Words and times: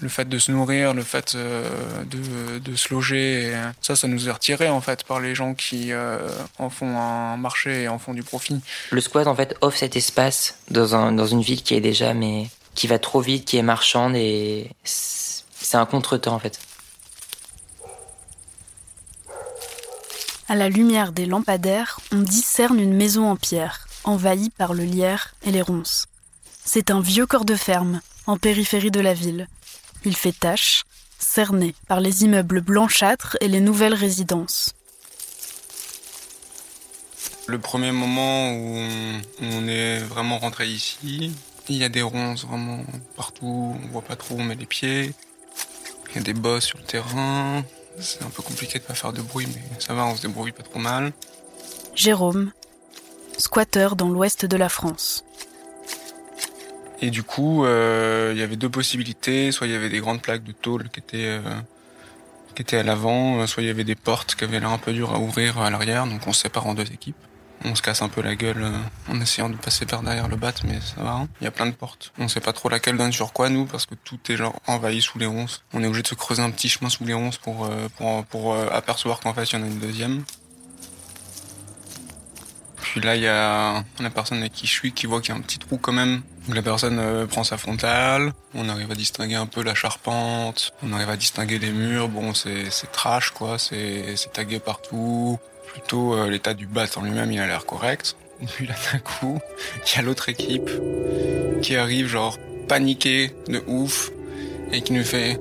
Le 0.00 0.08
fait 0.08 0.28
de 0.28 0.38
se 0.38 0.52
nourrir, 0.52 0.92
le 0.92 1.02
fait 1.02 1.34
euh, 1.34 1.70
de, 2.04 2.58
de 2.58 2.76
se 2.76 2.92
loger, 2.92 3.48
et 3.48 3.54
ça, 3.80 3.96
ça 3.96 4.08
nous 4.08 4.28
est 4.28 4.32
retiré 4.32 4.68
en 4.68 4.80
fait 4.82 5.04
par 5.04 5.20
les 5.20 5.34
gens 5.34 5.54
qui 5.54 5.92
euh, 5.92 6.18
en 6.58 6.68
font 6.68 6.98
un 6.98 7.36
marché 7.38 7.84
et 7.84 7.88
en 7.88 7.98
font 7.98 8.12
du 8.12 8.22
profit. 8.22 8.60
Le 8.90 9.00
squat 9.00 9.26
en 9.26 9.34
fait 9.34 9.56
offre 9.62 9.78
cet 9.78 9.96
espace 9.96 10.58
dans, 10.70 10.94
un, 10.94 11.12
dans 11.12 11.26
une 11.26 11.40
ville 11.40 11.62
qui 11.62 11.74
est 11.74 11.80
déjà 11.80 12.12
mais 12.12 12.50
qui 12.74 12.86
va 12.86 12.98
trop 12.98 13.20
vite, 13.20 13.46
qui 13.46 13.56
est 13.56 13.62
marchande 13.62 14.14
et 14.16 14.70
c'est 14.84 15.76
un 15.76 15.86
contretemps 15.86 16.34
en 16.34 16.38
fait. 16.38 16.60
À 20.48 20.54
la 20.54 20.68
lumière 20.68 21.10
des 21.10 21.26
lampadaires, 21.26 21.98
on 22.12 22.20
discerne 22.20 22.78
une 22.78 22.94
maison 22.94 23.28
en 23.28 23.34
pierre, 23.34 23.88
envahie 24.04 24.50
par 24.50 24.74
le 24.74 24.84
lierre 24.84 25.34
et 25.42 25.50
les 25.50 25.62
ronces. 25.62 26.06
C'est 26.64 26.90
un 26.90 27.00
vieux 27.00 27.26
corps 27.26 27.44
de 27.44 27.56
ferme, 27.56 28.00
en 28.26 28.36
périphérie 28.36 28.92
de 28.92 29.00
la 29.00 29.14
ville. 29.14 29.48
Il 30.06 30.14
fait 30.14 30.30
tache, 30.30 30.84
cerné 31.18 31.74
par 31.88 31.98
les 31.98 32.22
immeubles 32.22 32.60
blanchâtres 32.60 33.36
et 33.40 33.48
les 33.48 33.58
nouvelles 33.58 33.92
résidences. 33.92 34.72
Le 37.48 37.58
premier 37.58 37.90
moment 37.90 38.52
où 38.52 38.78
on 39.42 39.66
est 39.66 39.98
vraiment 39.98 40.38
rentré 40.38 40.68
ici, 40.68 41.32
il 41.68 41.76
y 41.76 41.82
a 41.82 41.88
des 41.88 42.02
ronces 42.02 42.44
vraiment 42.44 42.84
partout, 43.16 43.76
on 43.82 43.88
voit 43.88 44.02
pas 44.02 44.14
trop 44.14 44.36
où 44.36 44.40
on 44.40 44.44
met 44.44 44.54
les 44.54 44.66
pieds. 44.66 45.12
Il 46.10 46.14
y 46.14 46.18
a 46.20 46.22
des 46.22 46.34
bosses 46.34 46.66
sur 46.66 46.78
le 46.78 46.84
terrain. 46.84 47.64
C'est 47.98 48.22
un 48.22 48.30
peu 48.30 48.44
compliqué 48.44 48.78
de 48.78 48.84
pas 48.84 48.94
faire 48.94 49.12
de 49.12 49.22
bruit, 49.22 49.48
mais 49.48 49.80
ça 49.80 49.92
va, 49.92 50.06
on 50.06 50.14
se 50.14 50.22
débrouille 50.22 50.52
pas 50.52 50.62
trop 50.62 50.78
mal. 50.78 51.12
Jérôme, 51.96 52.52
squatteur 53.38 53.96
dans 53.96 54.08
l'ouest 54.08 54.46
de 54.46 54.56
la 54.56 54.68
France. 54.68 55.24
Et 57.02 57.10
du 57.10 57.22
coup, 57.22 57.64
euh, 57.64 58.32
il 58.34 58.38
y 58.38 58.42
avait 58.42 58.56
deux 58.56 58.70
possibilités. 58.70 59.52
Soit 59.52 59.66
il 59.66 59.72
y 59.72 59.76
avait 59.76 59.90
des 59.90 60.00
grandes 60.00 60.22
plaques 60.22 60.44
de 60.44 60.52
tôle 60.52 60.88
qui 60.88 61.00
étaient, 61.00 61.26
euh, 61.26 61.40
qui 62.54 62.62
étaient 62.62 62.78
à 62.78 62.82
l'avant, 62.82 63.40
euh, 63.40 63.46
soit 63.46 63.62
il 63.62 63.66
y 63.66 63.70
avait 63.70 63.84
des 63.84 63.94
portes 63.94 64.34
qui 64.34 64.44
avaient 64.44 64.60
l'air 64.60 64.70
un 64.70 64.78
peu 64.78 64.92
dures 64.92 65.12
à 65.14 65.18
ouvrir 65.18 65.58
à 65.58 65.68
l'arrière, 65.70 66.06
donc 66.06 66.26
on 66.26 66.32
se 66.32 66.42
sépare 66.42 66.66
en 66.66 66.74
deux 66.74 66.90
équipes. 66.90 67.16
On 67.64 67.74
se 67.74 67.82
casse 67.82 68.02
un 68.02 68.08
peu 68.08 68.20
la 68.22 68.34
gueule 68.34 68.66
en 69.08 69.20
essayant 69.20 69.48
de 69.48 69.56
passer 69.56 69.86
par 69.86 70.02
derrière 70.02 70.28
le 70.28 70.36
bat, 70.36 70.52
mais 70.64 70.78
ça 70.80 71.02
va. 71.02 71.12
hein. 71.12 71.28
Il 71.40 71.44
y 71.44 71.46
a 71.46 71.50
plein 71.50 71.66
de 71.66 71.72
portes. 71.72 72.12
On 72.18 72.28
sait 72.28 72.40
pas 72.40 72.52
trop 72.52 72.68
laquelle 72.68 72.96
donne 72.98 73.12
sur 73.12 73.32
quoi, 73.32 73.48
nous, 73.48 73.64
parce 73.64 73.86
que 73.86 73.94
tout 73.94 74.18
est 74.28 74.36
genre 74.36 74.60
envahi 74.66 75.00
sous 75.00 75.18
les 75.18 75.26
ronces. 75.26 75.64
On 75.72 75.82
est 75.82 75.86
obligé 75.86 76.02
de 76.02 76.08
se 76.08 76.14
creuser 76.14 76.42
un 76.42 76.50
petit 76.50 76.68
chemin 76.68 76.90
sous 76.90 77.04
les 77.06 77.14
ronces 77.14 77.38
pour, 77.38 77.68
pour, 77.96 78.24
pour 78.26 78.54
apercevoir 78.54 79.20
qu'en 79.20 79.32
fait, 79.32 79.44
il 79.44 79.58
y 79.58 79.58
en 79.58 79.64
a 79.64 79.66
une 79.66 79.78
deuxième. 79.78 80.22
Puis 82.92 83.00
là, 83.00 83.16
il 83.16 83.22
y 83.22 83.28
a 83.28 83.84
la 84.00 84.10
personne 84.10 84.38
avec 84.38 84.52
qui 84.52 84.66
je 84.66 84.72
suis 84.72 84.92
qui 84.92 85.06
voit 85.06 85.20
qu'il 85.20 85.30
y 85.30 85.32
a 85.32 85.38
un 85.38 85.42
petit 85.42 85.58
trou 85.58 85.78
quand 85.78 85.92
même. 85.92 86.22
Donc 86.46 86.54
la 86.54 86.62
personne 86.62 86.98
euh, 86.98 87.26
prend 87.26 87.44
sa 87.44 87.58
frontale, 87.58 88.32
on 88.54 88.68
arrive 88.68 88.90
à 88.90 88.94
distinguer 88.94 89.34
un 89.34 89.46
peu 89.46 89.62
la 89.62 89.74
charpente, 89.74 90.72
on 90.82 90.92
arrive 90.92 91.10
à 91.10 91.16
distinguer 91.16 91.58
les 91.58 91.72
murs. 91.72 92.08
Bon, 92.08 92.34
c'est 92.34 92.70
trash 92.92 93.30
quoi, 93.30 93.58
c'est 93.58 94.16
tagué 94.32 94.60
partout. 94.60 95.38
Plutôt 95.72 96.14
euh, 96.14 96.30
l'état 96.30 96.54
du 96.54 96.66
bat 96.66 96.86
en 96.96 97.02
lui-même, 97.02 97.32
il 97.32 97.40
a 97.40 97.46
l'air 97.46 97.66
correct. 97.66 98.16
Et 98.42 98.46
puis 98.46 98.66
là 98.66 98.74
d'un 98.92 98.98
coup, 98.98 99.40
il 99.86 99.96
y 99.96 99.98
a 99.98 100.02
l'autre 100.02 100.28
équipe 100.28 100.70
qui 101.62 101.76
arrive 101.76 102.06
genre 102.06 102.38
paniquée 102.68 103.34
de 103.48 103.62
ouf 103.66 104.10
et 104.72 104.82
qui 104.82 104.92
nous 104.92 105.04
fait 105.04 105.38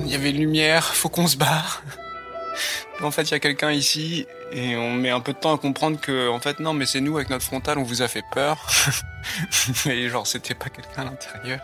il 0.00 0.08
y 0.08 0.14
avait 0.14 0.32
lumière, 0.32 0.94
faut 0.94 1.08
qu'on 1.08 1.26
se 1.26 1.36
barre. 1.36 1.82
En 3.02 3.10
fait, 3.10 3.22
il 3.24 3.30
y 3.32 3.34
a 3.34 3.40
quelqu'un 3.40 3.72
ici 3.72 4.26
et 4.52 4.76
on 4.76 4.92
met 4.92 5.10
un 5.10 5.20
peu 5.20 5.32
de 5.32 5.38
temps 5.38 5.54
à 5.54 5.58
comprendre 5.58 6.00
que, 6.00 6.28
en 6.28 6.40
fait, 6.40 6.60
non, 6.60 6.72
mais 6.72 6.86
c'est 6.86 7.00
nous 7.00 7.16
avec 7.16 7.30
notre 7.30 7.44
frontale, 7.44 7.78
on 7.78 7.82
vous 7.82 8.02
a 8.02 8.08
fait 8.08 8.24
peur. 8.32 8.66
mais 9.86 10.08
genre, 10.08 10.26
c'était 10.26 10.54
pas 10.54 10.68
quelqu'un 10.68 11.02
à 11.02 11.04
l'intérieur. 11.04 11.60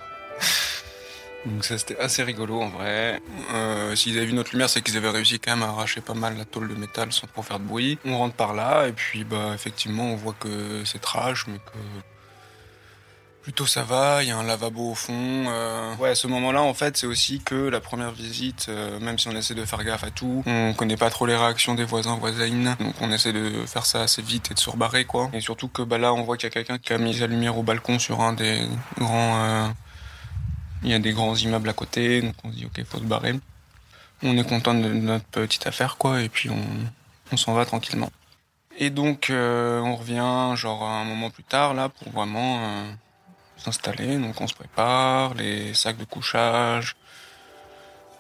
Donc 1.44 1.64
ça, 1.64 1.76
c'était 1.76 1.98
assez 1.98 2.22
rigolo 2.22 2.60
en 2.60 2.68
vrai. 2.68 3.20
Euh, 3.52 3.96
S'ils 3.96 4.16
avaient 4.16 4.26
vu 4.26 4.32
notre 4.32 4.52
lumière, 4.52 4.70
c'est 4.70 4.80
qu'ils 4.80 4.96
avaient 4.96 5.10
réussi 5.10 5.40
quand 5.40 5.56
même 5.56 5.62
à 5.64 5.72
arracher 5.72 6.00
pas 6.00 6.14
mal 6.14 6.36
la 6.36 6.44
tôle 6.44 6.68
de 6.68 6.74
métal 6.74 7.12
sans 7.12 7.26
trop 7.26 7.42
faire 7.42 7.58
de 7.58 7.64
bruit. 7.64 7.98
On 8.04 8.16
rentre 8.18 8.36
par 8.36 8.54
là 8.54 8.86
et 8.86 8.92
puis, 8.92 9.24
bah, 9.24 9.50
effectivement, 9.54 10.12
on 10.12 10.16
voit 10.16 10.36
que 10.38 10.84
c'est 10.84 11.00
trash, 11.00 11.46
mais 11.48 11.58
que 11.58 11.78
Plutôt 13.42 13.66
ça 13.66 13.82
va, 13.82 14.22
il 14.22 14.28
y 14.28 14.30
a 14.30 14.36
un 14.38 14.44
lavabo 14.44 14.92
au 14.92 14.94
fond. 14.94 15.12
euh. 15.48 15.96
Ouais, 15.96 16.10
à 16.10 16.14
ce 16.14 16.28
moment-là, 16.28 16.62
en 16.62 16.74
fait, 16.74 16.96
c'est 16.96 17.08
aussi 17.08 17.40
que 17.40 17.56
la 17.56 17.80
première 17.80 18.12
visite, 18.12 18.66
euh, 18.68 19.00
même 19.00 19.18
si 19.18 19.26
on 19.26 19.32
essaie 19.32 19.54
de 19.54 19.64
faire 19.64 19.82
gaffe 19.82 20.04
à 20.04 20.10
tout, 20.12 20.44
on 20.46 20.74
connaît 20.74 20.96
pas 20.96 21.10
trop 21.10 21.26
les 21.26 21.34
réactions 21.34 21.74
des 21.74 21.82
voisins, 21.82 22.14
voisines. 22.16 22.76
Donc 22.78 22.94
on 23.00 23.10
essaie 23.10 23.32
de 23.32 23.66
faire 23.66 23.84
ça 23.84 24.02
assez 24.02 24.22
vite 24.22 24.52
et 24.52 24.54
de 24.54 24.60
se 24.60 24.70
rebarrer, 24.70 25.06
quoi. 25.06 25.28
Et 25.32 25.40
surtout 25.40 25.66
que 25.66 25.82
bah, 25.82 25.98
là, 25.98 26.14
on 26.14 26.22
voit 26.22 26.36
qu'il 26.36 26.46
y 26.46 26.50
a 26.50 26.52
quelqu'un 26.52 26.78
qui 26.78 26.92
a 26.92 26.98
mis 26.98 27.14
sa 27.18 27.26
lumière 27.26 27.58
au 27.58 27.64
balcon 27.64 27.98
sur 27.98 28.20
un 28.20 28.32
des 28.32 28.64
grands... 28.96 29.42
euh, 29.42 29.68
Il 30.84 30.90
y 30.90 30.94
a 30.94 31.00
des 31.00 31.12
grands 31.12 31.34
immeubles 31.34 31.68
à 31.68 31.72
côté, 31.72 32.22
donc 32.22 32.34
on 32.44 32.50
se 32.52 32.56
dit, 32.56 32.66
ok, 32.66 32.84
faut 32.86 32.98
se 32.98 33.04
barrer. 33.04 33.34
On 34.22 34.38
est 34.38 34.48
content 34.48 34.74
de 34.74 34.88
notre 34.88 35.24
petite 35.24 35.66
affaire, 35.66 35.96
quoi, 35.96 36.22
et 36.22 36.28
puis 36.28 36.48
on, 36.48 36.64
on 37.32 37.36
s'en 37.36 37.54
va 37.54 37.66
tranquillement. 37.66 38.10
Et 38.78 38.90
donc, 38.90 39.30
euh, 39.30 39.80
on 39.80 39.96
revient, 39.96 40.54
genre, 40.56 40.84
un 40.84 41.04
moment 41.04 41.30
plus 41.30 41.42
tard, 41.42 41.74
là, 41.74 41.88
pour 41.88 42.12
vraiment... 42.12 42.60
s'installer, 43.62 44.16
donc 44.18 44.40
on 44.40 44.46
se 44.46 44.54
prépare, 44.54 45.34
les 45.34 45.74
sacs 45.74 45.96
de 45.96 46.04
couchage. 46.04 46.96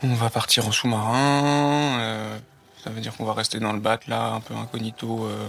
On 0.02 0.14
va 0.14 0.30
partir 0.30 0.66
en 0.66 0.72
sous-marin. 0.72 1.98
euh, 2.00 2.38
ça 2.82 2.90
veut 2.90 3.00
dire 3.00 3.16
qu'on 3.16 3.24
va 3.24 3.34
rester 3.34 3.60
dans 3.60 3.72
le 3.72 3.78
bac 3.80 4.06
là, 4.08 4.32
un 4.32 4.40
peu 4.40 4.54
incognito. 4.54 5.26
euh. 5.26 5.48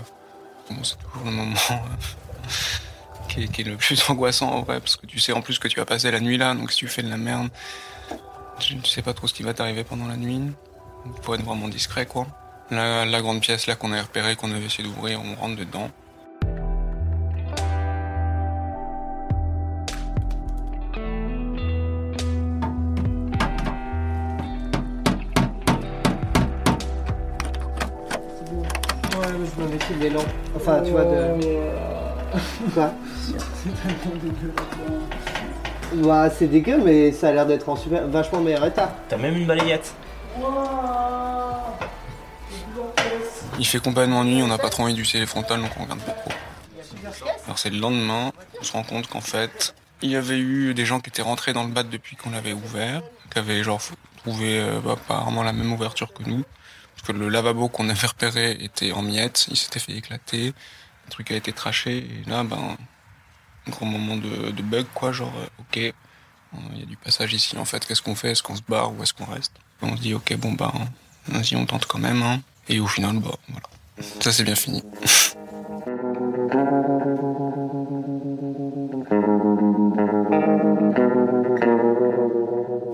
Bon, 0.70 0.84
c'est 0.84 0.98
toujours 0.98 1.26
le 1.26 1.32
moment 1.32 1.56
euh, 1.72 2.48
qui, 3.30 3.44
est, 3.44 3.48
qui 3.48 3.62
est 3.62 3.66
le 3.66 3.78
plus 3.78 4.02
angoissant 4.10 4.50
en 4.52 4.62
vrai, 4.62 4.80
parce 4.80 4.96
que 4.96 5.06
tu 5.08 5.20
sais 5.20 5.34
en 5.34 5.42
plus 5.42 5.58
que 5.60 5.68
tu 5.68 5.80
vas 5.80 5.86
passer 5.86 6.12
la 6.12 6.20
nuit 6.20 6.38
là, 6.38 6.54
donc 6.54 6.72
si 6.72 6.78
tu 6.78 6.88
fais 6.88 7.02
de 7.04 7.10
la 7.10 7.18
merde, 7.18 7.50
tu 8.60 8.76
ne 8.76 8.84
sais 8.84 9.02
pas 9.02 9.14
trop 9.14 9.28
ce 9.28 9.34
qui 9.34 9.44
va 9.44 9.54
t'arriver 9.54 9.84
pendant 9.84 10.08
la 10.08 10.16
nuit. 10.18 10.40
Il 11.06 11.24
faut 11.24 11.34
être 11.36 11.44
vraiment 11.44 11.68
discret 11.68 12.06
quoi. 12.06 12.28
La, 12.72 13.06
la 13.06 13.22
grande 13.22 13.42
pièce 13.42 13.68
là 13.68 13.76
qu'on 13.76 13.92
a 13.92 14.02
repérée, 14.02 14.36
qu'on 14.36 14.52
avait 14.52 14.66
essayé 14.66 14.84
d'ouvrir, 14.88 15.20
on 15.22 15.36
rentre 15.36 15.58
dedans. 15.58 15.90
L'élan. 30.04 30.24
Enfin, 30.56 30.82
tu 30.84 30.92
vois, 30.92 31.06
de. 31.06 31.36
Quoi 32.74 32.92
Bah, 35.96 36.30
c'est 36.30 36.48
dégueu, 36.48 36.78
mais 36.84 37.12
ça 37.12 37.30
a 37.30 37.32
l'air 37.32 37.46
d'être 37.46 37.70
en 37.70 37.76
super... 37.76 38.08
vachement 38.08 38.42
meilleur 38.42 38.66
état. 38.66 38.96
T'as 39.10 39.18
même 39.18 39.36
une 39.36 39.46
balayette. 39.46 39.94
Il 43.60 43.68
fait 43.68 43.80
complètement 43.80 44.24
nuit, 44.24 44.42
on 44.42 44.48
n'a 44.48 44.58
pas 44.58 44.70
trop 44.70 44.84
envie 44.84 44.94
d'utiliser 44.94 45.20
les 45.20 45.26
frontales, 45.28 45.62
donc 45.62 45.72
on 45.80 45.84
regarde 45.84 46.02
pas 46.02 46.12
trop. 46.12 46.32
Alors 47.46 47.60
c'est 47.60 47.70
le 47.70 47.78
lendemain, 47.80 48.32
on 48.60 48.64
se 48.64 48.72
rend 48.72 48.84
compte 48.84 49.08
qu'en 49.08 49.22
fait, 49.22 49.76
il 50.02 50.10
y 50.10 50.16
avait 50.16 50.40
eu 50.40 50.74
des 50.74 50.86
gens 50.86 51.00
qui 51.00 51.10
étaient 51.10 51.22
rentrés 51.22 51.54
dans 51.54 51.64
le 51.64 51.70
bat 51.70 51.84
depuis 51.84 52.16
qu'on 52.16 52.32
l'avait 52.32 52.54
ouvert, 52.54 53.04
qui 53.32 53.38
avaient 53.38 53.64
genre 53.64 53.80
trouvé 54.18 54.60
euh, 54.60 54.80
bah, 54.84 54.94
apparemment 54.94 55.44
la 55.44 55.54
même 55.54 55.72
ouverture 55.72 56.12
que 56.14 56.24
nous, 56.24 56.44
le 57.12 57.30
lavabo 57.30 57.68
qu'on 57.68 57.90
avait 57.90 58.08
repéré 58.08 58.52
était 58.62 58.92
en 58.92 59.02
miettes, 59.02 59.48
il 59.50 59.58
s'était 59.58 59.80
fait 59.80 59.94
éclater, 59.94 60.54
le 61.06 61.12
truc 61.12 61.32
a 61.32 61.36
été 61.36 61.52
traché, 61.52 61.98
et 61.98 62.30
là, 62.30 62.44
ben, 62.44 62.78
un 63.68 63.72
grand 63.72 63.86
moment 63.86 64.16
de, 64.16 64.62
bug, 64.62 64.86
quoi, 64.94 65.12
genre, 65.12 65.34
euh, 65.38 65.48
ok, 65.60 65.78
euh, 65.78 66.58
il 66.74 66.80
y 66.80 66.84
a 66.84 66.86
du 66.86 66.98
passage 66.98 67.34
ici, 67.34 67.58
en 67.58 67.66
fait, 67.66 67.86
qu'est-ce 67.86 68.02
qu'on 68.02 68.16
fait? 68.16 68.32
Est-ce 68.32 68.44
qu'on 68.44 68.56
se 68.56 68.62
barre 68.68 68.94
ou 68.94 69.04
est-ce 69.04 69.14
qu'on 69.14 69.26
reste? 69.26 69.54
On 69.82 69.98
se 69.98 70.02
dit, 70.02 70.14
ok, 70.14 70.36
bon, 70.38 70.54
ben, 70.54 70.72
vas-y, 71.28 71.56
on 71.56 71.66
tente 71.66 71.86
quand 71.86 72.00
même, 72.00 72.22
hein. 72.24 72.42
Et 72.70 72.80
au 72.80 72.88
final, 72.88 73.20
bah, 73.20 73.36
voilà. 73.50 73.68
Ça, 74.22 74.32
c'est 74.32 74.44
bien 74.44 74.56
fini. 74.56 74.82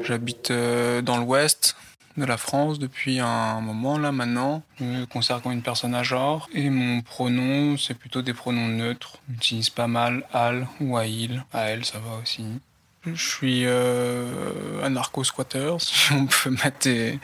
J'habite 0.02 0.52
euh, 0.52 1.02
dans 1.02 1.18
l'ouest, 1.18 1.76
de 2.20 2.26
la 2.26 2.38
France 2.38 2.80
depuis 2.80 3.20
un 3.20 3.62
moment 3.62 3.98
là 3.98 4.12
maintenant. 4.12 4.64
Je 4.80 4.84
me 4.84 5.40
comme 5.40 5.52
une 5.52 5.62
personne 5.62 5.96
à 5.96 6.04
genre 6.04 6.50
et 6.54 6.70
mon 6.70 7.02
pronom 7.02 7.78
c'est 7.78 7.96
plutôt 7.96 8.22
des 8.22 8.34
pronoms 8.34 8.68
neutres. 8.68 9.18
J'utilise 9.30 9.70
pas 9.70 9.88
mal 9.88 10.26
al 10.34 10.68
ou 10.80 10.98
ail. 10.98 11.42
A-elle 11.54 11.86
ça 11.86 12.00
va 12.00 12.22
aussi. 12.22 12.46
Je 13.06 13.16
suis 13.16 13.64
euh, 13.66 14.84
anarcho-squatter, 14.84 15.76
si 15.80 16.12
on 16.12 16.26
peut 16.28 16.50
mettre 16.50 16.80
des, 16.84 17.20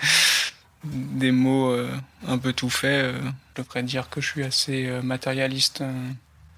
des 0.85 1.31
mots 1.31 1.69
euh, 1.69 1.89
un 2.27 2.37
peu 2.37 2.53
tout 2.53 2.69
faits. 2.69 3.15
Euh, 3.15 3.19
je 3.55 3.61
devrais 3.61 3.83
dire 3.83 4.09
que 4.09 4.21
je 4.21 4.27
suis 4.27 4.43
assez 4.43 4.87
euh, 4.87 5.01
matérialiste. 5.01 5.83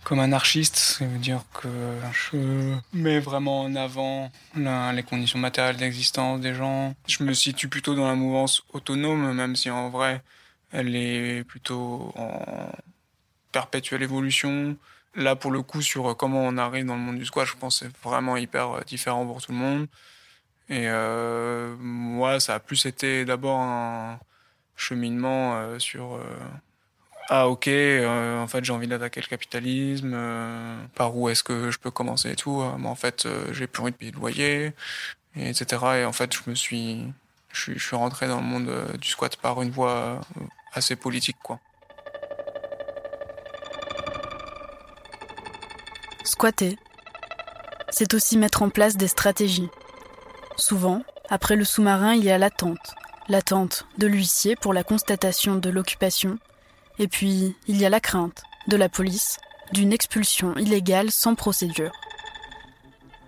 Comme 0.07 0.19
anarchiste, 0.19 0.77
ça 0.77 1.05
veut 1.05 1.17
dire 1.17 1.41
que 1.53 1.67
je 2.13 2.77
mets 2.93 3.19
vraiment 3.19 3.63
en 3.63 3.75
avant 3.75 4.31
les 4.55 5.03
conditions 5.03 5.37
matérielles 5.37 5.75
d'existence 5.75 6.39
des 6.39 6.53
gens. 6.53 6.95
Je 7.09 7.25
me 7.25 7.33
situe 7.33 7.67
plutôt 7.67 7.93
dans 7.93 8.07
la 8.07 8.15
mouvance 8.15 8.63
autonome, 8.71 9.33
même 9.33 9.57
si 9.57 9.69
en 9.69 9.89
vrai, 9.89 10.23
elle 10.71 10.95
est 10.95 11.43
plutôt 11.43 12.13
en 12.15 12.71
perpétuelle 13.51 14.01
évolution. 14.01 14.77
Là, 15.13 15.35
pour 15.35 15.51
le 15.51 15.61
coup, 15.61 15.81
sur 15.81 16.15
comment 16.15 16.39
on 16.41 16.57
arrive 16.57 16.85
dans 16.85 16.95
le 16.95 17.01
monde 17.01 17.17
du 17.17 17.25
squat, 17.25 17.45
je 17.45 17.57
pense 17.57 17.79
que 17.79 17.87
c'est 17.87 17.97
vraiment 18.01 18.37
hyper 18.37 18.71
euh, 18.71 18.81
différent 18.87 19.25
pour 19.25 19.41
tout 19.41 19.51
le 19.51 19.57
monde. 19.57 19.87
Et 20.69 20.87
euh, 20.87 21.75
moi, 21.79 22.39
ça 22.39 22.55
a 22.55 22.59
plus 22.61 22.85
été 22.85 23.25
d'abord 23.25 23.59
un 23.59 24.19
cheminement 24.77 25.57
euh, 25.57 25.79
sur 25.79 26.15
euh, 26.15 26.23
ah 27.29 27.49
ok, 27.49 27.67
euh, 27.67 28.41
en 28.41 28.47
fait 28.47 28.63
j'ai 28.63 28.71
envie 28.71 28.87
d'attaquer 28.87 29.19
le 29.19 29.27
capitalisme, 29.27 30.13
euh, 30.13 30.77
par 30.95 31.15
où 31.17 31.27
est-ce 31.27 31.43
que 31.43 31.71
je 31.71 31.77
peux 31.77 31.91
commencer 31.91 32.31
et 32.31 32.35
tout. 32.35 32.61
Euh, 32.61 32.71
mais 32.79 32.87
en 32.87 32.95
fait, 32.95 33.27
j'ai 33.51 33.67
plus 33.67 33.81
envie 33.81 33.91
de 33.91 33.97
payer 33.97 34.11
de 34.11 34.17
loyer, 34.17 34.73
et 35.35 35.49
etc. 35.49 35.81
Et 35.97 36.05
en 36.05 36.13
fait, 36.13 36.33
je 36.33 36.49
me 36.49 36.55
suis, 36.55 37.03
je 37.51 37.77
suis, 37.77 37.95
rentré 37.95 38.27
dans 38.27 38.37
le 38.37 38.45
monde 38.45 38.71
du 38.99 39.09
squat 39.09 39.35
par 39.35 39.61
une 39.61 39.71
voie 39.71 40.21
assez 40.73 40.95
politique, 40.95 41.37
quoi. 41.43 41.59
Squatter, 46.23 46.77
c'est 47.89 48.13
aussi 48.13 48.37
mettre 48.37 48.61
en 48.63 48.69
place 48.69 48.95
des 48.95 49.07
stratégies. 49.07 49.69
Souvent, 50.55 51.03
après 51.29 51.55
le 51.55 51.65
sous-marin, 51.65 52.13
il 52.13 52.23
y 52.23 52.31
a 52.31 52.37
l'attente. 52.37 52.95
L'attente 53.27 53.85
de 53.97 54.07
l'huissier 54.07 54.55
pour 54.55 54.73
la 54.73 54.83
constatation 54.83 55.55
de 55.55 55.69
l'occupation. 55.69 56.37
Et 56.99 57.07
puis, 57.07 57.55
il 57.67 57.77
y 57.77 57.85
a 57.85 57.89
la 57.89 57.99
crainte 57.99 58.43
de 58.67 58.77
la 58.77 58.89
police 58.89 59.37
d'une 59.71 59.93
expulsion 59.93 60.55
illégale 60.57 61.11
sans 61.11 61.35
procédure. 61.35 61.91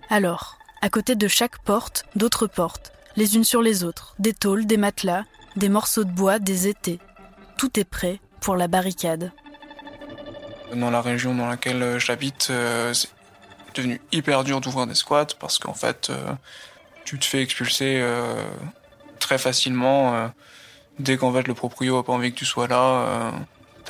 Alors, 0.08 0.58
à 0.82 0.88
côté 0.88 1.14
de 1.14 1.28
chaque 1.28 1.58
porte, 1.58 2.04
d'autres 2.16 2.46
portes, 2.46 2.92
les 3.16 3.36
unes 3.36 3.44
sur 3.44 3.62
les 3.62 3.84
autres, 3.84 4.14
des 4.18 4.32
tôles, 4.32 4.66
des 4.66 4.76
matelas, 4.76 5.24
des 5.56 5.68
morceaux 5.68 6.04
de 6.04 6.10
bois, 6.10 6.38
des 6.38 6.68
étés. 6.68 6.98
Tout 7.56 7.78
est 7.78 7.84
prêt 7.84 8.20
pour 8.40 8.56
la 8.56 8.68
barricade. 8.68 9.32
Dans 10.74 10.90
la 10.90 11.02
région 11.02 11.34
dans 11.34 11.48
laquelle 11.48 11.82
euh, 11.82 11.98
j'habite, 11.98 12.48
euh, 12.50 12.94
c'est 12.94 13.10
devenu 13.74 14.00
hyper 14.12 14.44
dur 14.44 14.60
d'ouvrir 14.60 14.86
des 14.86 14.94
squats 14.94 15.26
parce 15.38 15.58
qu'en 15.58 15.74
fait, 15.74 16.10
euh, 16.10 16.32
tu 17.04 17.18
te 17.18 17.24
fais 17.24 17.42
expulser 17.42 18.04
très 19.18 19.38
facilement. 19.38 20.30
dès 20.98 21.16
qu'en 21.16 21.32
fait 21.32 21.46
le 21.46 21.54
proprio 21.54 21.98
a 21.98 22.04
pas 22.04 22.12
envie 22.12 22.32
que 22.32 22.38
tu 22.38 22.44
sois 22.44 22.68
là, 22.68 23.32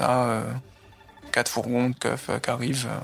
euh, 0.02 0.52
quatre 1.32 1.50
fourgons 1.50 1.91
de 1.91 1.94
keufs 1.94 2.31
euh, 2.31 2.38
qui 2.38 2.50
arrivent, 2.50 2.88
euh, 2.88 3.00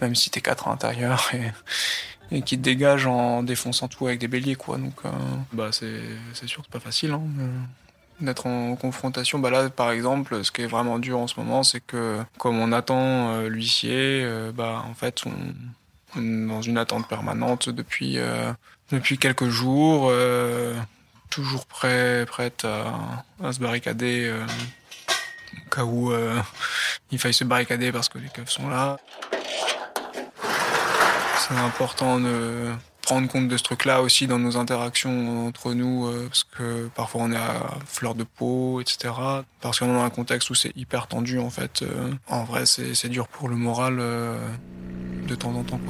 même 0.00 0.14
si 0.14 0.30
t'es 0.30 0.40
quatre 0.40 0.68
à 0.68 0.70
l'intérieur 0.70 1.30
et, 2.30 2.42
qui 2.42 2.56
te 2.58 2.62
dégagent 2.62 3.06
en 3.06 3.42
défonçant 3.42 3.88
tout 3.88 4.06
avec 4.06 4.18
des 4.18 4.28
béliers, 4.28 4.56
quoi. 4.56 4.78
Donc, 4.78 4.94
bah 5.52 5.70
c'est 5.72 5.88
sûr 6.46 6.62
que 6.62 6.66
c'est 6.66 6.72
pas 6.72 6.80
facile. 6.80 7.12
Hein, 7.12 7.22
d'être 8.20 8.46
en 8.46 8.74
confrontation. 8.76 9.38
Bah 9.38 9.50
là, 9.50 9.68
par 9.68 9.90
exemple, 9.90 10.42
ce 10.42 10.50
qui 10.50 10.62
est 10.62 10.66
vraiment 10.66 10.98
dur 10.98 11.18
en 11.18 11.26
ce 11.26 11.38
moment, 11.38 11.62
c'est 11.62 11.80
que 11.80 12.18
comme 12.38 12.58
on 12.58 12.72
attend 12.72 13.42
l'huissier, 13.42 14.26
bah 14.54 14.82
en 14.88 14.94
fait, 14.94 15.22
on, 15.26 16.20
est 16.20 16.46
dans 16.48 16.62
une 16.62 16.78
attente 16.78 17.06
permanente 17.06 17.68
depuis 17.68 18.18
depuis 18.90 19.18
quelques 19.18 19.48
jours, 19.48 20.10
toujours 21.30 21.66
prêt, 21.66 22.24
prête 22.26 22.64
à, 22.64 23.52
se 23.52 23.60
barricader 23.60 24.32
cas 25.70 25.84
où 25.84 26.12
euh, 26.12 26.40
il 27.10 27.18
faille 27.18 27.34
se 27.34 27.44
barricader 27.44 27.92
parce 27.92 28.08
que 28.08 28.18
les 28.18 28.28
keufs 28.28 28.50
sont 28.50 28.68
là. 28.68 28.96
C'est 31.38 31.56
important 31.56 32.18
de 32.18 32.72
prendre 33.02 33.28
compte 33.28 33.46
de 33.48 33.56
ce 33.56 33.62
truc-là 33.62 34.02
aussi 34.02 34.26
dans 34.26 34.38
nos 34.38 34.56
interactions 34.56 35.46
entre 35.46 35.74
nous, 35.74 36.06
euh, 36.06 36.26
parce 36.26 36.44
que 36.44 36.88
parfois 36.94 37.22
on 37.22 37.32
est 37.32 37.36
à 37.36 37.78
fleur 37.86 38.14
de 38.14 38.24
peau, 38.24 38.80
etc. 38.80 39.14
Parce 39.60 39.78
qu'on 39.78 39.86
est 39.86 39.94
dans 39.94 40.02
un 40.02 40.10
contexte 40.10 40.50
où 40.50 40.54
c'est 40.54 40.76
hyper 40.76 41.06
tendu, 41.06 41.38
en 41.38 41.50
fait. 41.50 41.82
euh, 41.82 42.12
en 42.26 42.44
vrai, 42.44 42.66
c'est 42.66 43.08
dur 43.08 43.28
pour 43.28 43.48
le 43.48 43.56
moral 43.56 43.96
de 43.98 45.34
temps 45.34 45.54
en 45.54 45.62
temps. 45.62 45.80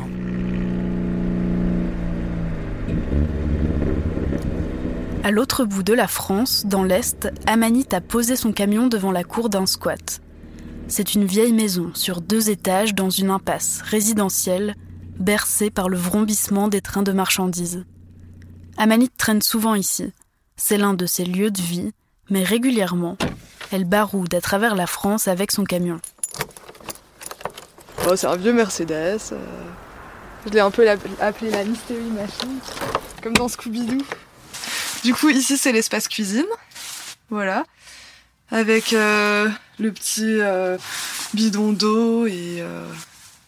À 5.27 5.33
l'autre 5.33 5.65
bout 5.65 5.83
de 5.83 5.93
la 5.93 6.07
France, 6.07 6.67
dans 6.67 6.85
l'Est, 6.85 7.29
Amanit 7.49 7.89
a 7.91 8.01
posé 8.01 8.37
son 8.37 8.53
camion 8.53 8.87
devant 8.87 9.11
la 9.11 9.25
cour 9.25 9.49
d'un 9.49 9.67
squat. 9.67 10.21
C'est 10.87 11.15
une 11.15 11.25
vieille 11.25 11.53
maison 11.53 11.91
sur 11.95 12.21
deux 12.21 12.49
étages 12.49 12.95
dans 12.95 13.11
une 13.11 13.31
impasse 13.31 13.81
résidentielle, 13.83 14.77
bercée 15.19 15.71
par 15.71 15.89
le 15.89 15.97
vrombissement 15.97 16.69
des 16.69 16.81
trains 16.81 17.03
de 17.03 17.11
marchandises. 17.11 17.85
Amanit 18.77 19.11
traîne 19.19 19.43
souvent 19.43 19.75
ici. 19.75 20.13
C'est 20.55 20.79
l'un 20.79 20.95
de 20.95 21.07
ses 21.07 21.25
lieux 21.25 21.51
de 21.51 21.61
vie, 21.61 21.91
mais 22.31 22.45
régulièrement, 22.45 23.17
elle 23.73 23.85
baroude 23.85 24.33
à 24.33 24.41
travers 24.41 24.77
la 24.77 24.87
France 24.87 25.27
avec 25.27 25.51
son 25.51 25.65
camion. 25.65 25.99
Oh, 28.09 28.15
c'est 28.15 28.29
un 28.29 28.37
vieux 28.37 28.53
Mercedes. 28.53 29.19
euh, 29.33 29.39
Je 30.47 30.53
l'ai 30.53 30.61
un 30.61 30.71
peu 30.71 30.89
appelé 30.89 31.51
la 31.51 31.65
Mystery 31.65 32.11
Machine, 32.15 32.61
comme 33.21 33.33
dans 33.33 33.49
Scooby-Doo. 33.49 34.05
Du 35.07 35.15
coup, 35.15 35.29
ici, 35.29 35.57
c'est 35.57 35.71
l'espace 35.71 36.09
cuisine. 36.09 36.49
Voilà. 37.31 37.65
Avec 38.51 38.93
euh, 38.93 39.49
le 39.79 39.93
petit 39.93 40.41
euh, 40.41 40.77
bidon 41.33 41.71
d'eau 41.71 42.27
et 42.27 42.57
euh, 42.59 42.85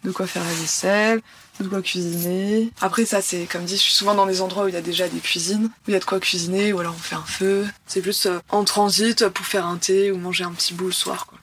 de 0.05 0.13
quoi 0.13 0.29
faire 0.29 0.45
la 0.45 0.55
vaisselle, 0.55 1.21
de 1.59 1.67
quoi 1.67 1.83
cuisiner. 1.83 2.71
Après, 2.81 3.05
ça, 3.05 3.21
c'est 3.23 3.47
comme 3.51 3.65
dit, 3.65 3.75
je 3.75 3.83
suis 3.83 3.93
souvent 3.93 4.15
dans 4.15 4.27
des 4.27 4.41
endroits 4.41 4.67
où 4.67 4.69
il 4.69 4.75
y 4.75 4.77
a 4.77 4.83
déjà 4.83 5.09
des 5.09 5.19
cuisines, 5.19 5.65
où 5.65 5.89
il 5.89 5.95
y 5.95 5.97
a 5.97 5.99
de 5.99 6.05
quoi 6.05 6.21
cuisiner, 6.21 6.73
ou 6.73 6.79
alors 6.79 6.95
on 6.97 7.03
fait 7.03 7.17
un 7.17 7.27
feu. 7.27 7.67
C'est 7.89 8.03
plus 8.03 8.29
en 8.51 8.63
transit 8.63 9.27
pour 9.27 9.45
faire 9.45 9.67
un 9.67 9.79
thé 9.79 10.13
ou 10.13 10.17
manger 10.17 10.45
un 10.45 10.53
petit 10.53 10.75
bout 10.75 10.87
le 10.87 10.93
soir, 10.93 11.27
quoi. 11.27 11.39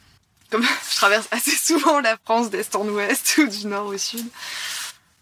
Comme 0.50 0.63
je 0.91 0.95
traverse 0.95 1.27
assez 1.31 1.51
souvent 1.51 2.00
la 2.00 2.15
France 2.23 2.50
d'est 2.50 2.73
en 2.77 2.88
ouest 2.88 3.35
ou 3.39 3.47
du 3.47 3.67
nord 3.67 3.88
au 3.88 3.97
sud. 3.97 4.25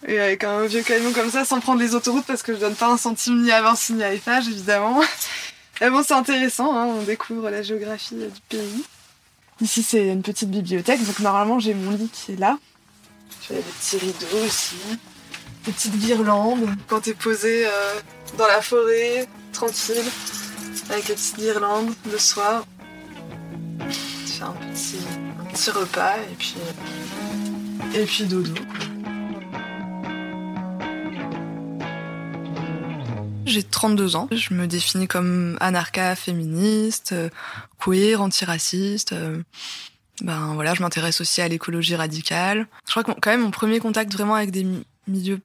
Et 0.05 0.19
avec 0.19 0.44
un 0.44 0.65
vieux 0.65 0.81
camion 0.81 1.13
comme 1.13 1.29
ça, 1.29 1.45
sans 1.45 1.59
prendre 1.59 1.79
les 1.79 1.95
autoroutes, 1.95 2.25
parce 2.25 2.43
que 2.43 2.53
je 2.53 2.60
donne 2.60 2.75
pas 2.75 2.88
un 2.88 2.98
centime 2.98 3.41
ni 3.41 3.51
à 3.51 3.62
Vinci 3.62 3.93
ni 3.93 4.03
à 4.03 4.13
Eiffage, 4.13 4.48
évidemment. 4.48 5.01
Mais 5.81 5.89
bon, 5.89 6.03
c'est 6.05 6.13
intéressant, 6.13 6.75
hein, 6.77 6.86
on 6.86 7.03
découvre 7.03 7.50
la 7.50 7.62
géographie 7.62 8.15
du 8.15 8.41
pays. 8.50 8.83
Ici, 9.62 9.81
c'est 9.81 10.07
une 10.07 10.22
petite 10.22 10.50
bibliothèque, 10.50 11.05
donc 11.05 11.19
normalement, 11.19 11.60
j'ai 11.60 11.74
mon 11.74 11.91
lit 11.91 12.10
qui 12.12 12.33
est 12.33 12.39
là. 12.39 12.57
J'ai 13.48 13.55
des 13.55 13.62
petits 13.62 13.98
rideaux 13.98 14.45
aussi, 14.45 14.75
des 15.65 15.72
petites 15.72 15.98
guirlandes. 15.98 16.69
Quand 16.88 17.01
t'es 17.01 17.13
posé 17.13 17.65
euh, 17.65 18.00
dans 18.38 18.48
la 18.48 18.62
forêt, 18.62 19.27
tranquille, 19.51 20.03
avec 20.89 21.07
les 21.07 21.15
petites 21.15 21.38
guirlandes 21.38 21.93
le 22.12 22.17
soir, 22.17 22.65
tu 23.89 24.31
fais 24.31 24.43
un 24.43 24.51
petit, 24.51 24.98
un 25.39 25.45
petit 25.45 25.72
repas 25.72 26.17
et 26.17 26.36
puis, 26.38 26.55
et 27.95 28.05
puis 28.05 28.25
dodo. 28.25 28.53
quoi. 28.53 28.92
J'ai 33.45 33.63
32 33.63 34.15
ans. 34.15 34.27
Je 34.31 34.53
me 34.53 34.67
définis 34.67 35.07
comme 35.07 35.57
anarcha, 35.59 36.15
féministe, 36.15 37.12
euh, 37.12 37.29
queer, 37.83 38.21
antiraciste. 38.21 39.13
euh, 39.13 39.41
ben 40.21 40.53
voilà, 40.53 40.73
je 40.75 40.81
m'intéresse 40.81 41.19
aussi 41.21 41.41
à 41.41 41.47
l'écologie 41.47 41.95
radicale. 41.95 42.67
Je 42.88 42.91
crois 42.91 43.03
que 43.03 43.12
quand 43.19 43.31
même 43.31 43.41
mon 43.41 43.51
premier 43.51 43.79
contact 43.79 44.13
vraiment 44.13 44.35
avec 44.35 44.51
des 44.51 44.63
mi- 44.63 44.85
milieux 45.07 45.39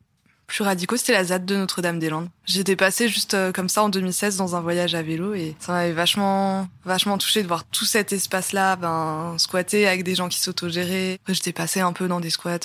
plus 0.46 0.62
radicaux, 0.62 0.96
c'était 0.96 1.12
la 1.12 1.24
ZAD 1.24 1.44
de 1.44 1.56
Notre-Dame-des-Landes. 1.56 2.28
J'étais 2.46 2.76
passée 2.76 3.08
juste 3.08 3.34
euh, 3.34 3.50
comme 3.52 3.68
ça 3.68 3.82
en 3.82 3.88
2016 3.88 4.36
dans 4.36 4.56
un 4.56 4.60
voyage 4.60 4.94
à 4.94 5.02
vélo 5.02 5.34
et 5.34 5.56
ça 5.58 5.72
m'avait 5.72 5.92
vachement, 5.92 6.68
vachement 6.84 7.18
touché 7.18 7.42
de 7.42 7.48
voir 7.48 7.64
tout 7.64 7.84
cet 7.84 8.12
espace-là, 8.12 8.76
ben, 8.76 9.34
squatté 9.38 9.86
avec 9.88 10.04
des 10.04 10.14
gens 10.14 10.28
qui 10.28 10.38
s'autogéraient. 10.38 11.18
J'étais 11.28 11.52
passée 11.52 11.80
un 11.80 11.92
peu 11.92 12.06
dans 12.08 12.20
des 12.20 12.30
squats 12.30 12.58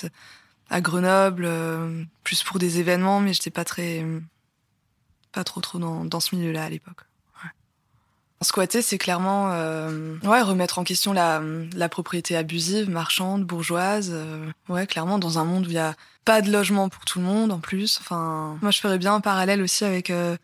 à 0.70 0.80
Grenoble, 0.80 1.48
plus 2.22 2.42
pour 2.42 2.58
des 2.58 2.78
événements, 2.80 3.20
mais 3.20 3.34
j'étais 3.34 3.50
pas 3.50 3.64
très, 3.64 4.02
pas 5.34 5.44
trop 5.44 5.60
trop 5.60 5.78
dans, 5.78 6.20
ce 6.20 6.34
milieu-là 6.34 6.64
à 6.64 6.70
l'époque. 6.70 7.00
Squatter, 8.42 8.82
c'est 8.82 8.98
clairement 8.98 9.52
euh, 9.52 10.18
ouais, 10.22 10.42
remettre 10.42 10.78
en 10.78 10.84
question 10.84 11.12
la, 11.14 11.40
la 11.74 11.88
propriété 11.88 12.36
abusive, 12.36 12.90
marchande, 12.90 13.44
bourgeoise. 13.44 14.10
euh, 14.12 14.50
ouais, 14.68 14.86
clairement, 14.86 15.18
dans 15.18 15.38
un 15.38 15.44
monde 15.44 15.66
où 15.66 15.70
il 15.70 15.74
y 15.74 15.78
a 15.78 15.94
pas 16.24 16.42
de 16.42 16.50
logement 16.50 16.90
pour 16.90 17.04
tout 17.04 17.20
le 17.20 17.24
monde 17.24 17.52
en 17.52 17.58
plus. 17.58 17.98
Enfin, 18.00 18.58
moi, 18.60 18.70
je 18.70 18.80
ferais 18.80 18.98
bien 18.98 19.14
un 19.14 19.20
parallèle 19.20 19.62
aussi 19.62 19.84
avec 19.84 20.10
euh, 20.10 20.36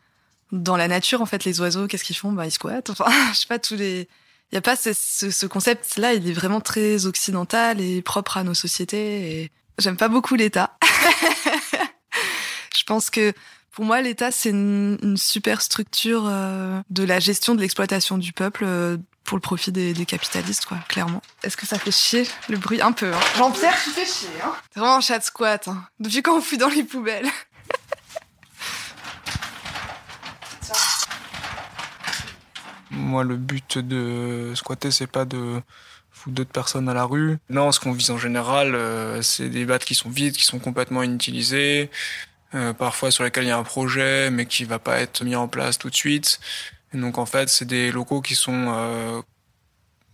dans 0.50 0.76
la 0.76 0.88
nature, 0.88 1.20
en 1.20 1.26
fait, 1.26 1.44
les 1.44 1.60
oiseaux, 1.60 1.86
qu'est-ce 1.86 2.04
qu'ils 2.04 2.16
font? 2.16 2.32
Bah, 2.32 2.46
ils 2.46 2.50
squattent. 2.50 2.90
Enfin, 2.90 3.04
je 3.32 3.40
sais 3.40 3.46
pas, 3.46 3.58
tous 3.58 3.76
les. 3.76 4.08
Il 4.50 4.54
y 4.54 4.58
a 4.58 4.62
pas 4.62 4.76
ce, 4.76 4.92
ce, 4.94 5.30
ce 5.30 5.46
concept-là, 5.46 6.14
il 6.14 6.28
est 6.28 6.32
vraiment 6.32 6.60
très 6.60 7.06
occidental 7.06 7.80
et 7.80 8.02
propre 8.02 8.38
à 8.38 8.44
nos 8.44 8.54
sociétés. 8.54 9.50
J'aime 9.78 9.96
pas 9.96 10.08
beaucoup 10.08 10.34
l'État. 10.34 10.76
je 12.76 12.82
pense 12.84 13.10
que 13.10 13.32
pour 13.72 13.84
moi, 13.84 14.00
l'État, 14.02 14.30
c'est 14.32 14.50
une, 14.50 14.98
une, 15.02 15.16
super 15.16 15.62
structure 15.62 16.24
euh, 16.26 16.80
de 16.90 17.04
la 17.04 17.20
gestion 17.20 17.54
de 17.54 17.60
l'exploitation 17.60 18.18
du 18.18 18.32
peuple 18.32 18.64
euh, 18.66 18.96
pour 19.24 19.36
le 19.36 19.40
profit 19.40 19.70
des, 19.70 19.92
des, 19.92 20.06
capitalistes, 20.06 20.64
quoi, 20.64 20.78
clairement. 20.88 21.22
Est-ce 21.44 21.56
que 21.56 21.66
ça 21.66 21.78
fait 21.78 21.92
chier 21.92 22.26
le 22.48 22.58
bruit? 22.58 22.82
Un 22.82 22.90
peu. 22.92 23.12
Hein. 23.12 23.20
Jean-Pierre, 23.36 23.78
tu 23.82 23.90
fais 23.90 24.04
chier. 24.04 24.28
Hein. 24.44 24.52
C'est 24.72 24.80
vraiment 24.80 24.96
un 24.96 25.00
chat 25.00 25.20
de 25.20 25.24
squat. 25.24 25.68
Hein. 25.68 25.84
Depuis 26.00 26.20
quand 26.22 26.36
on 26.36 26.40
fuit 26.40 26.58
dans 26.58 26.68
les 26.68 26.82
poubelles? 26.82 27.28
Moi, 32.90 33.22
le 33.22 33.36
but 33.36 33.78
de 33.78 34.52
squatter, 34.56 34.90
c'est 34.90 35.06
pas 35.06 35.24
de 35.24 35.62
foutre 36.10 36.34
d'autres 36.34 36.50
personnes 36.50 36.88
à 36.88 36.94
la 36.94 37.04
rue. 37.04 37.38
Non, 37.48 37.70
ce 37.72 37.78
qu'on 37.78 37.92
vise 37.92 38.10
en 38.10 38.18
général, 38.18 38.74
euh, 38.74 39.22
c'est 39.22 39.48
des 39.48 39.64
battes 39.64 39.84
qui 39.84 39.94
sont 39.94 40.10
vides, 40.10 40.34
qui 40.34 40.44
sont 40.44 40.58
complètement 40.58 41.04
inutilisées, 41.04 41.88
euh, 42.54 42.72
parfois 42.72 43.10
sur 43.10 43.24
lesquels 43.24 43.44
il 43.44 43.48
y 43.48 43.52
a 43.52 43.58
un 43.58 43.62
projet, 43.62 44.30
mais 44.30 44.46
qui 44.46 44.64
va 44.64 44.78
pas 44.78 45.00
être 45.00 45.22
mis 45.24 45.36
en 45.36 45.48
place 45.48 45.78
tout 45.78 45.90
de 45.90 45.94
suite. 45.94 46.40
Donc, 46.92 47.18
en 47.18 47.26
fait, 47.26 47.48
c'est 47.48 47.64
des 47.64 47.92
locaux 47.92 48.20
qui 48.20 48.34
sont 48.34 48.66
euh, 48.68 49.22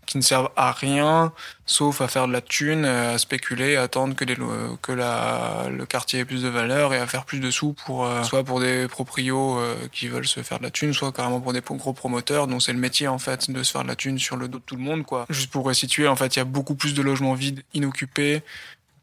qui 0.06 0.16
ne 0.16 0.22
servent 0.22 0.50
à 0.56 0.72
rien, 0.72 1.32
sauf 1.66 2.00
à 2.00 2.08
faire 2.08 2.26
de 2.28 2.32
la 2.32 2.40
thune, 2.40 2.84
à 2.84 3.18
spéculer, 3.18 3.76
à 3.76 3.82
attendre 3.82 4.14
que, 4.14 4.24
les, 4.24 4.36
que 4.80 4.92
la, 4.92 5.68
le 5.70 5.84
quartier 5.84 6.20
ait 6.20 6.24
plus 6.24 6.42
de 6.42 6.48
valeur 6.48 6.94
et 6.94 6.98
à 6.98 7.06
faire 7.06 7.24
plus 7.24 7.40
de 7.40 7.50
sous 7.50 7.72
pour 7.72 8.06
euh, 8.06 8.22
soit 8.22 8.44
pour 8.44 8.60
des 8.60 8.88
proprios 8.88 9.58
euh, 9.58 9.76
qui 9.92 10.08
veulent 10.08 10.26
se 10.26 10.42
faire 10.42 10.58
de 10.58 10.64
la 10.64 10.70
thune, 10.70 10.94
soit 10.94 11.12
carrément 11.12 11.40
pour 11.40 11.52
des 11.52 11.60
gros 11.60 11.92
promoteurs 11.92 12.46
dont 12.46 12.60
c'est 12.60 12.72
le 12.72 12.78
métier 12.78 13.08
en 13.08 13.18
fait 13.18 13.50
de 13.50 13.62
se 13.62 13.72
faire 13.72 13.82
de 13.82 13.88
la 13.88 13.96
thune 13.96 14.18
sur 14.18 14.36
le 14.36 14.48
dos 14.48 14.58
de 14.58 14.64
tout 14.64 14.76
le 14.76 14.82
monde 14.82 15.04
quoi. 15.04 15.26
Juste 15.28 15.50
pour 15.50 15.64
resituer, 15.64 16.08
en 16.08 16.16
fait, 16.16 16.36
il 16.36 16.38
y 16.38 16.42
a 16.42 16.46
beaucoup 16.46 16.76
plus 16.76 16.94
de 16.94 17.02
logements 17.02 17.34
vides, 17.34 17.62
inoccupés 17.74 18.42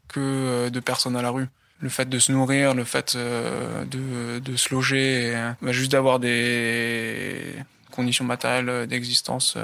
que 0.08 0.20
euh, 0.20 0.70
de 0.70 0.80
personnes 0.80 1.16
à 1.16 1.22
la 1.22 1.30
rue 1.30 1.48
le 1.84 1.90
fait 1.90 2.08
de 2.08 2.18
se 2.18 2.32
nourrir, 2.32 2.74
le 2.74 2.84
fait 2.84 3.14
de, 3.14 4.38
de 4.40 4.56
se 4.56 4.74
loger, 4.74 5.34
bah, 5.62 5.70
juste 5.70 5.92
d'avoir 5.92 6.18
des 6.18 7.54
conditions 7.90 8.24
matérielles 8.24 8.86
d'existence 8.88 9.56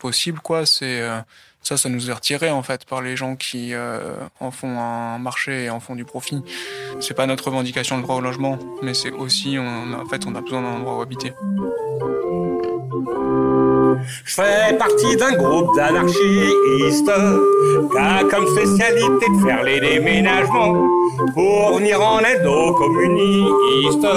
possible 0.00 0.40
quoi 0.40 0.66
c'est 0.66 1.00
euh, 1.00 1.20
ça 1.62 1.76
ça 1.76 1.88
nous 1.88 2.10
est 2.10 2.12
retiré 2.12 2.50
en 2.50 2.62
fait 2.64 2.84
par 2.84 3.02
les 3.02 3.16
gens 3.16 3.36
qui 3.36 3.74
euh, 3.74 4.14
en 4.40 4.50
font 4.50 4.80
un 4.80 5.18
marché 5.18 5.64
et 5.64 5.70
en 5.70 5.78
font 5.78 5.94
du 5.94 6.04
profit. 6.04 6.42
C'est 7.00 7.14
pas 7.14 7.26
notre 7.26 7.44
revendication 7.44 7.96
le 7.98 8.02
droit 8.02 8.16
au 8.16 8.20
logement 8.20 8.58
mais 8.82 8.94
c'est 8.94 9.12
aussi 9.12 9.58
en 9.58 10.06
fait 10.06 10.26
on 10.26 10.34
a 10.34 10.40
besoin 10.40 10.62
d'un 10.62 10.68
endroit 10.68 10.96
où 10.98 11.02
habiter 11.02 11.32
je 14.24 14.34
fais 14.34 14.76
partie 14.78 15.16
d'un 15.16 15.32
groupe 15.32 15.76
d'anarchistes 15.76 17.12
qui 17.90 17.98
a 17.98 18.24
comme 18.30 18.46
spécialité 18.48 19.26
de 19.28 19.46
faire 19.46 19.62
les 19.62 19.80
déménagements 19.80 20.74
pour 21.34 21.76
venir 21.78 22.00
en 22.00 22.20
aide 22.20 22.46
aux 22.46 22.72
communistes 22.72 24.08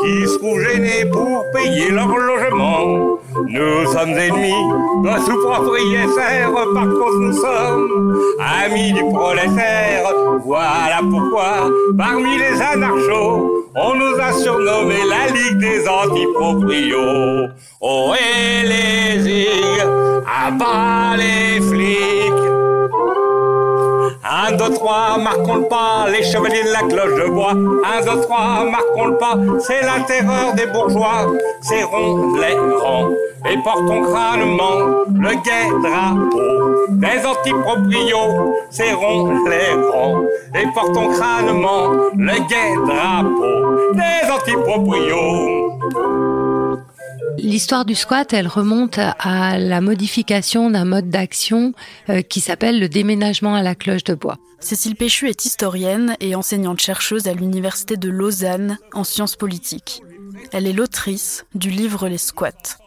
qui 0.00 0.26
se 0.26 0.38
trouvent 0.38 0.60
gênés 0.60 1.04
pour 1.12 1.44
payer 1.52 1.90
leur 1.90 2.08
logement. 2.08 3.18
Nous 3.48 3.86
sommes 3.92 4.10
ennemis 4.10 4.52
de 5.02 5.10
sous-propriétaires, 5.24 6.52
par 6.72 6.84
contre 6.84 7.18
nous 7.18 7.32
sommes 7.32 8.18
amis 8.38 8.92
du 8.92 9.02
prolétaire. 9.12 10.12
Voilà 10.44 11.00
pourquoi, 11.10 11.70
parmi 11.98 12.38
les 12.38 12.60
anarchos, 12.60 13.63
on 13.76 13.94
nous 13.94 14.16
a 14.20 14.32
surnommé 14.32 14.96
la 15.08 15.32
Ligue 15.32 15.58
des 15.58 15.88
antiproprios. 15.88 17.48
Oh, 17.80 18.14
et 18.14 18.66
les 18.66 19.04
à 20.26 20.50
bas 20.50 21.16
les 21.16 21.60
flics. 21.60 22.32
Un, 24.26 24.52
deux, 24.52 24.74
trois, 24.74 25.18
marquons 25.18 25.56
le 25.56 25.68
pas, 25.68 26.06
les 26.10 26.22
chevaliers 26.22 26.64
de 26.64 26.72
la 26.72 26.82
cloche 26.82 27.20
de 27.22 27.28
bois. 27.30 27.52
Un, 27.52 28.00
deux, 28.04 28.20
trois, 28.22 28.64
marquons 28.64 29.06
le 29.06 29.16
pas, 29.16 29.34
c'est 29.60 29.82
la 29.82 30.00
terreur 30.06 30.54
des 30.54 30.66
bourgeois. 30.66 31.32
Serrons 31.60 32.34
les 32.36 32.54
rangs 32.54 33.10
et 33.50 33.56
portons 33.62 34.02
crânement 34.02 35.04
le 35.12 35.34
gai 35.42 35.68
drapeau 35.82 36.88
des 36.90 37.26
antiproprios. 37.26 38.54
Serrons 38.70 39.44
les 39.46 39.72
rangs 39.90 40.22
et 40.54 40.66
portons 40.74 41.10
crânement 41.10 41.90
le 42.16 42.34
gai 42.48 42.74
drapeau 42.86 43.94
des 43.94 44.30
antiproprios. 44.30 45.78
L'histoire 47.36 47.84
du 47.84 47.94
squat, 47.94 48.32
elle 48.32 48.48
remonte 48.48 48.98
à 48.98 49.58
la 49.58 49.80
modification 49.80 50.70
d'un 50.70 50.84
mode 50.84 51.10
d'action 51.10 51.74
euh, 52.08 52.22
qui 52.22 52.40
s'appelle 52.40 52.80
le 52.80 52.88
déménagement 52.88 53.54
à 53.54 53.62
la 53.62 53.74
cloche 53.74 54.04
de 54.04 54.14
bois. 54.14 54.38
Cécile 54.60 54.96
Péchu 54.96 55.28
est 55.28 55.44
historienne 55.44 56.16
et 56.20 56.34
enseignante-chercheuse 56.34 57.26
à 57.26 57.34
l'université 57.34 57.96
de 57.96 58.08
Lausanne 58.08 58.78
en 58.94 59.04
sciences 59.04 59.36
politiques. 59.36 60.02
Elle 60.52 60.66
est 60.66 60.72
l'autrice 60.72 61.44
du 61.54 61.70
livre 61.70 62.08
Les 62.08 62.18
squats 62.18 62.78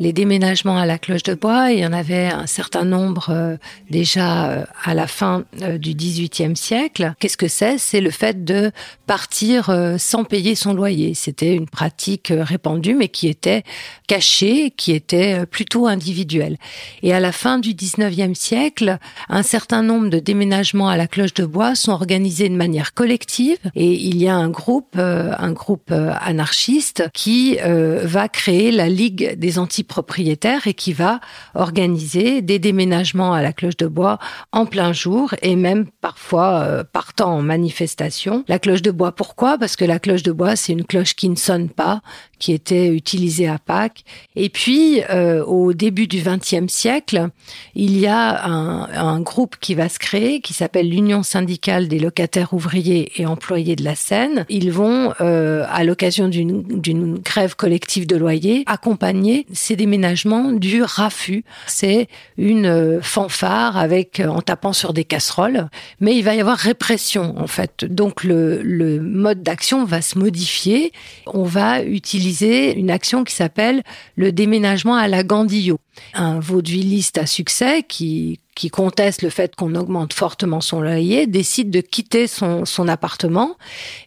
les 0.00 0.12
déménagements 0.12 0.78
à 0.78 0.86
la 0.86 0.98
cloche 0.98 1.22
de 1.22 1.34
bois. 1.34 1.72
Il 1.72 1.78
y 1.78 1.86
en 1.86 1.92
avait 1.92 2.26
un 2.26 2.46
certain 2.46 2.84
nombre 2.84 3.30
euh, 3.30 3.56
déjà 3.90 4.50
euh, 4.50 4.64
à 4.84 4.94
la 4.94 5.06
fin 5.06 5.44
euh, 5.62 5.78
du 5.78 5.94
XVIIIe 5.94 6.56
siècle. 6.56 7.14
Qu'est-ce 7.18 7.36
que 7.36 7.48
c'est? 7.48 7.78
C'est 7.78 8.00
le 8.00 8.10
fait 8.10 8.44
de 8.44 8.72
partir 9.06 9.70
sans 9.98 10.24
payer 10.24 10.54
son 10.54 10.74
loyer. 10.74 11.14
C'était 11.14 11.54
une 11.54 11.68
pratique 11.68 12.32
répandue, 12.34 12.94
mais 12.94 13.08
qui 13.08 13.28
était 13.28 13.62
cachée, 14.08 14.72
qui 14.76 14.92
était 14.92 15.46
plutôt 15.46 15.86
individuelle. 15.86 16.56
Et 17.02 17.12
à 17.12 17.20
la 17.20 17.30
fin 17.30 17.58
du 17.58 17.74
XIXe 17.74 18.38
siècle, 18.38 18.98
un 19.28 19.42
certain 19.42 19.82
nombre 19.82 20.08
de 20.08 20.18
déménagements 20.18 20.88
à 20.88 20.96
la 20.96 21.06
cloche 21.06 21.34
de 21.34 21.44
bois 21.44 21.74
sont 21.76 21.92
organisés 21.92 22.48
de 22.48 22.56
manière 22.56 22.94
collective. 22.94 23.58
Et 23.76 23.92
il 23.92 24.16
y 24.16 24.28
a 24.28 24.34
un 24.34 24.48
groupe, 24.48 24.98
un 24.98 25.52
groupe 25.52 25.92
anarchiste 25.92 27.04
qui 27.12 27.58
va 27.62 28.28
créer 28.28 28.72
la 28.72 28.88
Ligue 28.88 29.38
des 29.38 29.58
anti-propriétaire 29.66 30.68
et 30.68 30.74
qui 30.74 30.92
va 30.92 31.18
organiser 31.54 32.40
des 32.40 32.60
déménagements 32.60 33.32
à 33.34 33.42
la 33.42 33.52
cloche 33.52 33.76
de 33.76 33.88
bois 33.88 34.18
en 34.52 34.64
plein 34.64 34.92
jour 34.92 35.34
et 35.42 35.56
même 35.56 35.86
parfois 36.00 36.60
euh, 36.60 36.84
partant 36.84 37.32
en 37.38 37.42
manifestation. 37.42 38.44
La 38.46 38.60
cloche 38.60 38.82
de 38.82 38.92
bois, 38.92 39.10
pourquoi? 39.10 39.58
Parce 39.58 39.74
que 39.74 39.84
la 39.84 39.98
cloche 39.98 40.22
de 40.22 40.30
bois, 40.30 40.54
c'est 40.54 40.72
une 40.72 40.84
cloche 40.84 41.16
qui 41.16 41.28
ne 41.28 41.34
sonne 41.34 41.68
pas, 41.68 42.00
qui 42.38 42.52
était 42.52 42.88
utilisée 42.88 43.48
à 43.48 43.58
Pâques. 43.58 44.04
Et 44.36 44.50
puis, 44.50 45.02
euh, 45.10 45.44
au 45.44 45.72
début 45.72 46.06
du 46.06 46.22
XXe 46.22 46.72
siècle, 46.72 47.28
il 47.74 47.98
y 47.98 48.06
a 48.06 48.46
un, 48.46 49.20
groupe 49.20 49.56
qui 49.60 49.74
va 49.74 49.88
se 49.88 49.98
créer, 49.98 50.40
qui 50.40 50.52
s'appelle 50.52 50.88
l'Union 50.88 51.22
syndicale 51.22 51.88
des 51.88 51.98
locataires 51.98 52.52
ouvriers 52.52 53.10
et 53.16 53.26
employés 53.26 53.74
de 53.74 53.82
la 53.82 53.94
Seine. 53.94 54.44
Ils 54.48 54.70
vont, 54.70 55.14
euh, 55.20 55.64
à 55.68 55.82
l'occasion 55.82 56.28
d'une 56.28 57.18
grève 57.18 57.56
collective 57.56 58.06
de 58.06 58.16
loyer, 58.16 58.62
accompagner 58.66 59.46
ces 59.56 59.76
déménagements 59.76 60.52
du 60.52 60.82
raffut. 60.82 61.44
C'est 61.66 62.08
une 62.38 62.66
euh, 62.66 63.00
fanfare 63.02 63.76
avec 63.76 64.22
en 64.26 64.40
tapant 64.40 64.72
sur 64.72 64.92
des 64.92 65.04
casseroles, 65.04 65.68
mais 66.00 66.16
il 66.16 66.22
va 66.22 66.34
y 66.34 66.40
avoir 66.40 66.58
répression 66.58 67.34
en 67.38 67.46
fait. 67.46 67.84
Donc 67.84 68.24
le, 68.24 68.62
le 68.62 69.00
mode 69.00 69.42
d'action 69.42 69.84
va 69.84 70.02
se 70.02 70.18
modifier. 70.18 70.92
On 71.26 71.44
va 71.44 71.82
utiliser 71.82 72.76
une 72.76 72.90
action 72.90 73.24
qui 73.24 73.34
s'appelle 73.34 73.82
le 74.16 74.32
déménagement 74.32 74.96
à 74.96 75.08
la 75.08 75.24
Gandillot. 75.24 75.80
Un 76.14 76.38
vaudevilliste 76.38 77.18
à 77.18 77.26
succès 77.26 77.82
qui 77.82 78.40
qui 78.56 78.70
conteste 78.70 79.22
le 79.22 79.28
fait 79.28 79.54
qu'on 79.54 79.74
augmente 79.74 80.14
fortement 80.14 80.62
son 80.62 80.80
loyer, 80.80 81.26
décide 81.26 81.70
de 81.70 81.82
quitter 81.82 82.26
son, 82.26 82.64
son 82.64 82.88
appartement 82.88 83.56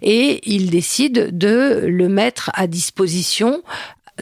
et 0.01 0.41
il 0.51 0.71
décide 0.71 1.37
de 1.37 1.85
le 1.87 2.09
mettre 2.09 2.49
à 2.55 2.65
disposition 2.65 3.61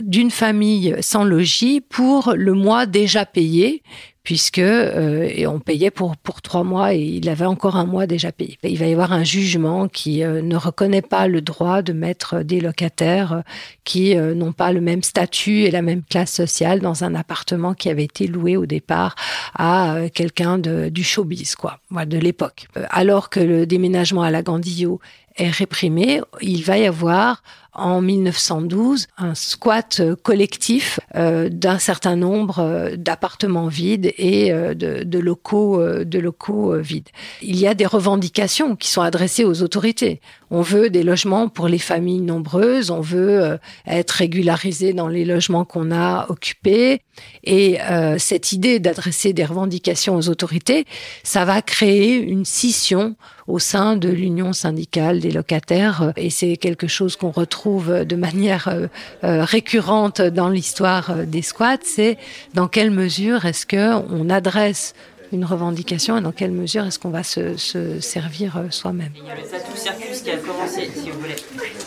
d'une 0.02 0.32
famille 0.32 0.96
sans 1.02 1.24
logis 1.24 1.82
pour 1.82 2.34
le 2.36 2.54
mois 2.54 2.86
déjà 2.86 3.26
payé, 3.26 3.84
puisque 4.28 4.60
euh, 4.60 5.26
et 5.34 5.48
on 5.48 5.62
payait 5.62 5.90
pour 5.90 6.18
pour 6.18 6.42
trois 6.42 6.66
mois 6.66 6.94
et 6.94 7.00
il 7.00 7.30
avait 7.30 7.46
encore 7.46 7.78
un 7.78 7.86
mois 7.86 8.08
déjà 8.08 8.34
payé. 8.34 8.58
Il 8.62 8.78
va 8.78 8.86
y 8.86 8.92
avoir 8.92 9.14
un 9.14 9.24
jugement 9.24 9.88
qui 9.88 10.22
euh, 10.22 10.42
ne 10.42 10.58
reconnaît 10.58 11.02
pas 11.02 11.30
le 11.30 11.40
droit 11.40 11.82
de 11.82 11.94
mettre 11.94 12.44
des 12.44 12.60
locataires 12.60 13.32
euh, 13.32 13.42
qui 13.86 14.18
euh, 14.18 14.34
n'ont 14.34 14.52
pas 14.52 14.74
le 14.74 14.82
même 14.82 15.02
statut 15.02 15.62
et 15.62 15.72
la 15.72 15.82
même 15.82 16.04
classe 16.04 16.34
sociale 16.34 16.82
dans 16.82 17.06
un 17.06 17.16
appartement 17.16 17.74
qui 17.74 17.90
avait 17.90 18.04
été 18.04 18.28
loué 18.28 18.58
au 18.58 18.66
départ 18.66 19.16
à 19.58 19.96
quelqu'un 20.14 20.58
du 20.58 21.04
showbiz 21.06 21.56
quoi, 21.56 21.80
de 22.06 22.18
l'époque. 22.18 22.68
Alors 22.90 23.30
que 23.30 23.40
le 23.40 23.66
déménagement 23.66 24.24
à 24.24 24.30
la 24.30 24.42
Gandillot 24.42 25.00
est 25.38 25.50
réprimé, 25.50 26.20
il 26.42 26.64
va 26.64 26.78
y 26.78 26.86
avoir 26.86 27.44
en 27.78 28.02
1912 28.02 29.08
un 29.18 29.36
squat 29.36 30.02
collectif 30.24 31.00
euh, 31.16 31.50
d'un 31.50 31.80
certain 31.80 32.16
nombre 32.16 32.60
euh, 32.60 32.96
d'appartements 32.98 33.68
vides 33.68 34.14
et 34.18 34.52
de, 34.52 35.20
locaux, 35.20 35.82
de 36.04 36.20
locaux 36.20 36.78
vides. 36.80 37.10
Il 37.42 37.58
y 37.58 37.68
a 37.68 37.74
des 37.74 37.86
revendications 37.86 38.76
qui 38.76 38.90
sont 38.90 39.02
adressées 39.02 39.46
aux 39.46 39.62
autorités. 39.62 40.22
On 40.50 40.62
veut 40.62 40.90
des 40.90 41.04
logements 41.04 41.50
pour 41.50 41.68
les 41.68 41.80
familles 41.80 42.22
nombreuses, 42.22 42.90
on 42.90 43.02
veut 43.02 43.60
être 43.86 44.12
régularisé 44.12 44.94
dans 44.94 45.08
les 45.08 45.26
logements 45.26 45.66
qu'on 45.66 45.92
a 45.92 46.28
occupés. 46.30 47.02
Et 47.44 47.78
cette 48.18 48.52
idée 48.52 48.80
d'adresser 48.80 49.34
des 49.34 49.46
revendications 49.46 50.16
aux 50.16 50.30
autorités, 50.30 50.86
ça 51.24 51.46
va 51.46 51.62
créer 51.62 52.16
une 52.16 52.46
scission 52.46 53.16
au 53.48 53.60
sein 53.60 53.96
de 53.96 54.10
l'union 54.10 54.54
syndicale 54.54 55.20
des 55.20 55.32
locataires. 55.32 56.14
Et 56.18 56.30
c'est 56.30 56.58
quelque 56.58 56.88
chose 56.88 57.16
qu'on 57.16 57.32
retrouve 57.32 57.67
de 57.68 58.16
manière 58.16 58.70
euh, 58.70 58.88
euh, 59.24 59.44
récurrente 59.44 60.22
dans 60.22 60.50
l'histoire 60.50 61.12
euh, 61.12 61.26
des 61.26 61.42
squats. 61.42 61.80
C'est 61.84 62.18
dans 62.54 62.68
quelle 62.68 62.92
mesure 62.92 63.46
est-ce 63.46 63.66
que 63.66 63.96
on 64.10 64.30
adresse 64.30 64.94
une 65.34 65.44
revendication 65.44 66.18
et 66.18 66.22
dans 66.22 66.32
quelle 66.32 66.52
mesure 66.52 66.86
est-ce 66.86 67.00
qu'on 67.00 67.10
va 67.10 67.24
se, 67.24 67.58
se 67.58 68.00
servir 68.00 68.64
soi-même. 68.70 69.12
Il 69.18 69.26
y 69.26 69.30
a 69.30 69.36
le 69.36 69.42
Tattoo 69.42 69.76
Circus 69.76 70.22
qui 70.22 70.32
a 70.32 70.38
commencé, 70.38 70.90
si 70.96 71.10
vous 71.10 71.20
voulez. 71.20 71.36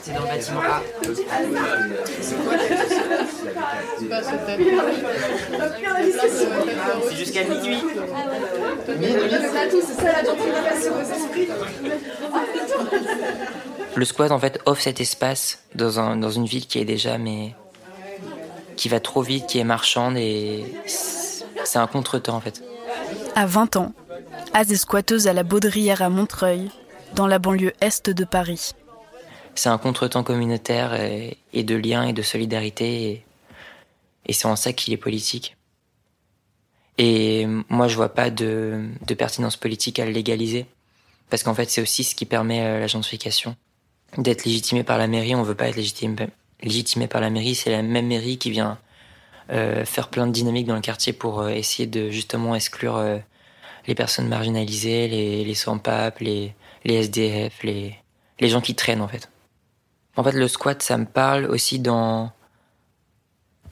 C'est 0.03 0.13
dans 0.13 0.21
le 0.21 0.27
bâtiment 0.27 0.61
A. 0.61 0.83
C'est 7.09 7.17
jusqu'à 7.17 7.45
minuit. 7.45 7.79
Le 8.89 9.31
squat 14.05 14.31
en 14.31 14.39
fait 14.39 14.61
offre 14.67 14.83
cet 14.83 15.01
espace 15.01 15.63
dans, 15.75 15.99
un, 15.99 16.17
dans 16.17 16.31
une 16.31 16.47
ville 16.47 16.67
qui 16.67 16.79
est 16.79 16.85
déjà 16.85 17.19
mais 17.19 17.55
qui 18.77 18.89
va 18.89 19.01
trop 19.01 19.23
vite, 19.23 19.47
qui 19.47 19.59
est 19.59 19.65
marchande 19.65 20.17
et 20.17 20.65
c'est 20.87 21.79
un 21.79 21.87
contretemps 21.87 22.37
en 22.37 22.41
fait. 22.41 22.63
À 23.35 23.47
20 23.47 23.77
ans, 23.77 23.93
Az 24.55 24.73
est 24.73 24.77
squatteuse 24.77 25.27
à 25.27 25.33
la 25.33 25.43
Baudrière 25.43 26.03
à 26.03 26.09
Montreuil, 26.09 26.71
dans 27.15 27.27
la 27.27 27.39
banlieue 27.39 27.73
est 27.81 28.11
de 28.11 28.25
Paris. 28.25 28.73
C'est 29.55 29.69
un 29.69 29.79
contretemps 29.79 30.23
communautaire 30.23 30.95
et, 30.95 31.63
de 31.63 31.75
lien 31.75 32.05
et 32.05 32.13
de 32.13 32.23
solidarité 32.23 33.03
et, 33.03 33.25
et 34.27 34.33
c'est 34.33 34.47
en 34.47 34.57
ça 34.57 34.73
qu'il 34.73 34.95
est 34.95 34.99
politique. 34.99 35.57
Et 36.99 37.47
moi, 37.69 37.89
je 37.89 37.97
vois 37.97 38.11
pas 38.11 38.31
de, 38.31 38.89
de 39.07 39.15
pertinence 39.15 39.57
politique 39.57 39.99
à 39.99 40.05
le 40.05 40.13
légaliser. 40.13 40.67
Parce 41.31 41.43
qu'en 41.43 41.55
fait, 41.55 41.71
c'est 41.71 41.81
aussi 41.81 42.05
ce 42.05 42.15
qui 42.15 42.27
permet 42.27 42.61
euh, 42.61 42.81
la 42.81 42.87
gentrification. 42.89 43.57
D'être 44.19 44.45
légitimé 44.45 44.83
par 44.83 44.99
la 44.99 45.07
mairie, 45.07 45.35
on 45.35 45.43
veut 45.43 45.55
pas 45.55 45.69
être 45.69 45.77
légitimé, 45.77 46.17
légitimé 46.63 47.07
par 47.07 47.21
la 47.21 47.31
mairie. 47.31 47.55
C'est 47.55 47.71
la 47.71 47.83
même 47.83 48.09
mairie 48.09 48.39
qui 48.39 48.51
vient 48.51 48.79
euh, 49.53 49.85
faire 49.85 50.09
plein 50.09 50.27
de 50.27 50.33
dynamiques 50.33 50.67
dans 50.67 50.75
le 50.75 50.81
quartier 50.81 51.13
pour 51.13 51.41
euh, 51.41 51.49
essayer 51.49 51.87
de 51.87 52.11
justement 52.11 52.55
exclure 52.55 52.97
euh, 52.97 53.19
les 53.87 53.95
personnes 53.95 54.29
marginalisées, 54.29 55.09
les, 55.09 55.45
les 55.45 55.55
sans-pape, 55.55 56.21
les, 56.21 56.55
les 56.85 56.95
SDF, 56.95 57.63
les, 57.63 57.97
les 58.39 58.49
gens 58.49 58.61
qui 58.61 58.75
traînent 58.75 59.01
en 59.01 59.09
fait. 59.09 59.29
En 60.17 60.23
fait, 60.23 60.33
le 60.33 60.47
squat, 60.49 60.83
ça 60.83 60.99
me 60.99 61.05
parle 61.05 61.47
aussi 61.47 61.79
dans 61.79 62.31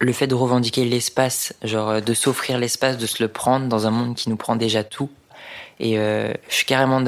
le 0.00 0.12
fait 0.12 0.26
de 0.26 0.34
revendiquer 0.34 0.84
l'espace, 0.84 1.54
genre 1.62 2.00
de 2.00 2.14
s'offrir 2.14 2.58
l'espace, 2.58 2.96
de 2.98 3.06
se 3.06 3.22
le 3.22 3.28
prendre 3.28 3.66
dans 3.66 3.86
un 3.86 3.90
monde 3.90 4.16
qui 4.16 4.30
nous 4.30 4.36
prend 4.36 4.56
déjà 4.56 4.84
tout. 4.84 5.10
Et 5.80 5.98
euh, 5.98 6.32
je 6.48 6.54
suis 6.54 6.66
carrément, 6.66 7.02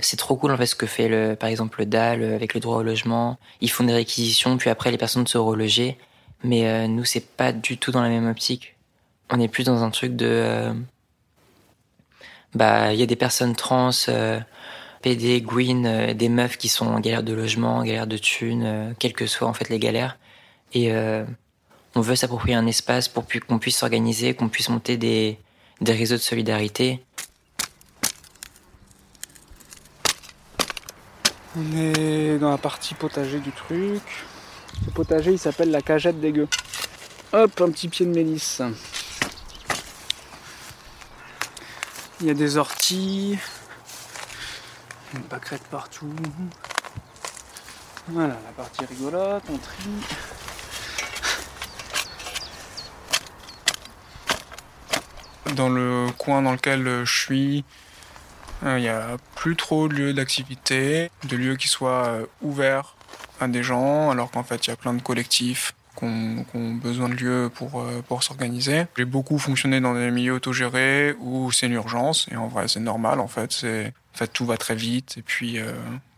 c'est 0.00 0.16
trop 0.16 0.36
cool 0.36 0.50
en 0.50 0.56
fait 0.56 0.66
ce 0.66 0.74
que 0.74 0.86
fait 0.86 1.08
le, 1.08 1.36
par 1.36 1.48
exemple 1.48 1.80
le 1.80 1.86
DAL 1.86 2.22
euh, 2.22 2.34
avec 2.34 2.54
le 2.54 2.60
droit 2.60 2.78
au 2.78 2.82
logement. 2.82 3.38
Ils 3.60 3.70
font 3.70 3.84
des 3.84 3.92
réquisitions, 3.92 4.56
puis 4.56 4.70
après 4.70 4.90
les 4.90 4.98
personnes 4.98 5.26
se 5.26 5.38
reloger. 5.38 5.96
Mais 6.42 6.68
euh, 6.68 6.86
nous, 6.88 7.04
c'est 7.04 7.26
pas 7.36 7.52
du 7.52 7.78
tout 7.78 7.92
dans 7.92 8.02
la 8.02 8.08
même 8.08 8.28
optique. 8.28 8.76
On 9.30 9.40
est 9.40 9.48
plus 9.48 9.64
dans 9.64 9.82
un 9.82 9.90
truc 9.90 10.16
de, 10.16 10.26
euh, 10.28 10.72
bah, 12.54 12.92
il 12.92 13.00
y 13.00 13.02
a 13.02 13.06
des 13.06 13.16
personnes 13.16 13.54
trans, 13.54 13.90
PD, 15.02 15.40
Gwyn, 15.40 16.14
des 16.14 16.28
meufs 16.28 16.56
qui 16.56 16.68
sont 16.68 16.86
en 16.86 17.00
galère 17.00 17.22
de 17.22 17.32
logement, 17.32 17.76
en 17.78 17.84
galère 17.84 18.06
de 18.06 18.18
thunes, 18.18 18.94
quelles 18.98 19.12
que 19.12 19.26
soient 19.26 19.48
en 19.48 19.52
fait 19.52 19.68
les 19.68 19.78
galères. 19.78 20.18
Et 20.74 20.92
on 21.94 22.00
veut 22.00 22.16
s'approprier 22.16 22.54
un 22.54 22.66
espace 22.66 23.08
pour 23.08 23.24
qu'on 23.48 23.58
puisse 23.58 23.78
s'organiser, 23.78 24.34
qu'on 24.34 24.48
puisse 24.48 24.68
monter 24.68 24.96
des, 24.96 25.38
des 25.80 25.92
réseaux 25.92 26.16
de 26.16 26.20
solidarité. 26.20 27.04
On 31.58 31.74
est 31.74 32.36
dans 32.38 32.50
la 32.50 32.58
partie 32.58 32.92
potager 32.92 33.40
du 33.40 33.50
truc. 33.50 34.02
Ce 34.84 34.90
potager, 34.90 35.32
il 35.32 35.38
s'appelle 35.38 35.70
la 35.70 35.80
cagette 35.80 36.20
des 36.20 36.30
gueux. 36.30 36.48
Hop, 37.32 37.60
un 37.62 37.70
petit 37.70 37.88
pied 37.88 38.04
de 38.04 38.10
mélisse. 38.10 38.60
Il 42.20 42.26
y 42.26 42.30
a 42.30 42.34
des 42.34 42.58
orties. 42.58 43.38
Une 45.14 45.22
pâquerette 45.22 45.62
partout. 45.70 46.14
Voilà, 48.08 48.36
la 48.44 48.52
partie 48.54 48.84
rigolote, 48.84 49.44
on 49.50 49.56
trie. 49.56 49.88
Dans 55.54 55.70
le 55.70 56.08
coin 56.18 56.42
dans 56.42 56.52
lequel 56.52 57.04
je 57.04 57.18
suis, 57.18 57.64
il 58.64 58.76
n'y 58.76 58.88
a 58.88 59.16
plus 59.34 59.56
trop 59.56 59.88
de 59.88 59.94
lieux 59.94 60.14
d'activité, 60.14 61.10
de 61.28 61.36
lieux 61.36 61.56
qui 61.56 61.68
soient 61.68 62.06
euh, 62.06 62.26
ouverts 62.42 62.94
à 63.40 63.48
des 63.48 63.62
gens, 63.62 64.10
alors 64.10 64.30
qu'en 64.30 64.42
fait 64.42 64.66
il 64.66 64.70
y 64.70 64.72
a 64.72 64.76
plein 64.76 64.94
de 64.94 65.02
collectifs 65.02 65.74
qui 65.98 66.04
ont, 66.04 66.74
besoin 66.74 67.08
de 67.08 67.14
lieux 67.14 67.50
pour, 67.54 67.80
euh, 67.80 68.02
pour 68.06 68.22
s'organiser. 68.22 68.84
J'ai 68.96 69.06
beaucoup 69.06 69.38
fonctionné 69.38 69.80
dans 69.80 69.94
des 69.94 70.10
milieux 70.10 70.34
autogérés 70.34 71.14
où 71.20 71.50
c'est 71.52 71.66
une 71.66 71.72
urgence, 71.72 72.26
et 72.30 72.36
en 72.36 72.48
vrai 72.48 72.68
c'est 72.68 72.80
normal 72.80 73.20
en 73.20 73.28
fait, 73.28 73.64
en 73.64 74.16
fait 74.16 74.32
tout 74.32 74.46
va 74.46 74.56
très 74.56 74.74
vite, 74.74 75.16
et 75.18 75.22
puis 75.22 75.58
euh, 75.58 75.72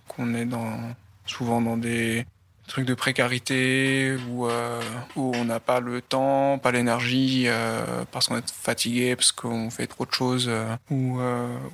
qu'on 0.09 0.35
est 0.35 0.47
dans, 0.47 0.79
souvent 1.27 1.61
dans 1.61 1.77
des 1.77 2.27
trucs 2.69 2.87
de 2.87 2.95
précarité 2.95 4.17
où, 4.31 4.47
euh, 4.47 4.81
où 5.17 5.33
on 5.35 5.45
n'a 5.45 5.59
pas 5.59 5.81
le 5.81 6.01
temps, 6.01 6.59
pas 6.59 6.71
l'énergie 6.71 7.45
euh, 7.47 8.05
parce 8.13 8.29
qu'on 8.29 8.39
est 8.39 8.51
fatigué, 8.51 9.17
parce 9.17 9.33
qu'on 9.33 9.71
fait 9.71 9.87
trop 9.89 10.07
de 10.07 10.13
choses, 10.13 10.49
euh, 10.49 10.77
où, 10.91 11.19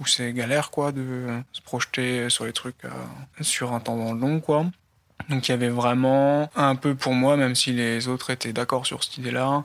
c'est 0.06 0.32
galère 0.32 0.70
quoi 0.70 0.92
de 0.92 1.26
se 1.52 1.60
projeter 1.60 2.30
sur 2.30 2.44
les 2.46 2.52
trucs 2.52 2.82
sur 3.40 3.72
un 3.72 3.80
temps 3.80 4.12
long 4.14 4.40
quoi. 4.40 4.66
Donc 5.28 5.48
il 5.48 5.50
y 5.50 5.54
avait 5.54 5.68
vraiment 5.68 6.50
un 6.56 6.76
peu 6.76 6.94
pour 6.94 7.14
moi, 7.14 7.36
même 7.36 7.54
si 7.54 7.72
les 7.72 8.08
autres 8.08 8.30
étaient 8.30 8.52
d'accord 8.52 8.86
sur 8.86 9.02
cette 9.02 9.18
idée-là, 9.18 9.64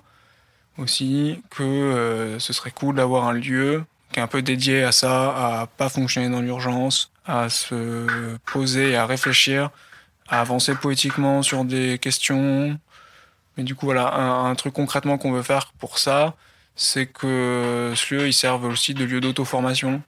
aussi 0.77 1.41
que 1.49 2.37
ce 2.39 2.53
serait 2.53 2.71
cool 2.71 2.95
d'avoir 2.95 3.27
un 3.27 3.33
lieu 3.33 3.83
qui 4.11 4.19
est 4.19 4.23
un 4.23 4.27
peu 4.27 4.41
dédié 4.41 4.83
à 4.83 4.91
ça, 4.91 5.61
à 5.61 5.67
pas 5.67 5.89
fonctionner 5.89 6.29
dans 6.29 6.41
l'urgence, 6.41 7.11
à 7.25 7.49
se 7.49 8.37
poser 8.51 8.91
et 8.91 8.95
à 8.95 9.05
réfléchir 9.05 9.69
avancer 10.29 10.75
poétiquement 10.75 11.41
sur 11.41 11.65
des 11.65 11.97
questions. 11.99 12.79
Mais 13.57 13.63
du 13.63 13.75
coup, 13.75 13.85
voilà, 13.85 14.13
un, 14.15 14.55
truc 14.55 14.73
concrètement 14.73 15.17
qu'on 15.17 15.31
veut 15.31 15.43
faire 15.43 15.73
pour 15.79 15.97
ça, 15.99 16.35
c'est 16.75 17.07
que 17.07 17.93
ce 17.95 18.15
lieu, 18.15 18.27
il 18.27 18.33
serve 18.33 18.65
aussi 18.65 18.93
de 18.93 19.03
lieu 19.03 19.19
d'auto-formation, 19.19 20.01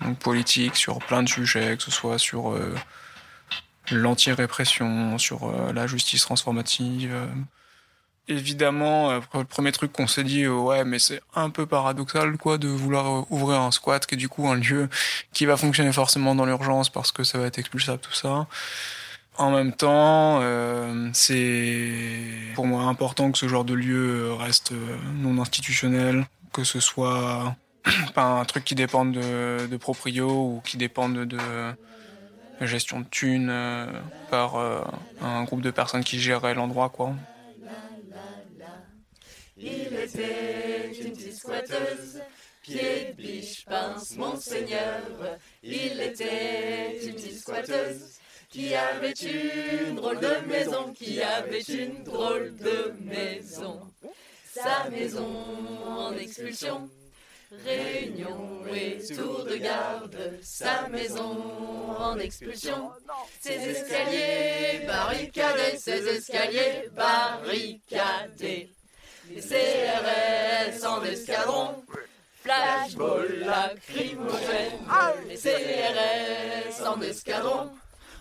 donc 0.00 0.18
politique, 0.18 0.76
sur 0.76 0.98
plein 0.98 1.22
de 1.22 1.28
sujets, 1.28 1.76
que 1.76 1.82
ce 1.82 1.90
soit 1.90 2.18
sur 2.18 2.52
euh, 2.52 2.74
l'anti-répression, 3.90 5.18
sur 5.18 5.44
euh, 5.44 5.72
la 5.72 5.86
justice 5.86 6.22
transformative. 6.22 7.14
Évidemment, 8.26 9.10
euh, 9.10 9.20
le 9.34 9.44
premier 9.44 9.70
truc 9.70 9.92
qu'on 9.92 10.06
s'est 10.06 10.24
dit, 10.24 10.48
ouais, 10.48 10.84
mais 10.84 10.98
c'est 10.98 11.20
un 11.34 11.50
peu 11.50 11.66
paradoxal, 11.66 12.38
quoi, 12.38 12.56
de 12.56 12.68
vouloir 12.68 13.30
ouvrir 13.30 13.60
un 13.60 13.70
squat, 13.70 14.06
qui 14.06 14.14
est 14.14 14.18
du 14.18 14.30
coup 14.30 14.48
un 14.48 14.54
lieu 14.54 14.88
qui 15.34 15.44
va 15.44 15.58
fonctionner 15.58 15.92
forcément 15.92 16.34
dans 16.34 16.46
l'urgence 16.46 16.88
parce 16.88 17.12
que 17.12 17.22
ça 17.22 17.36
va 17.38 17.46
être 17.48 17.58
expulsable, 17.58 18.00
tout 18.00 18.14
ça. 18.14 18.46
En 19.36 19.50
même 19.50 19.72
temps, 19.74 20.40
euh, 20.42 21.10
c'est 21.12 22.52
pour 22.54 22.66
moi 22.66 22.84
important 22.84 23.32
que 23.32 23.38
ce 23.38 23.48
genre 23.48 23.64
de 23.64 23.74
lieu 23.74 24.32
reste 24.32 24.70
euh, 24.72 24.96
non 25.14 25.40
institutionnel, 25.42 26.26
que 26.52 26.62
ce 26.62 26.78
soit 26.78 27.56
pas 28.14 28.22
un 28.22 28.44
truc 28.44 28.64
qui 28.64 28.76
dépende 28.76 29.12
de, 29.14 29.76
proprio 29.76 30.30
ou 30.30 30.60
qui 30.64 30.76
dépende 30.76 31.24
de, 31.26 31.74
gestion 32.60 33.00
de 33.00 33.06
thunes 33.06 33.48
euh, 33.50 33.86
par 34.28 34.56
un 35.20 35.44
groupe 35.44 35.62
de 35.62 35.72
personnes 35.72 36.04
qui 36.04 36.20
géraient 36.20 36.54
l'endroit, 36.54 36.88
quoi. 36.90 37.14
Il 39.56 39.96
était 39.96 40.92
une 41.00 41.12
petite 41.12 41.44
de 42.68 43.12
biche, 43.16 43.64
pince, 43.66 44.16
monseigneur. 44.16 45.38
Il 45.62 46.00
était 46.00 46.98
une 47.06 47.16
qui 48.54 48.72
avait 48.72 49.10
une 49.10 49.96
drôle 49.96 50.20
de 50.20 50.46
maison, 50.46 50.92
qui 50.92 51.20
avait 51.20 51.58
une 51.58 52.04
drôle 52.04 52.54
de 52.56 52.94
maison. 53.00 53.80
Sa 54.48 54.88
maison 54.90 55.28
en 55.84 56.16
expulsion, 56.16 56.88
réunion 57.64 58.64
et 58.72 59.00
tour 59.12 59.44
de 59.44 59.56
garde. 59.56 60.38
Sa 60.40 60.86
maison 60.88 61.36
en 61.98 62.16
expulsion, 62.20 62.92
ses 63.40 63.54
escaliers 63.54 64.86
barricadés, 64.86 65.76
ses 65.76 66.06
escaliers 66.06 66.88
barricadés. 66.94 68.72
Les 69.30 69.40
CRS 69.40 70.86
en 70.86 71.02
escadron 71.02 71.82
Flashball, 72.44 73.40
lacrymogène, 73.40 74.78
les 75.26 75.38
CRS 75.38 76.86
en 76.86 77.00
escadron 77.00 77.72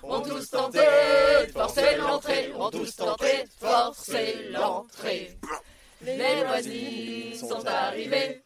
ont 0.03 0.21
tous 0.21 0.49
tenté 0.49 0.79
de 0.79 1.51
forcer 1.51 1.95
l'entrée, 1.97 2.53
ont 2.57 2.69
tous 2.69 2.95
tenté 2.95 3.43
de 3.43 3.67
forcer 3.67 4.49
l'entrée. 4.51 5.37
Les 6.01 6.43
voisines 6.45 7.35
sont 7.35 7.65
arrivées, 7.65 8.43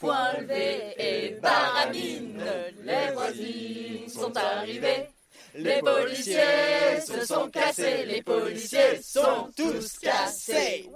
point 0.00 0.32
levé 0.40 0.94
et 0.98 1.30
barabine. 1.40 2.42
Les 2.82 3.12
voisines 3.12 4.08
sont 4.08 4.36
arrivées. 4.36 5.08
Les 5.54 5.80
policiers 5.80 7.00
se 7.06 7.24
sont 7.24 7.48
cassés, 7.50 8.04
les 8.04 8.22
policiers 8.22 9.00
sont 9.02 9.50
tous 9.56 9.98
cassés. 9.98 10.88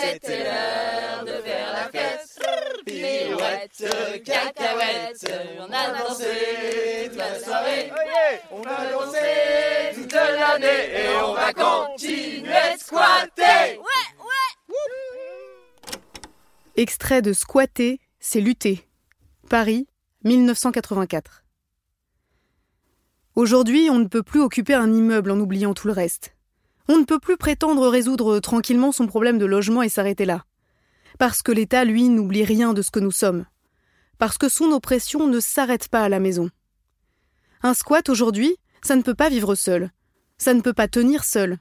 C'était 0.00 0.44
l'heure 0.44 1.24
de 1.24 1.42
faire 1.42 1.72
la 1.72 1.88
fête. 1.90 2.38
Pirouette, 2.86 4.24
cacahuète, 4.24 5.32
on 5.60 5.72
a 5.72 5.98
dansé 5.98 7.08
toute 7.08 7.16
la 7.16 7.38
soirée. 7.38 7.92
On 8.50 8.62
a 8.62 8.90
dansé 8.90 9.18
toute 9.94 10.12
l'année 10.12 10.90
et 10.94 11.16
on 11.24 11.34
va 11.34 11.52
continuer 11.52 12.74
de 12.74 12.80
squatter. 12.80 13.78
Extrait 16.74 17.20
de 17.20 17.34
Squatter, 17.34 18.00
c'est 18.18 18.40
lutter. 18.40 18.88
Paris, 19.50 19.86
1984. 20.24 21.44
Aujourd'hui, 23.34 23.88
on 23.90 23.98
ne 23.98 24.08
peut 24.08 24.22
plus 24.22 24.40
occuper 24.40 24.74
un 24.74 24.90
immeuble 24.92 25.30
en 25.30 25.38
oubliant 25.38 25.74
tout 25.74 25.86
le 25.86 25.92
reste. 25.92 26.31
On 26.88 26.98
ne 26.98 27.04
peut 27.04 27.18
plus 27.18 27.36
prétendre 27.36 27.88
résoudre 27.88 28.40
tranquillement 28.40 28.92
son 28.92 29.06
problème 29.06 29.38
de 29.38 29.46
logement 29.46 29.82
et 29.82 29.88
s'arrêter 29.88 30.24
là. 30.24 30.44
Parce 31.18 31.42
que 31.42 31.52
l'État, 31.52 31.84
lui, 31.84 32.08
n'oublie 32.08 32.44
rien 32.44 32.72
de 32.72 32.82
ce 32.82 32.90
que 32.90 33.00
nous 33.00 33.10
sommes. 33.10 33.46
Parce 34.18 34.38
que 34.38 34.48
son 34.48 34.72
oppression 34.72 35.26
ne 35.26 35.40
s'arrête 35.40 35.88
pas 35.88 36.02
à 36.02 36.08
la 36.08 36.20
maison. 36.20 36.50
Un 37.62 37.74
squat 37.74 38.08
aujourd'hui, 38.08 38.56
ça 38.82 38.96
ne 38.96 39.02
peut 39.02 39.14
pas 39.14 39.28
vivre 39.28 39.54
seul. 39.54 39.90
Ça 40.38 40.54
ne 40.54 40.60
peut 40.60 40.72
pas 40.72 40.88
tenir 40.88 41.22
seul. 41.24 41.58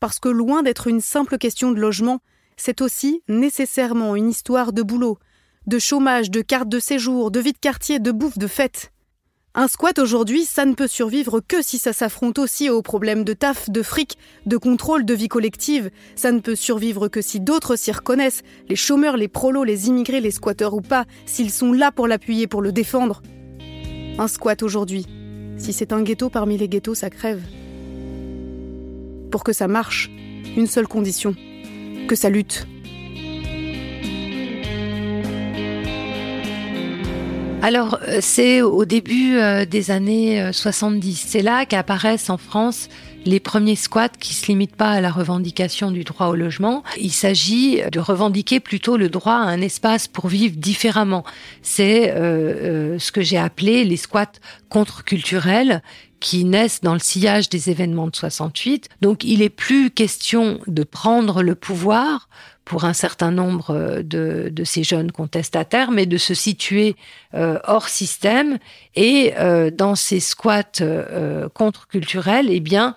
Parce 0.00 0.18
que 0.18 0.28
loin 0.28 0.62
d'être 0.62 0.88
une 0.88 1.00
simple 1.00 1.38
question 1.38 1.70
de 1.70 1.80
logement, 1.80 2.20
c'est 2.56 2.80
aussi 2.80 3.22
nécessairement 3.28 4.16
une 4.16 4.30
histoire 4.30 4.72
de 4.72 4.82
boulot, 4.82 5.18
de 5.66 5.78
chômage, 5.78 6.30
de 6.30 6.40
carte 6.40 6.68
de 6.68 6.80
séjour, 6.80 7.30
de 7.30 7.40
vie 7.40 7.52
de 7.52 7.58
quartier, 7.58 7.98
de 7.98 8.10
bouffe, 8.10 8.38
de 8.38 8.46
fête. 8.46 8.92
Un 9.52 9.66
squat 9.66 9.98
aujourd'hui, 9.98 10.44
ça 10.44 10.64
ne 10.64 10.74
peut 10.74 10.86
survivre 10.86 11.40
que 11.40 11.60
si 11.60 11.78
ça 11.78 11.92
s'affronte 11.92 12.38
aussi 12.38 12.70
aux 12.70 12.82
problèmes 12.82 13.24
de 13.24 13.32
taf, 13.32 13.68
de 13.68 13.82
fric, 13.82 14.16
de 14.46 14.56
contrôle, 14.56 15.04
de 15.04 15.12
vie 15.12 15.26
collective. 15.26 15.90
Ça 16.14 16.30
ne 16.30 16.38
peut 16.38 16.54
survivre 16.54 17.08
que 17.08 17.20
si 17.20 17.40
d'autres 17.40 17.74
s'y 17.74 17.90
reconnaissent, 17.90 18.42
les 18.68 18.76
chômeurs, 18.76 19.16
les 19.16 19.26
prolos, 19.26 19.64
les 19.64 19.88
immigrés, 19.88 20.20
les 20.20 20.30
squatteurs 20.30 20.74
ou 20.74 20.80
pas, 20.80 21.04
s'ils 21.26 21.50
sont 21.50 21.72
là 21.72 21.90
pour 21.90 22.06
l'appuyer, 22.06 22.46
pour 22.46 22.62
le 22.62 22.70
défendre. 22.70 23.22
Un 24.18 24.28
squat 24.28 24.62
aujourd'hui, 24.62 25.06
si 25.56 25.72
c'est 25.72 25.92
un 25.92 26.02
ghetto 26.02 26.30
parmi 26.30 26.56
les 26.56 26.68
ghettos, 26.68 26.94
ça 26.94 27.10
crève. 27.10 27.42
Pour 29.32 29.42
que 29.42 29.52
ça 29.52 29.66
marche, 29.66 30.12
une 30.56 30.68
seule 30.68 30.86
condition, 30.86 31.34
que 32.06 32.14
ça 32.14 32.30
lutte. 32.30 32.68
Alors, 37.62 37.98
euh, 38.08 38.20
c'est 38.22 38.62
au 38.62 38.86
début 38.86 39.36
euh, 39.36 39.66
des 39.66 39.90
années 39.90 40.40
euh, 40.40 40.52
70. 40.52 41.26
C'est 41.28 41.42
là 41.42 41.66
qu'apparaissent 41.66 42.30
en 42.30 42.38
France 42.38 42.88
les 43.24 43.40
premiers 43.40 43.76
squats 43.76 44.08
qui 44.08 44.34
se 44.34 44.46
limitent 44.46 44.76
pas 44.76 44.90
à 44.90 45.00
la 45.00 45.10
revendication 45.10 45.90
du 45.90 46.04
droit 46.04 46.28
au 46.28 46.34
logement. 46.34 46.82
Il 46.98 47.12
s'agit 47.12 47.80
de 47.90 48.00
revendiquer 48.00 48.60
plutôt 48.60 48.96
le 48.96 49.08
droit 49.08 49.34
à 49.34 49.46
un 49.46 49.60
espace 49.60 50.08
pour 50.08 50.28
vivre 50.28 50.56
différemment. 50.56 51.24
C'est 51.62 52.10
euh, 52.10 52.14
euh, 52.14 52.98
ce 52.98 53.12
que 53.12 53.22
j'ai 53.22 53.38
appelé 53.38 53.84
les 53.84 53.96
squats 53.96 54.32
contre-culturels 54.68 55.82
qui 56.18 56.44
naissent 56.44 56.82
dans 56.82 56.92
le 56.92 56.98
sillage 56.98 57.48
des 57.48 57.70
événements 57.70 58.08
de 58.08 58.16
68. 58.16 58.88
Donc 59.00 59.24
il 59.24 59.42
est 59.42 59.48
plus 59.48 59.90
question 59.90 60.60
de 60.66 60.84
prendre 60.84 61.42
le 61.42 61.54
pouvoir 61.54 62.28
pour 62.70 62.84
un 62.84 62.92
certain 62.92 63.32
nombre 63.32 63.70
euh, 63.70 64.02
de, 64.04 64.48
de 64.48 64.62
ces 64.62 64.84
jeunes 64.84 65.10
contestataires, 65.10 65.90
mais 65.90 66.06
de 66.06 66.16
se 66.18 66.34
situer 66.34 66.94
euh, 67.34 67.58
hors 67.64 67.88
système 67.88 68.58
et 68.94 69.32
euh, 69.38 69.72
dans 69.72 69.96
ces 69.96 70.20
squats 70.20 70.80
euh, 70.80 71.48
contre-culturels, 71.48 72.46
eh 72.48 72.60
bien, 72.60 72.94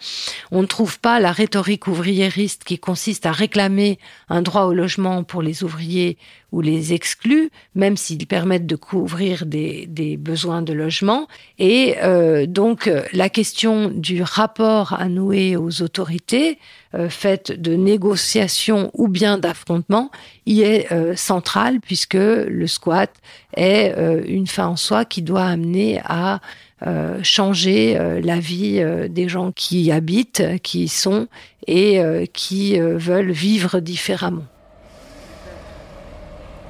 on 0.51 0.61
ne 0.61 0.67
trouve 0.67 0.99
pas 0.99 1.19
la 1.19 1.31
rhétorique 1.31 1.87
ouvriériste 1.87 2.65
qui 2.65 2.77
consiste 2.77 3.25
à 3.25 3.31
réclamer 3.31 3.97
un 4.29 4.43
droit 4.43 4.65
au 4.65 4.75
logement 4.75 5.23
pour 5.23 5.41
les 5.41 5.63
ouvriers 5.63 6.19
ou 6.51 6.61
les 6.61 6.93
exclus, 6.93 7.49
même 7.73 7.97
s'ils 7.97 8.27
permettent 8.27 8.67
de 8.67 8.75
couvrir 8.75 9.47
des, 9.47 9.87
des 9.87 10.17
besoins 10.17 10.61
de 10.61 10.73
logement. 10.73 11.27
Et 11.57 11.95
euh, 12.03 12.45
donc 12.45 12.87
la 13.11 13.29
question 13.29 13.89
du 13.89 14.21
rapport 14.21 14.93
à 14.93 15.09
nouer 15.09 15.57
aux 15.57 15.81
autorités, 15.81 16.59
euh, 16.95 17.09
faite 17.09 17.51
de 17.51 17.75
négociations 17.75 18.91
ou 18.93 19.07
bien 19.07 19.37
d'affrontements, 19.37 20.11
y 20.45 20.61
est 20.61 20.91
euh, 20.91 21.15
centrale 21.15 21.79
puisque 21.79 22.13
le 22.13 22.67
squat 22.67 23.11
est 23.55 23.93
euh, 23.97 24.21
une 24.25 24.47
fin 24.47 24.67
en 24.67 24.75
soi 24.75 25.05
qui 25.05 25.21
doit 25.21 25.45
amener 25.45 26.01
à 26.05 26.39
euh, 26.85 27.19
changer 27.23 27.97
la 28.21 28.39
vie 28.39 28.83
des 29.09 29.29
gens 29.29 29.51
qui 29.51 29.83
y 29.83 29.91
habitent, 29.91 30.43
qui 30.61 30.83
y 30.83 30.87
sont 30.87 31.27
et 31.65 32.01
qui 32.33 32.77
veulent 32.77 33.31
vivre 33.31 33.79
différemment. 33.79 34.43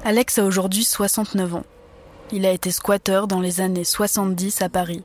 Alex 0.06 0.38
a 0.38 0.46
aujourd'hui 0.46 0.84
69 0.84 1.56
ans. 1.56 1.64
Il 2.32 2.46
a 2.46 2.52
été 2.52 2.70
squatteur 2.70 3.28
dans 3.28 3.42
les 3.42 3.60
années 3.60 3.84
70 3.84 4.62
à 4.62 4.70
Paris. 4.70 5.02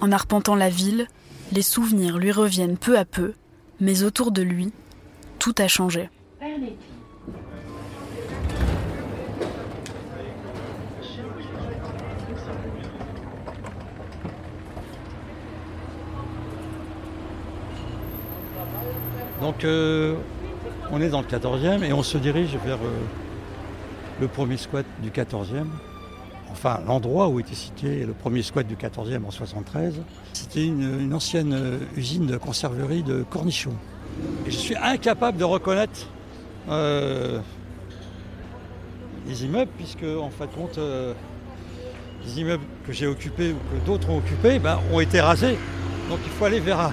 En 0.00 0.10
arpentant 0.10 0.54
la 0.54 0.70
ville, 0.70 1.06
les 1.52 1.62
souvenirs 1.62 2.18
lui 2.18 2.32
reviennent 2.32 2.78
peu 2.78 2.98
à 2.98 3.04
peu, 3.04 3.34
mais 3.80 4.02
autour 4.02 4.30
de 4.30 4.42
lui, 4.42 4.72
tout 5.38 5.54
a 5.58 5.68
changé. 5.68 6.08
Donc 19.40 19.64
euh, 19.64 20.14
on 20.90 21.00
est 21.02 21.10
dans 21.10 21.20
le 21.20 21.26
14e 21.26 21.82
et 21.82 21.92
on 21.92 22.02
se 22.02 22.16
dirige 22.16 22.56
vers 22.64 22.76
euh, 22.76 22.90
le 24.20 24.26
premier 24.26 24.56
squat 24.56 24.86
du 25.00 25.10
14e. 25.10 25.66
Enfin, 26.54 26.80
l'endroit 26.86 27.26
où 27.26 27.40
était 27.40 27.56
situé 27.56 28.06
le 28.06 28.12
premier 28.12 28.42
squat 28.42 28.64
du 28.64 28.76
14e 28.76 29.24
en 29.26 29.32
73. 29.32 29.94
C'était 30.34 30.64
une, 30.64 31.12
ancienne 31.12 31.52
euh, 31.52 31.78
usine 31.96 32.26
de 32.26 32.36
conserverie 32.36 33.02
de 33.02 33.24
cornichons. 33.28 33.74
Je 34.46 34.52
suis 34.52 34.76
incapable 34.76 35.36
de 35.36 35.42
reconnaître 35.42 36.06
euh, 36.68 37.40
les 39.26 39.44
immeubles, 39.44 39.72
puisque 39.76 40.04
en 40.04 40.30
fin 40.30 40.46
de 40.46 40.52
compte, 40.52 40.78
euh, 40.78 41.12
les 42.24 42.40
immeubles 42.40 42.62
que 42.86 42.92
j'ai 42.92 43.08
occupés 43.08 43.50
ou 43.50 43.56
que 43.74 43.84
d'autres 43.84 44.08
ont 44.08 44.18
occupés 44.18 44.60
ben, 44.60 44.78
ont 44.92 45.00
été 45.00 45.20
rasés. 45.20 45.58
Donc 46.08 46.20
il 46.24 46.30
faut 46.30 46.44
aller 46.44 46.60
vers 46.60 46.92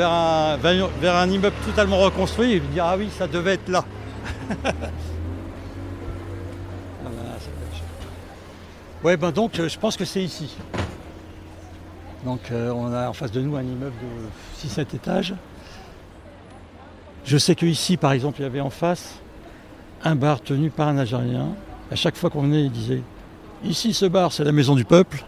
un, 0.00 1.28
immeuble 1.28 1.56
totalement 1.66 1.98
reconstruit 1.98 2.54
et 2.54 2.60
dire 2.60 2.86
Ah 2.86 2.96
oui, 2.96 3.10
ça 3.14 3.26
devait 3.26 3.54
être 3.54 3.68
là. 3.68 3.84
Ouais, 9.06 9.16
ben 9.16 9.30
donc 9.30 9.60
euh, 9.60 9.68
je 9.68 9.78
pense 9.78 9.96
que 9.96 10.04
c'est 10.04 10.24
ici. 10.24 10.56
Donc 12.24 12.40
euh, 12.50 12.72
on 12.72 12.92
a 12.92 13.08
en 13.08 13.12
face 13.12 13.30
de 13.30 13.40
nous 13.40 13.54
un 13.54 13.62
immeuble 13.62 13.94
de 14.02 14.68
6-7 14.68 14.96
étages. 14.96 15.34
Je 17.24 17.38
sais 17.38 17.54
qu'ici, 17.54 17.98
par 17.98 18.10
exemple, 18.10 18.40
il 18.40 18.42
y 18.42 18.46
avait 18.46 18.60
en 18.60 18.68
face 18.68 19.20
un 20.02 20.16
bar 20.16 20.40
tenu 20.40 20.70
par 20.70 20.88
un 20.88 20.98
Algérien. 20.98 21.50
À 21.92 21.94
chaque 21.94 22.16
fois 22.16 22.30
qu'on 22.30 22.42
venait, 22.42 22.64
il 22.64 22.72
disait 22.72 23.02
Ici, 23.62 23.94
ce 23.94 24.06
bar, 24.06 24.32
c'est 24.32 24.42
la 24.42 24.50
maison 24.50 24.74
du 24.74 24.84
peuple. 24.84 25.24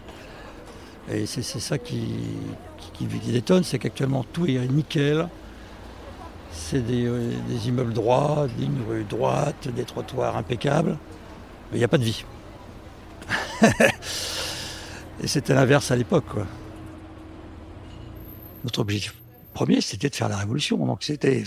Et 1.09 1.25
c'est 1.25 1.41
ça 1.41 1.77
qui, 1.77 2.03
qui, 2.91 3.05
détonne, 3.05 3.63
c'est 3.63 3.79
qu'actuellement 3.79 4.25
tout 4.33 4.45
est 4.45 4.59
nickel. 4.67 5.29
C'est 6.51 6.85
des, 6.85 7.05
euh, 7.05 7.31
immeubles 7.65 7.93
droits, 7.93 8.47
des 8.57 8.63
lignes 8.63 9.05
droites, 9.09 9.69
des 9.73 9.85
trottoirs 9.85 10.35
impeccables. 10.35 10.97
Mais 11.71 11.77
il 11.77 11.79
n'y 11.79 11.85
a 11.85 11.87
pas 11.87 11.97
de 11.97 12.03
vie. 12.03 12.25
Et 15.23 15.27
c'était 15.27 15.53
l'inverse 15.53 15.91
à 15.91 15.95
l'époque. 15.95 16.25
Notre 18.63 18.79
objectif 18.79 19.15
premier, 19.53 19.81
c'était 19.81 20.09
de 20.09 20.15
faire 20.15 20.29
la 20.29 20.37
révolution. 20.37 20.77
Donc 20.85 21.03
c'était 21.03 21.43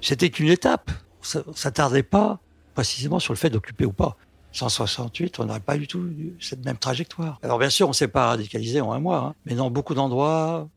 c'était 0.00 0.30
qu'une 0.30 0.48
étape. 0.48 0.90
Ne 1.34 1.52
s'attardait 1.54 2.04
pas 2.04 2.38
précisément 2.74 3.18
sur 3.18 3.32
le 3.32 3.38
fait 3.38 3.50
d'occuper 3.50 3.84
ou 3.84 3.92
pas. 3.92 4.16
168, 4.52 5.40
on 5.40 5.46
n'aurait 5.46 5.60
pas 5.60 5.76
du 5.76 5.86
tout 5.86 6.08
cette 6.40 6.64
même 6.64 6.78
trajectoire. 6.78 7.38
Alors 7.42 7.58
bien 7.58 7.68
sûr, 7.68 7.86
on 7.86 7.90
ne 7.90 7.94
s'est 7.94 8.08
pas 8.08 8.28
radicalisé 8.28 8.80
en 8.80 8.92
un 8.92 9.00
mois, 9.00 9.18
hein, 9.18 9.34
mais 9.44 9.54
dans 9.54 9.70
beaucoup 9.70 9.94
d'endroits, 9.94 10.68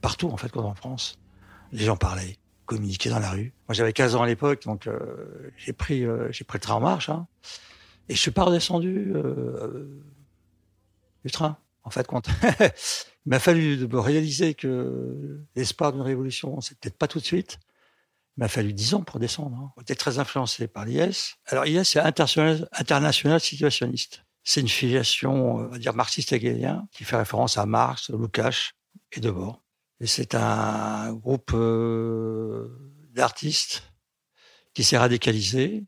partout 0.00 0.28
en 0.30 0.36
fait, 0.36 0.50
comme 0.50 0.64
en 0.64 0.74
France, 0.74 1.18
les 1.72 1.84
gens 1.84 1.96
parlaient, 1.96 2.36
communiquaient 2.64 3.10
dans 3.10 3.18
la 3.18 3.30
rue. 3.30 3.52
Moi 3.68 3.74
j'avais 3.74 3.92
15 3.92 4.14
ans 4.14 4.22
à 4.22 4.26
l'époque, 4.26 4.62
donc 4.64 4.86
euh, 4.86 5.52
j'ai 5.58 5.72
pris, 5.72 6.04
euh, 6.04 6.28
j'ai 6.30 6.44
pris 6.44 6.56
le 6.58 6.62
train 6.62 6.74
en 6.74 6.80
marche. 6.80 7.08
hein. 7.10 7.26
Et 8.08 8.14
je 8.14 8.20
suis 8.20 8.30
pas 8.30 8.44
redescendu 8.44 9.12
euh, 9.14 10.00
du 11.24 11.30
train, 11.30 11.58
en 11.82 11.90
fait, 11.90 12.06
compte. 12.06 12.28
Il 13.26 13.30
m'a 13.30 13.40
fallu 13.40 13.76
de 13.76 13.86
me 13.86 13.98
réaliser 13.98 14.54
que 14.54 15.40
l'espoir 15.56 15.92
d'une 15.92 16.02
révolution, 16.02 16.60
c'est 16.60 16.78
peut-être 16.78 16.96
pas 16.96 17.08
tout 17.08 17.18
de 17.18 17.24
suite. 17.24 17.58
Il 18.36 18.40
m'a 18.40 18.48
fallu 18.48 18.72
dix 18.72 18.94
ans 18.94 19.02
pour 19.02 19.18
descendre. 19.18 19.56
Hein. 19.56 19.72
On 19.76 19.80
était 19.80 19.96
très 19.96 20.20
influencé 20.20 20.68
par 20.68 20.84
l'IS. 20.84 21.36
Alors 21.46 21.64
l'IS, 21.64 21.84
c'est 21.84 22.00
international, 22.00 23.40
situationniste. 23.40 24.24
C'est 24.44 24.60
une 24.60 24.68
filiation, 24.68 25.56
on 25.56 25.66
va 25.66 25.78
dire, 25.78 25.94
marxiste-hegelien, 25.94 26.86
qui 26.92 27.02
fait 27.02 27.16
référence 27.16 27.58
à 27.58 27.66
Marx, 27.66 28.10
Lukács 28.10 28.74
et 29.10 29.20
Debord. 29.20 29.60
Et 29.98 30.06
c'est 30.06 30.36
un 30.36 31.12
groupe 31.14 31.52
euh, 31.54 32.68
d'artistes 33.12 33.82
qui 34.74 34.84
s'est 34.84 34.98
radicalisé 34.98 35.84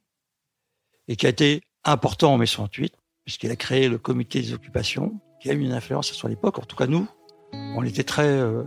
et 1.07 1.17
qui 1.17 1.27
a 1.27 1.29
été 1.29 1.63
important 1.91 2.35
en 2.35 2.39
mai 2.39 2.47
68, 2.47 2.95
puisqu'il 3.25 3.51
a 3.51 3.57
créé 3.57 3.89
le 3.89 3.99
comité 3.99 4.41
des 4.41 4.53
occupations, 4.53 5.21
qui 5.41 5.51
a 5.51 5.53
eu 5.53 5.61
une 5.61 5.73
influence 5.73 6.13
sur 6.13 6.29
l'époque. 6.29 6.59
En 6.59 6.63
tout 6.63 6.77
cas, 6.77 6.87
nous, 6.87 7.07
on 7.53 7.83
était 7.85 8.03
très, 8.03 8.27
euh, 8.27 8.63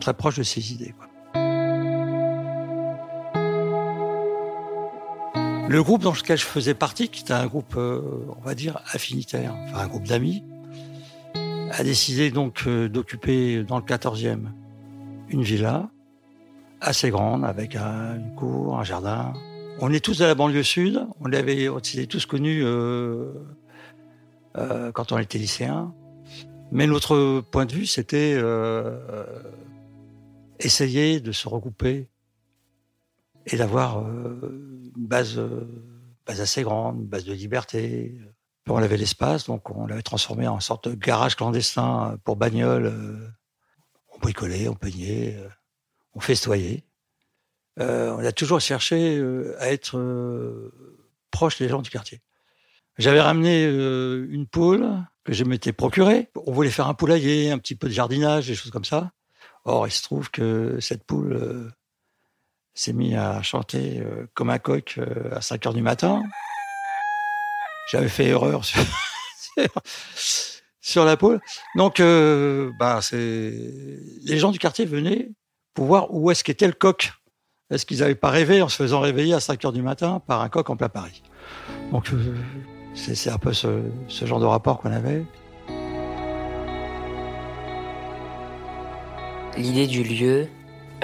très 0.00 0.14
proche 0.14 0.36
de 0.38 0.42
ces 0.42 0.72
idées. 0.72 0.94
Le 5.68 5.82
groupe 5.84 6.02
dans 6.02 6.10
lequel 6.10 6.36
je 6.36 6.44
faisais 6.44 6.74
partie, 6.74 7.08
qui 7.08 7.22
était 7.22 7.32
un 7.32 7.46
groupe, 7.46 7.74
euh, 7.76 8.00
on 8.36 8.44
va 8.44 8.56
dire, 8.56 8.82
affinitaire, 8.92 9.54
enfin 9.54 9.84
un 9.84 9.86
groupe 9.86 10.04
d'amis, 10.04 10.42
a 11.70 11.84
décidé 11.84 12.32
donc 12.32 12.64
euh, 12.66 12.88
d'occuper 12.88 13.62
dans 13.62 13.78
le 13.78 13.84
14e 13.84 14.46
une 15.28 15.42
villa 15.42 15.88
assez 16.80 17.10
grande 17.10 17.44
avec 17.44 17.76
un, 17.76 18.16
une 18.16 18.34
cour, 18.34 18.80
un 18.80 18.84
jardin. 18.84 19.32
On 19.82 19.90
est 19.94 20.04
tous 20.04 20.18
de 20.18 20.26
la 20.26 20.34
banlieue 20.34 20.62
sud. 20.62 21.06
On 21.20 21.26
l'avait, 21.26 21.66
tous 22.06 22.26
connus 22.26 22.62
euh, 22.62 23.32
euh, 24.58 24.92
quand 24.92 25.10
on 25.10 25.18
était 25.18 25.38
lycéens. 25.38 25.94
Mais 26.70 26.86
notre 26.86 27.40
point 27.40 27.64
de 27.64 27.72
vue, 27.72 27.86
c'était 27.86 28.34
euh, 28.36 29.24
essayer 30.58 31.20
de 31.20 31.32
se 31.32 31.48
regrouper 31.48 32.10
et 33.46 33.56
d'avoir 33.56 34.06
une 34.06 34.92
base, 34.96 35.40
assez 36.26 36.62
grande, 36.62 37.00
une 37.00 37.06
base 37.06 37.24
de 37.24 37.32
liberté. 37.32 38.14
On 38.68 38.76
avait 38.76 38.98
l'espace, 38.98 39.46
donc 39.46 39.70
on 39.70 39.86
l'avait 39.86 40.02
transformé 40.02 40.46
en 40.46 40.60
sorte 40.60 40.88
de 40.88 40.94
garage 40.94 41.36
clandestin 41.36 42.18
pour 42.24 42.36
bagnoles. 42.36 42.92
on 44.14 44.18
bricolait, 44.18 44.68
on 44.68 44.74
peignait, 44.74 45.42
on 46.14 46.20
festoyait. 46.20 46.84
Euh, 47.80 48.14
on 48.16 48.24
a 48.24 48.32
toujours 48.32 48.60
cherché 48.60 49.16
euh, 49.16 49.56
à 49.58 49.70
être 49.70 49.96
euh, 49.96 50.72
proche 51.30 51.58
des 51.58 51.68
gens 51.68 51.80
du 51.80 51.90
quartier. 51.90 52.20
J'avais 52.98 53.20
ramené 53.20 53.64
une 53.64 54.46
poule 54.46 54.86
que 55.24 55.32
je 55.32 55.44
m'étais 55.44 55.72
procurée. 55.72 56.28
On 56.34 56.52
voulait 56.52 56.70
faire 56.70 56.86
un 56.86 56.92
poulailler, 56.92 57.50
un 57.50 57.56
petit 57.56 57.74
peu 57.74 57.88
de 57.88 57.94
jardinage, 57.94 58.48
des 58.48 58.54
choses 58.54 58.70
comme 58.70 58.84
ça. 58.84 59.12
Or, 59.64 59.88
il 59.88 59.90
se 59.90 60.02
trouve 60.02 60.30
que 60.30 60.78
cette 60.80 61.04
poule 61.04 61.72
s'est 62.74 62.92
mise 62.92 63.14
à 63.14 63.40
chanter 63.40 64.04
comme 64.34 64.50
un 64.50 64.58
coq 64.58 65.00
à 65.32 65.40
5 65.40 65.64
heures 65.64 65.72
du 65.72 65.80
matin. 65.80 66.22
J'avais 67.90 68.10
fait 68.10 68.26
erreur 68.26 68.66
sur, 68.66 68.84
la 71.06 71.16
poule. 71.16 71.40
Donc, 71.76 72.02
bah, 72.78 73.00
les 73.12 74.38
gens 74.38 74.50
du 74.50 74.58
quartier 74.58 74.84
venaient 74.84 75.30
pour 75.72 75.86
voir 75.86 76.12
où 76.12 76.30
est-ce 76.30 76.44
qu'était 76.44 76.66
le 76.66 76.74
coq. 76.74 77.12
Est-ce 77.70 77.86
qu'ils 77.86 77.98
n'avaient 78.00 78.14
pas 78.16 78.30
rêvé 78.30 78.62
en 78.62 78.68
se 78.68 78.76
faisant 78.76 79.00
réveiller 79.00 79.34
à 79.34 79.40
5 79.40 79.64
heures 79.64 79.72
du 79.72 79.82
matin 79.82 80.20
par 80.26 80.40
un 80.42 80.48
coq 80.48 80.68
en 80.70 80.76
plein 80.76 80.88
Paris? 80.88 81.22
Donc, 81.92 82.12
euh, 82.12 82.34
c'est 82.94 83.30
un 83.30 83.38
peu 83.38 83.52
ce, 83.52 83.68
genre 84.24 84.40
de 84.40 84.46
rapport 84.46 84.80
qu'on 84.80 84.92
avait. 84.92 85.24
L'idée 89.56 89.86
du 89.86 90.02
lieu, 90.02 90.48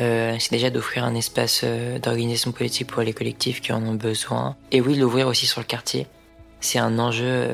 euh, 0.00 0.36
c'est 0.40 0.50
déjà 0.50 0.70
d'offrir 0.70 1.04
un 1.04 1.14
espace 1.14 1.60
euh, 1.64 1.98
d'organisation 1.98 2.52
politique 2.52 2.88
pour 2.88 3.02
les 3.02 3.12
collectifs 3.12 3.60
qui 3.60 3.72
en 3.72 3.84
ont 3.86 3.94
besoin. 3.94 4.56
Et 4.72 4.80
oui, 4.80 4.96
l'ouvrir 4.96 5.28
aussi 5.28 5.46
sur 5.46 5.60
le 5.60 5.66
quartier. 5.66 6.06
C'est 6.60 6.78
un 6.78 6.98
enjeu, 6.98 7.48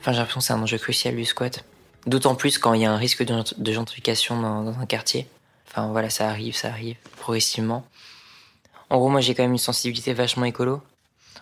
enfin 0.00 0.12
j'ai 0.12 0.18
l'impression 0.18 0.40
que 0.40 0.46
c'est 0.46 0.52
un 0.52 0.62
enjeu 0.62 0.78
crucial 0.78 1.16
du 1.16 1.24
squat. 1.24 1.64
D'autant 2.06 2.34
plus 2.34 2.58
quand 2.58 2.74
il 2.74 2.82
y 2.82 2.84
a 2.84 2.92
un 2.92 2.96
risque 2.96 3.24
de, 3.24 3.32
gent- 3.34 3.54
de 3.58 3.72
gentrification 3.72 4.40
dans 4.40 4.78
un 4.78 4.86
quartier. 4.86 5.26
Enfin 5.68 5.88
voilà, 5.90 6.10
ça 6.10 6.28
arrive, 6.28 6.54
ça 6.54 6.68
arrive 6.68 6.96
progressivement. 7.18 7.84
En 8.92 8.98
gros, 8.98 9.08
moi 9.08 9.20
j'ai 9.22 9.34
quand 9.34 9.42
même 9.42 9.52
une 9.52 9.58
sensibilité 9.58 10.12
vachement 10.12 10.44
écolo. 10.44 10.82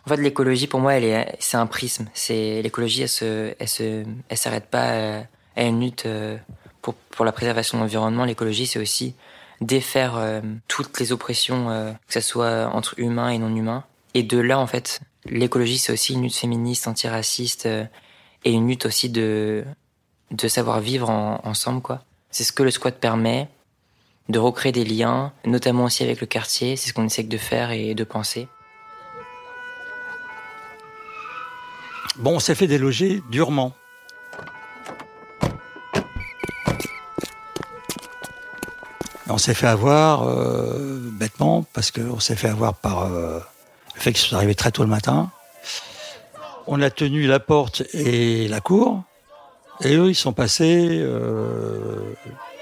En 0.07 0.09
fait, 0.09 0.17
l'écologie 0.17 0.69
pour 0.69 0.81
moi, 0.81 0.95
elle 0.95 1.05
est, 1.05 1.37
c'est 1.41 1.57
un 1.57 1.67
prisme. 1.67 2.07
C'est 2.15 2.63
l'écologie, 2.63 3.03
elle 3.03 3.09
se, 3.09 3.55
elle 3.59 3.69
se, 3.69 4.05
elle 4.29 4.37
s'arrête 4.39 4.67
pas 4.67 4.91
euh, 4.93 5.23
à 5.57 5.63
une 5.65 5.81
lutte 5.81 6.07
euh, 6.07 6.39
pour 6.81 6.95
pour 6.95 7.25
la 7.25 7.33
préservation 7.33 7.77
de 7.77 7.83
l'environnement. 7.83 8.25
L'écologie, 8.25 8.67
c'est 8.67 8.79
aussi 8.79 9.15
défaire 9.61 10.17
euh, 10.17 10.41
toutes 10.69 10.99
les 11.01 11.11
oppressions, 11.13 11.95
que 12.07 12.15
ce 12.15 12.21
soit 12.21 12.71
entre 12.73 12.95
humains 12.99 13.31
et 13.31 13.39
non 13.39 13.55
humains. 13.55 13.85
Et 14.15 14.23
de 14.23 14.39
là, 14.39 14.59
en 14.59 14.67
fait, 14.69 15.01
l'écologie, 15.27 15.77
c'est 15.79 15.93
aussi 15.93 16.15
une 16.15 16.23
lutte 16.23 16.37
féministe, 16.37 16.87
antiraciste, 16.89 17.67
et 18.45 18.51
une 18.53 18.69
lutte 18.69 18.87
aussi 18.87 19.11
de 19.11 19.65
de 20.31 20.47
savoir 20.49 20.81
vivre 20.81 21.11
en- 21.11 21.41
ensemble, 21.45 21.83
quoi. 21.83 22.05
C'est 22.31 22.45
ce 22.45 22.53
que 22.53 22.63
le 22.63 22.71
squat 22.71 22.95
permet, 22.95 23.49
de 24.31 24.39
recréer 24.39 24.73
des 24.73 24.85
liens, 24.85 25.33
notamment 25.45 25.85
aussi 25.85 26.03
avec 26.03 26.21
le 26.21 26.27
quartier. 26.27 26.77
C'est 26.77 26.89
ce 26.89 26.95
qu'on 26.95 27.05
essaie 27.05 27.23
de 27.23 27.37
faire 27.37 27.71
et 27.71 27.95
de 27.95 28.05
penser. 28.05 28.49
Bon, 32.17 32.37
on 32.37 32.41
s'est 32.41 32.55
fait 32.55 32.67
déloger 32.67 33.23
durement. 33.31 33.73
On 39.29 39.39
s'est 39.39 39.55
fait 39.55 39.69
avoir 39.69 40.29
euh, 40.29 40.99
bêtement 41.13 41.65
parce 41.73 41.93
qu'on 41.93 42.19
s'est 42.19 42.35
fait 42.35 42.49
avoir 42.49 42.75
par 42.75 43.05
euh, 43.05 43.39
le 43.95 44.01
fait 44.01 44.13
qu'ils 44.13 44.29
sont 44.29 44.37
arrivés 44.37 44.57
très 44.57 44.73
tôt 44.73 44.83
le 44.83 44.89
matin. 44.89 45.31
On 46.67 46.83
a 46.83 46.91
tenu 46.91 47.27
la 47.27 47.39
porte 47.39 47.83
et 47.95 48.49
la 48.49 48.61
cour, 48.61 49.03
et 49.83 49.95
eux 49.95 50.09
ils 50.09 50.15
sont 50.17 50.33
passés 50.33 50.89
euh, 50.91 52.13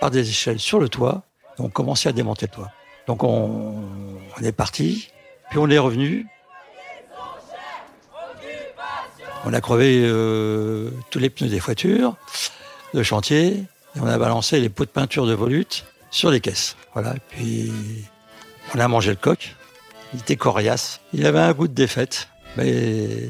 par 0.01 0.11
des 0.11 0.29
échelles 0.29 0.61
sur 0.61 0.79
le 0.79 0.89
toit. 0.89 1.23
Ont 1.59 1.69
commencé 1.69 2.09
à 2.09 2.13
démonter 2.13 2.47
le 2.47 2.53
toit. 2.53 2.71
Donc 3.09 3.25
on, 3.25 3.75
on 4.39 4.43
est 4.43 4.53
parti, 4.53 5.11
puis 5.51 5.59
on 5.59 5.69
est 5.69 5.79
revenu. 5.79 6.27
On 9.45 9.53
a 9.53 9.61
crevé 9.61 10.03
euh, 10.05 10.91
tous 11.11 11.19
les 11.19 11.31
pneus 11.31 11.49
des 11.49 11.59
voitures 11.59 12.17
de 12.95 13.03
chantier 13.03 13.47
et 13.97 14.01
on 14.01 14.07
a 14.07 14.19
balancé 14.19 14.61
les 14.61 14.69
pots 14.69 14.85
de 14.85 14.91
peinture 14.91 15.27
de 15.27 15.33
volute 15.33 15.85
sur 16.11 16.31
les 16.31 16.41
caisses. 16.41 16.77
Voilà. 16.93 17.15
Puis 17.31 17.73
on 18.75 18.79
a 18.79 18.87
mangé 18.89 19.11
le 19.11 19.17
coq. 19.17 19.57
Il 20.15 20.21
était 20.21 20.37
coriace. 20.37 21.01
Il 21.13 21.27
avait 21.27 21.41
un 21.41 21.53
goût 21.53 21.69
de 21.69 21.75
défaite, 21.75 22.29
mais 22.57 23.29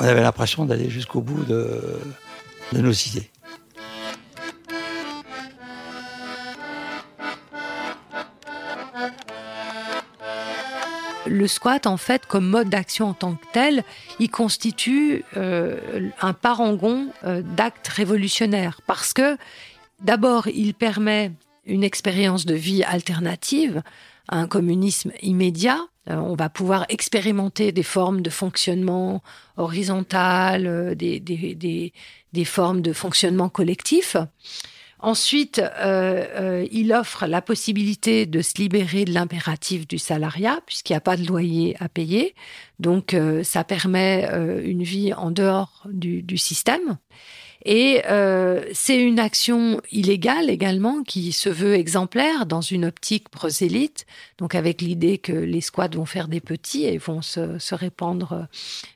on 0.00 0.04
avait 0.04 0.22
l'impression 0.22 0.64
d'aller 0.64 0.88
jusqu'au 0.88 1.20
bout 1.20 1.44
de 1.44 2.00
nos 2.72 2.92
idées. 2.92 3.30
Le 11.26 11.46
squat, 11.46 11.86
en 11.86 11.96
fait, 11.96 12.26
comme 12.26 12.46
mode 12.46 12.68
d'action 12.70 13.08
en 13.08 13.14
tant 13.14 13.34
que 13.34 13.44
tel, 13.52 13.84
il 14.18 14.30
constitue 14.30 15.24
euh, 15.36 16.10
un 16.20 16.32
parangon 16.32 17.08
euh, 17.24 17.42
d'actes 17.42 17.88
révolutionnaires 17.88 18.80
parce 18.86 19.12
que, 19.12 19.36
d'abord, 20.02 20.48
il 20.48 20.74
permet 20.74 21.32
une 21.66 21.84
expérience 21.84 22.46
de 22.46 22.54
vie 22.54 22.82
alternative 22.84 23.82
un 24.30 24.46
communisme 24.46 25.12
immédiat. 25.22 25.80
Euh, 26.08 26.14
on 26.16 26.34
va 26.34 26.48
pouvoir 26.48 26.86
expérimenter 26.88 27.72
des 27.72 27.82
formes 27.82 28.22
de 28.22 28.30
fonctionnement 28.30 29.22
horizontal, 29.56 30.66
euh, 30.66 30.94
des, 30.94 31.20
des, 31.20 31.54
des, 31.54 31.92
des 32.32 32.44
formes 32.44 32.80
de 32.80 32.92
fonctionnement 32.92 33.48
collectif. 33.48 34.16
Ensuite, 35.02 35.58
euh, 35.58 36.26
euh, 36.34 36.66
il 36.70 36.92
offre 36.92 37.26
la 37.26 37.40
possibilité 37.40 38.26
de 38.26 38.42
se 38.42 38.58
libérer 38.58 39.04
de 39.04 39.12
l'impératif 39.12 39.88
du 39.88 39.98
salariat, 39.98 40.60
puisqu'il 40.66 40.92
n'y 40.92 40.98
a 40.98 41.00
pas 41.00 41.16
de 41.16 41.26
loyer 41.26 41.74
à 41.80 41.88
payer. 41.88 42.34
Donc, 42.78 43.14
euh, 43.14 43.42
ça 43.42 43.64
permet 43.64 44.28
une 44.64 44.82
vie 44.82 45.12
en 45.14 45.30
dehors 45.30 45.84
du 45.86 46.38
système. 46.38 46.98
Et 47.64 48.02
euh, 48.06 48.64
c'est 48.72 48.98
une 48.98 49.18
action 49.18 49.80
illégale 49.92 50.48
également 50.48 51.02
qui 51.02 51.32
se 51.32 51.48
veut 51.48 51.74
exemplaire 51.74 52.46
dans 52.46 52.62
une 52.62 52.86
optique 52.86 53.28
prosélyte, 53.28 54.06
donc 54.38 54.54
avec 54.54 54.80
l'idée 54.80 55.18
que 55.18 55.32
les 55.32 55.60
squats 55.60 55.88
vont 55.88 56.06
faire 56.06 56.28
des 56.28 56.40
petits 56.40 56.84
et 56.84 56.96
vont 56.96 57.20
se, 57.20 57.58
se 57.58 57.74
répandre 57.74 58.46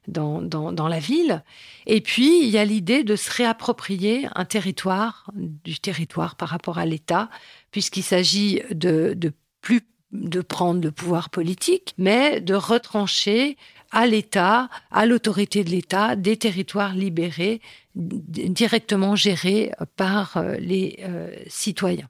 dans, 0.08 0.40
dans, 0.40 0.72
dans 0.72 0.88
la 0.88 0.98
ville. 0.98 1.42
Et 1.86 2.00
puis, 2.00 2.42
il 2.42 2.48
y 2.48 2.58
a 2.58 2.64
l'idée 2.64 3.04
de 3.04 3.16
se 3.16 3.30
réapproprier 3.30 4.28
un 4.34 4.46
territoire, 4.46 5.30
du 5.34 5.78
territoire 5.78 6.36
par 6.36 6.48
rapport 6.48 6.78
à 6.78 6.86
l'État, 6.86 7.28
puisqu'il 7.70 8.02
s'agit 8.02 8.62
de, 8.70 9.12
de 9.14 9.32
plus 9.60 9.82
de 10.12 10.40
prendre 10.40 10.80
le 10.80 10.92
pouvoir 10.92 11.28
politique, 11.28 11.94
mais 11.98 12.40
de 12.40 12.54
retrancher 12.54 13.56
à 13.90 14.06
l'État, 14.06 14.68
à 14.90 15.06
l'autorité 15.06 15.64
de 15.64 15.70
l'État, 15.70 16.16
des 16.16 16.36
territoires 16.36 16.94
libérés, 16.94 17.60
directement 17.94 19.14
gérés 19.16 19.72
par 19.96 20.36
euh, 20.36 20.56
les 20.56 20.98
euh, 21.00 21.34
citoyens. 21.46 22.08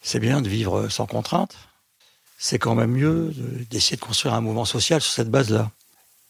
C'est 0.00 0.20
bien 0.20 0.42
de 0.42 0.48
vivre 0.48 0.88
sans 0.88 1.06
contrainte. 1.06 1.56
C'est 2.36 2.58
quand 2.58 2.74
même 2.74 2.90
mieux 2.90 3.32
d'essayer 3.70 3.96
de 3.96 4.02
construire 4.02 4.34
un 4.34 4.40
mouvement 4.40 4.64
social 4.64 5.00
sur 5.00 5.12
cette 5.12 5.30
base-là. 5.30 5.70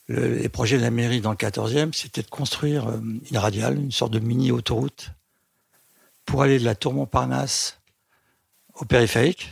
Le, 0.07 0.37
les 0.37 0.49
projets 0.51 0.77
de 0.77 0.83
la 0.83 0.90
mairie 0.90 1.23
dans 1.23 1.31
le 1.31 1.37
14e, 1.37 1.92
c'était 1.92 2.23
de 2.23 2.29
construire 2.29 2.88
euh, 2.88 3.01
une 3.31 3.38
radiale, 3.38 3.79
une 3.79 3.90
sorte 3.90 4.12
de 4.12 4.18
mini-autoroute, 4.18 5.11
pour 6.27 6.42
aller 6.42 6.59
de 6.59 6.64
la 6.64 6.75
tour 6.75 6.92
Montparnasse 6.92 7.81
au 8.75 8.85
périphérique. 8.85 9.51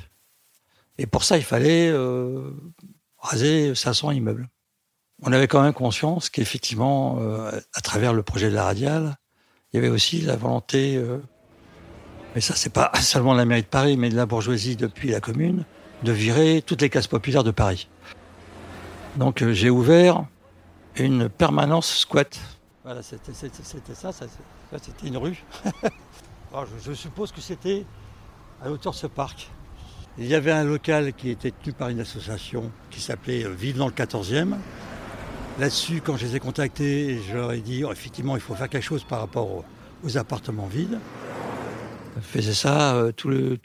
Et 0.98 1.06
pour 1.06 1.24
ça, 1.24 1.38
il 1.38 1.44
fallait 1.44 1.92
raser 3.18 3.74
500 3.74 4.10
immeubles. 4.12 4.48
On 5.22 5.32
avait 5.32 5.48
quand 5.48 5.62
même 5.62 5.72
conscience 5.72 6.28
qu'effectivement, 6.28 7.18
à 7.74 7.80
travers 7.80 8.12
le 8.12 8.22
projet 8.22 8.50
de 8.50 8.54
la 8.54 8.64
radiale, 8.64 9.16
il 9.72 9.76
y 9.76 9.78
avait 9.78 9.88
aussi 9.88 10.20
la 10.20 10.36
volonté, 10.36 10.96
euh, 10.96 11.18
mais 12.34 12.40
ça 12.40 12.54
c'est 12.54 12.72
pas 12.72 12.92
seulement 13.00 13.34
la 13.34 13.44
mairie 13.44 13.62
de 13.62 13.66
Paris, 13.66 13.96
mais 13.96 14.10
de 14.10 14.16
la 14.16 14.26
bourgeoisie 14.26 14.76
depuis 14.76 15.10
la 15.10 15.20
commune, 15.20 15.64
de 16.02 16.12
virer 16.12 16.62
toutes 16.64 16.82
les 16.82 16.90
classes 16.90 17.06
populaires 17.06 17.44
de 17.44 17.50
Paris. 17.50 17.88
Donc 19.16 19.42
euh, 19.42 19.52
j'ai 19.52 19.70
ouvert 19.70 20.24
une 20.96 21.28
permanence 21.28 21.94
squat. 21.94 22.38
Voilà, 22.84 23.02
c'était 23.02 23.32
ça, 23.32 24.12
ça 24.12 24.26
c'était 24.78 25.06
une 25.06 25.16
rue. 25.16 25.42
Je, 26.84 26.92
suppose 26.92 27.32
que 27.32 27.40
c'était 27.40 27.86
à 28.62 28.68
l'auteur 28.68 28.92
de 28.92 28.98
ce 28.98 29.06
parc. 29.06 29.48
Il 30.18 30.26
y 30.26 30.34
avait 30.34 30.52
un 30.52 30.64
local 30.64 31.14
qui 31.14 31.30
était 31.30 31.50
tenu 31.50 31.72
par 31.72 31.88
une 31.88 32.00
association 32.00 32.70
qui 32.90 33.00
s'appelait 33.00 33.48
Vive 33.48 33.78
dans 33.78 33.86
le 33.86 33.92
14e. 33.92 34.56
Là-dessus, 35.58 36.00
quand 36.00 36.16
je 36.16 36.26
les 36.26 36.36
ai 36.36 36.40
contactés, 36.40 37.20
je 37.28 37.34
leur 37.34 37.52
ai 37.52 37.60
dit 37.60 37.84
oh, 37.84 37.92
effectivement, 37.92 38.36
il 38.36 38.40
faut 38.40 38.54
faire 38.54 38.70
quelque 38.70 38.82
chose 38.82 39.04
par 39.04 39.20
rapport 39.20 39.64
aux, 40.02 40.16
appartements 40.16 40.66
vides. 40.66 40.98
Je 42.16 42.20
faisais 42.22 42.54
ça 42.54 42.96
euh, 42.96 43.12
une 43.24 43.58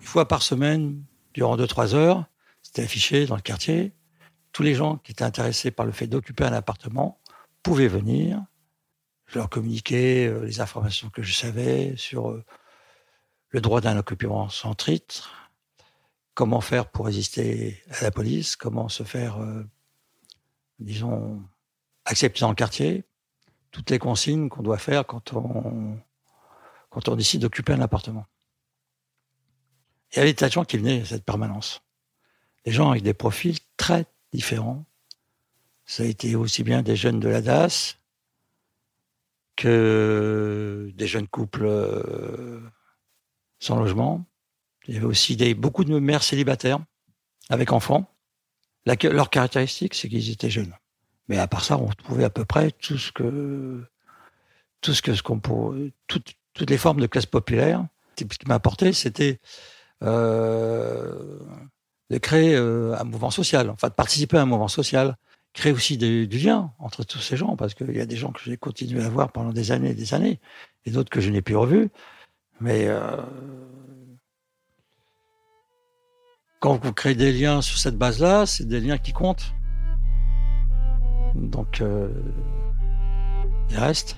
fois 0.00 0.28
par 0.28 0.42
semaine, 0.42 1.02
durant 1.34 1.56
2-3 1.56 1.94
heures. 1.94 2.24
C'était 2.62 2.82
affiché 2.82 3.26
dans 3.26 3.34
le 3.34 3.42
quartier. 3.42 3.92
Tous 4.52 4.62
les 4.62 4.74
gens 4.74 4.96
qui 4.96 5.12
étaient 5.12 5.24
intéressés 5.24 5.70
par 5.72 5.86
le 5.86 5.92
fait 5.92 6.06
d'occuper 6.06 6.44
un 6.44 6.52
appartement 6.52 7.20
pouvaient 7.62 7.88
venir. 7.88 8.40
Je 9.26 9.38
leur 9.38 9.48
communiquais 9.48 10.28
euh, 10.28 10.44
les 10.44 10.60
informations 10.60 11.10
que 11.10 11.22
je 11.22 11.34
savais 11.34 11.94
sur 11.96 12.30
euh, 12.30 12.44
le 13.48 13.60
droit 13.60 13.80
d'un 13.80 13.98
occupant 13.98 14.48
sans 14.48 14.74
titre, 14.74 15.50
comment 16.34 16.60
faire 16.60 16.86
pour 16.86 17.06
résister 17.06 17.82
à 17.90 18.04
la 18.04 18.12
police, 18.12 18.54
comment 18.54 18.88
se 18.88 19.02
faire, 19.02 19.38
disons, 20.80 21.42
accepter 22.04 22.40
dans 22.40 22.48
le 22.48 22.54
quartier, 22.54 23.04
toutes 23.70 23.90
les 23.90 23.98
consignes 23.98 24.48
qu'on 24.48 24.62
doit 24.62 24.78
faire 24.78 25.06
quand 25.06 25.32
on, 25.34 25.96
décide 27.16 27.42
d'occuper 27.42 27.72
un 27.72 27.80
appartement. 27.80 28.26
Il 30.12 30.16
y 30.16 30.20
avait 30.20 30.30
des 30.30 30.36
tas 30.36 30.48
de 30.48 30.52
gens 30.52 30.64
qui 30.64 30.76
venaient 30.76 31.02
à 31.02 31.04
cette 31.04 31.24
permanence. 31.24 31.82
Des 32.64 32.72
gens 32.72 32.90
avec 32.90 33.02
des 33.02 33.14
profils 33.14 33.58
très 33.76 34.06
différents. 34.32 34.84
Ça 35.86 36.02
a 36.02 36.06
été 36.06 36.34
aussi 36.34 36.64
bien 36.64 36.82
des 36.82 36.96
jeunes 36.96 37.20
de 37.20 37.28
la 37.28 37.42
DAS 37.42 37.96
que 39.56 40.90
des 40.94 41.06
jeunes 41.06 41.28
couples 41.28 41.66
euh, 41.66 42.60
sans 43.58 43.76
logement. 43.76 44.24
Il 44.86 44.94
y 44.94 44.96
avait 44.96 45.06
aussi 45.06 45.36
beaucoup 45.54 45.84
de 45.84 45.98
mères 45.98 46.22
célibataires 46.22 46.80
avec 47.50 47.72
enfants. 47.72 48.12
Leur 48.86 49.30
caractéristique, 49.30 49.94
c'est 49.94 50.08
qu'ils 50.08 50.30
étaient 50.30 50.50
jeunes. 50.50 50.74
Mais 51.28 51.38
à 51.38 51.46
part 51.46 51.64
ça, 51.64 51.78
on 51.78 51.88
trouvait 51.88 52.24
à 52.24 52.30
peu 52.30 52.44
près 52.44 52.70
tout 52.72 52.98
ce 52.98 53.12
que, 53.12 53.84
tout 54.80 54.94
ce 54.94 55.02
que, 55.02 55.14
ce 55.14 55.22
qu'on 55.22 55.40
toutes 56.06 56.70
les 56.70 56.78
formes 56.78 57.00
de 57.00 57.06
classe 57.06 57.26
populaire. 57.26 57.86
Ce 58.18 58.24
qui 58.24 58.48
m'a 58.48 58.56
apporté, 58.56 58.92
c'était 58.92 59.40
euh, 60.02 61.38
de 62.10 62.18
créer 62.18 62.54
euh, 62.54 62.96
un 62.98 63.04
mouvement 63.04 63.30
social, 63.30 63.70
enfin 63.70 63.88
de 63.88 63.94
participer 63.94 64.36
à 64.36 64.42
un 64.42 64.46
mouvement 64.46 64.68
social, 64.68 65.16
créer 65.52 65.72
aussi 65.72 65.96
des, 65.96 66.26
du 66.26 66.38
lien 66.38 66.72
entre 66.78 67.04
tous 67.04 67.20
ces 67.20 67.36
gens, 67.36 67.56
parce 67.56 67.74
qu'il 67.74 67.96
y 67.96 68.00
a 68.00 68.06
des 68.06 68.16
gens 68.16 68.32
que 68.32 68.40
j'ai 68.44 68.56
continué 68.56 69.02
à 69.02 69.08
voir 69.08 69.32
pendant 69.32 69.52
des 69.52 69.72
années 69.72 69.90
et 69.90 69.94
des 69.94 70.14
années, 70.14 70.40
et 70.84 70.90
d'autres 70.90 71.10
que 71.10 71.20
je 71.20 71.30
n'ai 71.30 71.42
plus 71.42 71.56
revus. 71.56 71.88
Mais 72.60 72.86
euh, 72.88 73.16
quand 76.60 76.78
vous 76.84 76.92
créez 76.92 77.14
des 77.14 77.32
liens 77.32 77.62
sur 77.62 77.78
cette 77.78 77.96
base-là, 77.96 78.44
c'est 78.44 78.68
des 78.68 78.80
liens 78.80 78.98
qui 78.98 79.12
comptent. 79.12 79.54
Donc, 81.34 81.80
euh, 81.80 82.08
il 83.70 83.78
reste. 83.78 84.16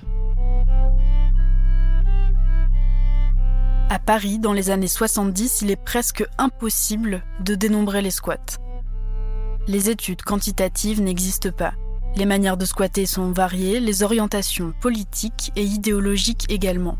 À 3.89 3.99
Paris, 3.99 4.39
dans 4.39 4.51
les 4.51 4.71
années 4.71 4.87
70, 4.87 5.61
il 5.61 5.71
est 5.71 5.81
presque 5.81 6.25
impossible 6.37 7.23
de 7.39 7.55
dénombrer 7.55 8.01
les 8.01 8.11
squats. 8.11 8.59
Les 9.67 9.89
études 9.89 10.23
quantitatives 10.23 11.01
n'existent 11.01 11.51
pas. 11.51 11.73
Les 12.17 12.25
manières 12.25 12.57
de 12.57 12.65
squatter 12.65 13.05
sont 13.05 13.31
variées, 13.31 13.79
les 13.79 14.03
orientations 14.03 14.73
politiques 14.81 15.53
et 15.55 15.63
idéologiques 15.63 16.45
également. 16.49 16.97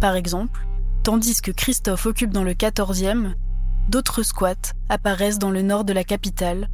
Par 0.00 0.16
exemple, 0.16 0.66
tandis 1.04 1.40
que 1.40 1.52
Christophe 1.52 2.06
occupe 2.06 2.32
dans 2.32 2.44
le 2.44 2.54
14e, 2.54 3.34
d'autres 3.90 4.22
squats 4.22 4.72
apparaissent 4.88 5.38
dans 5.38 5.50
le 5.50 5.62
nord 5.62 5.84
de 5.84 5.92
la 5.92 6.04
capitale, 6.04 6.68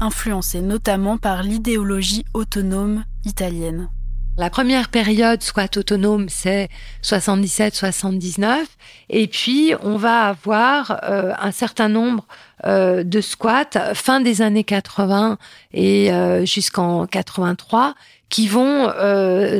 influencés 0.00 0.60
notamment 0.60 1.18
par 1.18 1.42
l'idéologie 1.42 2.24
autonome 2.32 3.04
italienne. 3.24 3.88
La 4.36 4.50
première 4.50 4.88
période 4.88 5.42
squat 5.42 5.76
autonome, 5.76 6.28
c'est 6.28 6.68
77-79. 7.02 8.64
Et 9.08 9.28
puis, 9.28 9.74
on 9.82 9.96
va 9.96 10.26
avoir 10.26 11.00
euh, 11.04 11.32
un 11.38 11.52
certain 11.52 11.88
nombre 11.88 12.26
euh, 12.66 13.04
de 13.04 13.20
squats 13.20 13.94
fin 13.94 14.20
des 14.20 14.42
années 14.42 14.64
80 14.64 15.38
et 15.72 16.12
euh, 16.12 16.44
jusqu'en 16.44 17.06
83 17.06 17.94
qui 18.28 18.48
vont 18.48 18.92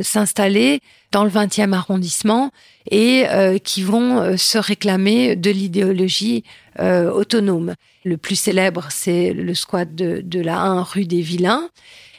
s'installer 0.03 0.81
dans 1.13 1.23
le 1.23 1.29
20e 1.29 1.71
arrondissement 1.71 2.51
et 2.91 3.25
euh, 3.29 3.57
qui 3.57 3.83
vont 3.83 4.19
euh, 4.19 4.37
se 4.37 4.57
réclamer 4.57 5.35
de 5.35 5.49
l'idéologie 5.49 6.43
euh, 6.79 7.11
autonome. 7.11 7.75
Le 8.03 8.17
plus 8.17 8.35
célèbre, 8.35 8.87
c'est 8.89 9.33
le 9.33 9.53
squat 9.55 9.93
de, 9.95 10.21
de 10.23 10.39
la 10.39 10.59
1 10.59 10.83
rue 10.83 11.05
des 11.05 11.21
Vilains 11.21 11.69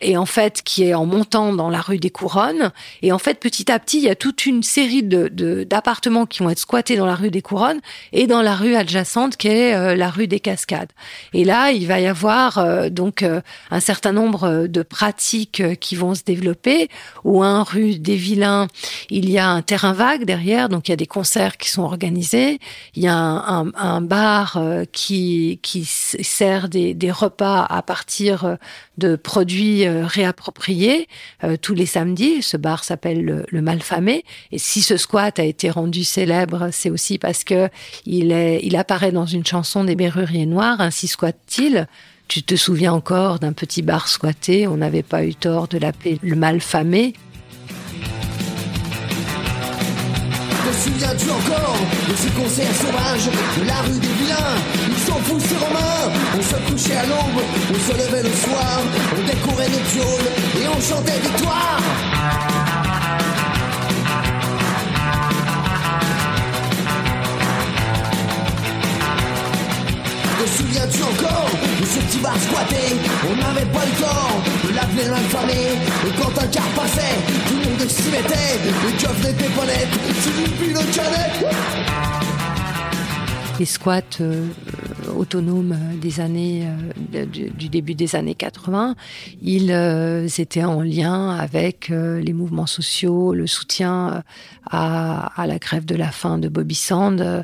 et 0.01 0.17
en 0.17 0.27
fait 0.27 0.63
qui 0.63 0.85
est 0.85 0.95
en 0.95 1.07
montant 1.07 1.53
dans 1.53 1.71
la 1.71 1.81
rue 1.81 1.99
des 1.99 2.11
Couronnes. 2.11 2.73
Et 3.03 3.13
en 3.13 3.19
fait, 3.19 3.41
petit 3.41 3.71
à 3.71 3.79
petit, 3.79 3.99
il 3.99 4.05
y 4.05 4.11
a 4.11 4.15
toute 4.15 4.47
une 4.47 4.63
série 4.63 5.03
de 5.03 5.27
d'appartements 5.65 6.27
qui 6.27 6.43
vont 6.43 6.51
être 6.51 6.59
squattés 6.59 6.97
dans 6.97 7.07
la 7.07 7.15
rue 7.15 7.31
des 7.31 7.43
Couronnes 7.43 7.81
et 8.13 8.27
dans 8.27 8.43
la 8.43 8.55
rue 8.55 8.75
adjacente 8.75 9.37
qui 9.37 9.49
est 9.49 9.75
euh, 9.75 9.95
la 9.95 10.11
rue 10.11 10.27
des 10.27 10.41
Cascades. 10.41 10.93
Et 11.33 11.45
là, 11.45 11.71
il 11.71 11.87
va 11.87 12.01
y 12.01 12.07
avoir 12.07 12.59
euh, 12.59 12.89
donc 12.89 13.23
euh, 13.23 13.41
un 13.71 13.81
certain 13.81 14.13
nombre 14.13 14.67
de 14.67 14.83
pratiques 14.83 15.63
qui 15.81 15.97
vont 15.97 16.15
se 16.15 16.23
développer. 16.25 16.89
Ou 17.25 17.43
un 17.43 17.63
rue 17.63 17.99
des 17.99 18.17
Vilains, 18.17 18.69
il 19.11 19.31
y 19.31 19.39
a 19.39 19.49
un 19.49 19.63
terrain 19.63 19.93
vague 19.93 20.25
derrière, 20.25 20.56
donc 20.69 20.89
il 20.89 20.93
y 20.93 20.95
a 20.95 20.97
des 20.97 21.07
concerts 21.07 21.57
qui 21.57 21.69
sont 21.69 21.83
organisés. 21.83 22.59
Il 22.95 23.03
y 23.03 23.09
a 23.09 23.17
un, 23.17 24.01
bar 24.01 24.61
qui 24.93 25.59
qui 25.63 25.85
sert 25.85 26.69
des, 26.69 27.11
repas 27.11 27.65
à 27.65 27.83
partir 27.83 28.57
de 28.99 29.17
produits 29.17 29.87
euh, 29.87 30.07
réapproprié 30.07 31.09
euh, 31.45 31.57
tous 31.61 31.75
les 31.75 31.87
samedis. 31.87 32.43
Ce 32.43 32.57
bar 32.57 32.85
s'appelle 32.85 33.45
le, 33.51 33.63
Malfamé. 33.63 34.25
Et 34.53 34.59
si 34.59 34.83
ce 34.83 34.97
squat 34.97 35.39
a 35.39 35.45
été 35.45 35.71
rendu 35.71 36.05
célèbre, 36.05 36.69
c'est 36.73 36.91
aussi 36.91 37.19
parce 37.19 37.45
que 37.45 37.69
il, 38.05 38.33
est, 38.33 38.61
il 38.63 38.77
apparaît 38.77 39.13
dans 39.13 39.27
une 39.27 39.45
chanson 39.45 39.85
des 39.85 39.97
Berruriers 39.97 40.47
Noirs, 40.47 40.81
ainsi 40.81 41.09
squatte-t-il. 41.09 41.89
Tu 42.29 42.43
te 42.43 42.57
souviens 42.57 42.93
encore 42.93 43.39
d'un 43.39 43.53
petit 43.53 43.83
bar 43.83 44.09
squatté, 44.09 44.67
on 44.67 44.77
n'avait 44.77 45.05
pas 45.05 45.25
eu 45.25 45.35
tort 45.35 45.69
de 45.69 45.79
l'appeler 45.79 46.19
le 46.23 46.35
Malfamé. 46.35 47.15
Souviens-tu 50.85 51.31
encore 51.31 51.79
de 52.09 52.15
ces 52.17 52.31
concerts 52.31 52.75
sauvages 52.75 53.29
de 53.59 53.67
la 53.67 53.81
rue 53.83 53.99
des 53.99 54.15
vilains 54.21 54.57
Ils 54.89 55.03
s'en 55.07 55.19
foutaient 55.27 55.65
en 55.65 55.73
main, 55.73 56.13
on 56.39 56.43
se 56.43 56.57
couchait 56.71 56.97
à 56.97 57.07
l'aube, 57.07 57.43
on 57.71 57.75
se 57.75 57.97
levait 57.97 58.23
le 58.23 58.35
soir, 58.35 58.81
on 59.17 59.27
découvrait 59.27 59.67
pioles 59.93 60.63
et 60.63 60.69
on 60.69 60.81
chantait 60.81 61.21
victoire. 61.21 62.56
Les 83.59 83.65
squats 83.65 84.21
euh, 84.21 84.49
autonomes 85.17 85.73
euh, 85.73 86.21
années, 86.21 86.69
du, 87.33 87.49
du, 87.51 87.69
début 87.71 87.95
des 87.95 88.15
années 88.15 88.35
80, 88.35 88.97
ils 89.41 89.71
étaient 90.39 90.65
en 90.65 90.83
lien 90.83 91.31
avec 91.31 91.89
les 91.89 92.33
mouvements 92.35 92.67
sociaux, 92.67 93.33
le 93.33 93.47
soutien 93.47 94.23
à, 94.71 95.41
à, 95.41 95.47
la 95.47 95.59
grève 95.59 95.85
de 95.85 95.95
la 95.95 96.11
faim 96.11 96.39
de 96.39 96.49
Bobby 96.49 96.75
Sand, 96.75 97.21
euh, 97.21 97.43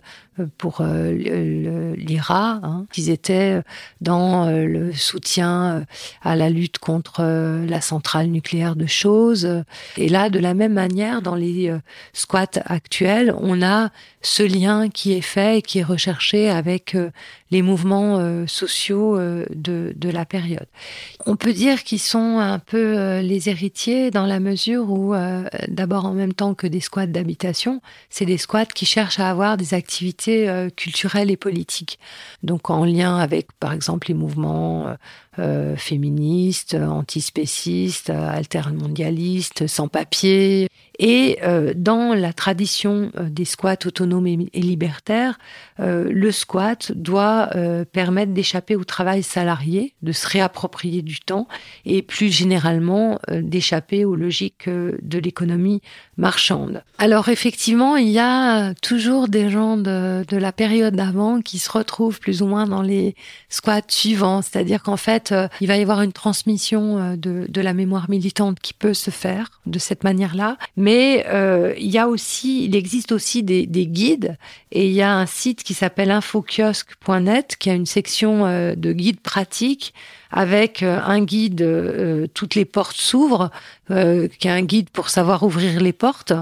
pour 0.59 0.81
euh, 0.81 1.95
l'IRA, 1.97 2.61
hein, 2.63 2.87
qu'ils 2.93 3.11
étaient 3.11 3.61
dans 4.01 4.47
euh, 4.47 4.65
le 4.65 4.93
soutien 4.93 5.85
à 6.23 6.37
la 6.37 6.51
lutte 6.51 6.79
contre 6.79 7.23
la 7.23 7.81
centrale 7.81 8.29
nucléaire 8.29 8.77
de 8.77 8.87
choses. 8.87 9.63
Et 9.97 10.09
là, 10.09 10.31
de 10.31 10.39
la 10.39 10.55
même 10.55 10.73
manière, 10.73 11.23
dans 11.23 11.35
les 11.35 11.75
squats 12.13 12.47
actuels, 12.65 13.35
on 13.39 13.63
a 13.63 13.91
ce 14.23 14.43
lien 14.43 14.89
qui 14.89 15.13
est 15.13 15.21
fait 15.21 15.59
et 15.59 15.63
qui 15.63 15.81
est 15.81 15.85
recherché 15.85 16.49
avec 16.49 16.97
les 17.53 17.63
mouvements 17.63 18.47
sociaux 18.49 19.17
de, 19.19 19.93
de 19.95 20.11
la 20.11 20.25
période. 20.25 20.67
On 21.27 21.37
peut 21.37 21.53
dire 21.53 21.85
qu'ils 21.85 22.01
sont 22.01 22.39
un 22.39 22.59
peu 22.59 23.21
les 23.21 23.49
héritiers 23.49 24.11
dans 24.11 24.27
la 24.27 24.41
mesure 24.41 24.91
où, 24.91 25.15
d'abord 25.69 26.07
en 26.07 26.15
même 26.15 26.33
temps 26.33 26.55
que 26.55 26.67
des 26.67 26.81
squats 26.81 27.07
d'habitation, 27.07 27.81
c'est 28.11 28.25
des 28.25 28.39
squats 28.39 28.67
qui 28.67 28.87
cherchent 28.87 29.21
à 29.21 29.29
avoir 29.29 29.57
des 29.57 29.75
activités 29.75 30.49
euh, 30.49 30.71
culturelle 30.71 31.31
et 31.31 31.37
politique. 31.37 31.99
Donc 32.43 32.71
en 32.71 32.85
lien 32.85 33.17
avec, 33.17 33.53
par 33.61 33.73
exemple, 33.73 34.09
les 34.09 34.15
mouvements 34.15 34.87
euh, 35.39 35.63
euh, 35.63 35.77
féministes, 35.77 36.75
antispécistes, 36.75 38.11
altermondialistes, 38.11 39.67
sans 39.67 39.89
papier. 39.89 40.69
Et 40.99 41.39
dans 41.75 42.15
la 42.15 42.33
tradition 42.33 43.11
des 43.19 43.47
squats 43.47 43.79
autonomes 43.87 44.27
et, 44.27 44.37
libertaires, 44.55 45.39
le 45.79 46.31
squat 46.31 46.93
doit 46.93 47.49
permettre 47.93 48.33
d'échapper 48.33 48.77
au 48.77 48.85
travail 48.85 49.23
salarié, 49.23 49.95
de 50.03 50.13
se 50.13 50.29
réapproprier 50.29 51.03
du 51.03 51.19
temps 51.19 51.49
et 51.87 52.03
plus 52.03 52.29
généralement 52.31 53.19
d'échapper 53.33 54.05
aux 54.05 54.15
logiques 54.15 54.69
de 54.69 55.19
l'économie 55.19 55.81
marchande. 56.19 56.85
Alors 56.99 57.31
effectivement, 57.31 57.97
il 57.97 58.11
y 58.11 58.21
a 58.21 58.75
toujours 58.75 59.29
des 59.29 59.51
gens 59.51 59.79
de, 59.79 60.25
de 60.29 60.37
la 60.37 60.53
période 60.53 60.95
d'avant 60.95 61.41
qui 61.41 61.59
se 61.59 61.71
retrouvent 61.71 62.21
plus 62.21 62.43
ou 62.43 62.47
moins 62.47 62.67
dans 62.67 62.83
les 62.83 63.17
squats 63.49 63.81
suivants, 63.89 64.43
c'est-à-dire 64.43 64.83
qu'en 64.83 64.99
fait, 64.99 65.22
euh, 65.31 65.49
il 65.61 65.69
va 65.69 65.77
y 65.77 65.83
avoir 65.83 66.03
une 66.03 66.13
transmission 66.13 66.99
euh, 66.99 67.17
de, 67.17 67.61
la 67.61 67.75
mémoire 67.75 68.11
militante 68.11 68.59
qui 68.61 68.75
peut 68.75 68.95
se 68.95 69.11
faire 69.11 69.61
de 69.67 69.79
cette 69.79 70.03
manière-là, 70.03 70.57
mais 70.77 71.25
euh, 71.29 71.75
il 71.79 71.91
y 71.91 71.99
a 71.99 72.09
aussi, 72.09 72.65
il 72.65 72.75
existe 72.75 73.13
aussi 73.13 73.45
des, 73.45 73.67
des, 73.67 73.87
guides 73.87 74.37
et 74.73 74.87
il 74.87 74.93
y 74.93 75.03
a 75.03 75.15
un 75.15 75.27
site 75.27 75.63
qui 75.63 75.75
s'appelle 75.75 76.11
infokiosque.net 76.11 77.57
qui 77.57 77.71
a 77.71 77.75
une 77.75 77.87
section 77.87 78.43
de 78.75 78.93
guides 78.93 79.21
pratiques 79.21 79.95
avec 80.31 80.83
un 80.83 81.23
guide 81.23 82.29
toutes 82.33 82.55
les 82.55 82.65
portes 82.65 82.97
s'ouvrent, 82.97 83.51
euh, 83.91 84.29
qui 84.39 84.47
est 84.47 84.51
un 84.53 84.63
guide 84.63 84.91
pour 84.91 85.09
savoir 85.09 85.43
ouvrir 85.43 85.81
les 85.81 85.93
portes, 85.93 86.33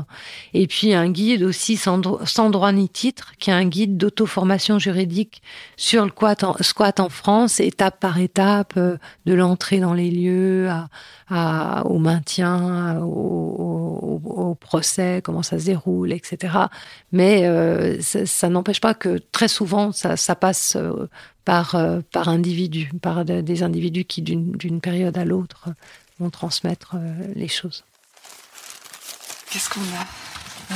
et 0.52 0.66
puis 0.66 0.92
un 0.92 1.08
guide 1.10 1.42
aussi 1.42 1.76
sans, 1.76 2.00
sans 2.26 2.50
droit 2.50 2.70
ni 2.70 2.88
titre, 2.88 3.32
qui 3.38 3.50
est 3.50 3.54
un 3.54 3.64
guide 3.64 3.96
d'auto-formation 3.96 4.78
juridique 4.78 5.42
sur 5.76 6.04
le 6.04 6.10
squat 6.10 6.44
en, 6.44 6.56
squat 6.60 7.00
en 7.00 7.08
France, 7.08 7.58
étape 7.58 7.98
par 7.98 8.18
étape, 8.18 8.78
de 8.78 9.34
l'entrée 9.34 9.80
dans 9.80 9.94
les 9.94 10.10
lieux 10.10 10.68
à, 10.68 10.88
à, 11.28 11.86
au 11.86 11.98
maintien, 11.98 12.98
au, 13.00 13.04
au, 13.04 14.22
au, 14.24 14.54
procès, 14.54 15.22
comment 15.24 15.42
ça 15.42 15.58
se 15.58 15.64
déroule, 15.64 16.12
etc. 16.12 16.54
Mais 17.12 17.46
euh, 17.46 18.00
ça, 18.00 18.26
ça 18.26 18.48
n'empêche 18.48 18.80
pas 18.80 18.94
que 18.94 19.18
très 19.32 19.48
souvent 19.48 19.92
ça, 19.92 20.16
ça 20.16 20.34
passe 20.34 20.76
par, 21.44 21.74
euh, 21.74 22.00
par 22.12 22.28
individu, 22.28 22.90
par 23.00 23.24
des 23.24 23.62
individus 23.62 24.04
qui, 24.04 24.22
d'une 24.22 24.80
période 24.80 25.16
à 25.18 25.24
l'autre, 25.24 25.68
vont 26.20 26.30
transmettre 26.30 26.92
euh, 26.94 27.32
les 27.34 27.48
choses. 27.48 27.84
Qu'est-ce 29.50 29.68
qu'on 29.70 29.80
a? 29.80 30.06
Euh, 30.70 30.74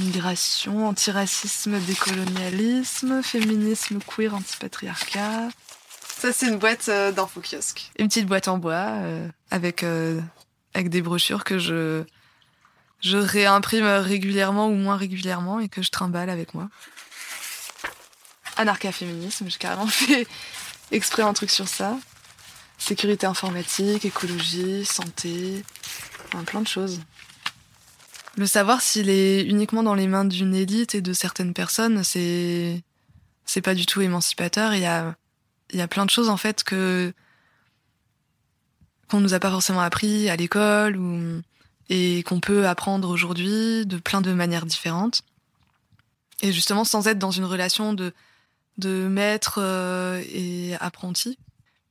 Migration, 0.00 0.86
antiracisme, 0.88 1.78
décolonialisme, 1.80 3.22
féminisme 3.22 3.98
queer, 4.00 4.34
antipatriarcat. 4.34 5.48
Ça, 6.16 6.32
c'est 6.32 6.46
une 6.48 6.58
boîte 6.58 6.88
d'info 6.88 7.40
kiosque. 7.40 7.90
Une 7.98 8.08
petite 8.08 8.26
boîte 8.26 8.48
en 8.48 8.58
bois 8.58 8.98
avec, 9.50 9.84
avec 10.74 10.90
des 10.90 11.02
brochures 11.02 11.44
que 11.44 11.58
je, 11.58 12.04
je 13.00 13.16
réimprime 13.16 13.86
régulièrement 13.86 14.68
ou 14.68 14.74
moins 14.74 14.96
régulièrement 14.96 15.58
et 15.58 15.68
que 15.68 15.82
je 15.82 15.90
trimballe 15.90 16.30
avec 16.30 16.54
moi 16.54 16.68
anarcha-féminisme, 18.60 19.48
j'ai 19.48 19.58
carrément 19.58 19.86
fait 19.88 20.26
exprès 20.92 21.22
un 21.22 21.32
truc 21.32 21.50
sur 21.50 21.68
ça. 21.68 21.98
Sécurité 22.80 23.26
informatique, 23.26 24.04
écologie, 24.04 24.84
santé, 24.84 25.62
plein 26.46 26.62
de 26.62 26.66
choses. 26.66 27.00
Le 28.36 28.46
savoir 28.46 28.80
s'il 28.80 29.10
est 29.10 29.42
uniquement 29.42 29.82
dans 29.82 29.94
les 29.94 30.06
mains 30.06 30.24
d'une 30.24 30.54
élite 30.54 30.94
et 30.94 31.02
de 31.02 31.12
certaines 31.12 31.52
personnes, 31.52 32.02
c'est 32.04 32.82
c'est 33.44 33.60
pas 33.60 33.74
du 33.74 33.86
tout 33.86 34.00
émancipateur. 34.00 34.74
Il 34.74 34.80
y 34.80 34.86
a 34.86 35.14
il 35.72 35.78
y 35.78 35.82
a 35.82 35.88
plein 35.88 36.04
de 36.04 36.10
choses 36.10 36.28
en 36.28 36.36
fait 36.36 36.64
que 36.64 37.12
qu'on 39.08 39.20
nous 39.20 39.34
a 39.34 39.40
pas 39.40 39.50
forcément 39.50 39.80
appris 39.80 40.30
à 40.30 40.36
l'école 40.36 40.96
ou 40.96 41.42
et 41.88 42.22
qu'on 42.22 42.40
peut 42.40 42.66
apprendre 42.66 43.10
aujourd'hui 43.10 43.84
de 43.84 43.98
plein 43.98 44.20
de 44.20 44.32
manières 44.32 44.66
différentes. 44.66 45.22
Et 46.40 46.52
justement 46.52 46.84
sans 46.84 47.08
être 47.08 47.18
dans 47.18 47.32
une 47.32 47.44
relation 47.44 47.92
de 47.92 48.14
de 48.78 49.08
maître 49.08 49.58
euh, 49.60 50.22
et 50.32 50.74
apprenti. 50.80 51.38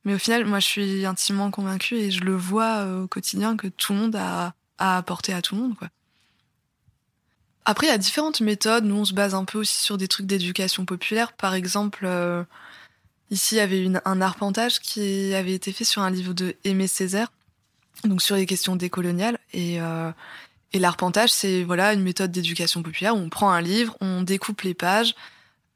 Mais 0.04 0.14
au 0.14 0.18
final, 0.18 0.44
moi, 0.46 0.60
je 0.60 0.66
suis 0.66 1.06
intimement 1.06 1.50
convaincue 1.50 1.96
et 1.96 2.10
je 2.10 2.20
le 2.20 2.34
vois 2.34 2.78
euh, 2.78 3.02
au 3.02 3.06
quotidien 3.06 3.56
que 3.56 3.66
tout 3.66 3.92
le 3.92 3.98
monde 3.98 4.16
a, 4.16 4.54
à 4.78 4.96
apporter 4.96 5.32
à 5.32 5.42
tout 5.42 5.54
le 5.54 5.62
monde, 5.62 5.76
quoi. 5.76 5.88
Après, 7.66 7.86
il 7.86 7.90
y 7.90 7.92
a 7.92 7.98
différentes 7.98 8.40
méthodes. 8.40 8.84
Nous, 8.84 8.96
on 8.96 9.04
se 9.04 9.12
base 9.12 9.34
un 9.34 9.44
peu 9.44 9.58
aussi 9.58 9.82
sur 9.82 9.98
des 9.98 10.08
trucs 10.08 10.26
d'éducation 10.26 10.86
populaire. 10.86 11.34
Par 11.34 11.54
exemple, 11.54 12.04
euh, 12.06 12.42
ici, 13.30 13.56
il 13.56 13.58
y 13.58 13.60
avait 13.60 13.86
un 14.04 14.20
arpentage 14.22 14.80
qui 14.80 15.34
avait 15.34 15.52
été 15.52 15.70
fait 15.70 15.84
sur 15.84 16.02
un 16.02 16.10
livre 16.10 16.32
de 16.32 16.56
Aimé 16.64 16.86
Césaire, 16.86 17.30
donc 18.04 18.22
sur 18.22 18.34
les 18.34 18.46
questions 18.46 18.76
décoloniales. 18.76 19.38
Et, 19.52 19.78
et 20.72 20.78
l'arpentage, 20.78 21.30
c'est 21.30 21.62
voilà 21.62 21.92
une 21.92 22.02
méthode 22.02 22.32
d'éducation 22.32 22.82
populaire 22.82 23.14
où 23.14 23.18
on 23.18 23.28
prend 23.28 23.50
un 23.50 23.60
livre, 23.60 23.96
on 24.00 24.22
découpe 24.22 24.62
les 24.62 24.74
pages, 24.74 25.14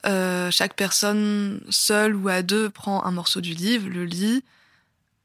euh, 0.07 0.51
chaque 0.51 0.75
personne, 0.75 1.61
seule 1.71 2.15
ou 2.15 2.29
à 2.29 2.43
deux, 2.43 2.71
prend 2.71 3.05
un 3.05 3.11
morceau 3.11 3.41
du 3.41 3.55
livre, 3.55 3.89
le 3.89 4.05
lit, 4.05 4.43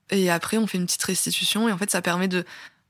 et 0.09 0.29
après 0.29 0.57
on 0.57 0.67
fait 0.67 0.77
une 0.77 0.85
petite 0.85 1.03
restitution. 1.03 1.67
Et 1.67 1.71
en 1.71 1.77
fait, 1.77 1.89
ça 1.89 2.01
permet 2.01 2.27
de, 2.27 2.45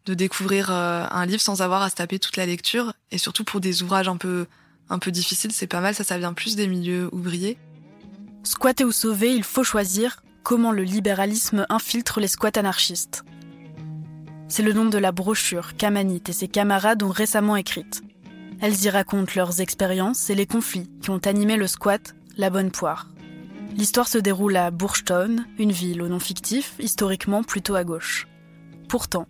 de 0.06 0.14
découvrir 0.14 0.70
euh, 0.72 1.06
un 1.10 1.26
livre 1.26 1.42
sans 1.42 1.62
avoir 1.62 1.82
à 1.82 1.90
se 1.90 1.96
taper 1.96 2.20
toute 2.20 2.38
la 2.38 2.46
lecture. 2.46 2.94
Et 3.12 3.18
surtout 3.18 3.44
pour 3.44 3.60
des 3.60 3.84
ouvrages 3.84 4.08
un 4.08 4.18
peu, 4.18 4.46
un 4.90 5.00
peu 5.00 5.12
difficiles, 5.12 5.52
c'est 5.52 5.68
pas 5.68 5.82
mal. 5.82 5.96
Ça, 5.96 6.04
ça 6.04 6.18
vient 6.18 6.34
plus 6.34 6.56
des 6.56 6.68
milieux 6.68 7.10
ouvriers. 7.12 7.58
Squatter 8.44 8.86
ou 8.86 8.92
sauver, 8.92 9.34
il 9.34 9.44
faut 9.44 9.64
choisir 9.64 10.24
comment 10.44 10.72
le 10.72 10.84
libéralisme 10.84 11.66
infiltre 11.70 12.20
les 12.20 12.28
squats 12.28 12.52
anarchistes. 12.56 13.24
C'est 14.48 14.64
le 14.64 14.74
nom 14.74 14.86
de 14.86 14.98
la 14.98 15.12
brochure 15.12 15.76
qu'Amanit 15.78 16.24
et 16.28 16.34
ses 16.34 16.48
camarades 16.48 17.04
ont 17.04 17.10
récemment 17.10 17.56
écrite. 17.56 18.02
Elles 18.62 18.84
y 18.84 18.90
racontent 18.90 19.32
leurs 19.36 19.62
expériences 19.62 20.30
et 20.30 20.36
les 20.36 20.46
conflits 20.46 20.90
qui 21.02 21.12
ont 21.12 21.20
animé 21.20 21.56
le 21.56 21.68
squat 21.68 22.14
La 22.36 22.50
Bonne 22.50 22.72
Poire. 22.72 23.08
L'histoire 23.76 24.08
se 24.08 24.18
déroule 24.18 24.58
à 24.58 24.70
Bourgstone, 24.70 25.46
une 25.58 25.72
ville 25.72 26.02
au 26.02 26.10
nom 26.10 26.20
fictif, 26.20 26.76
historiquement 26.80 27.44
plutôt 27.44 27.76
à 27.76 27.86
gauche. 27.86 28.28
Pourtant, 28.90 29.28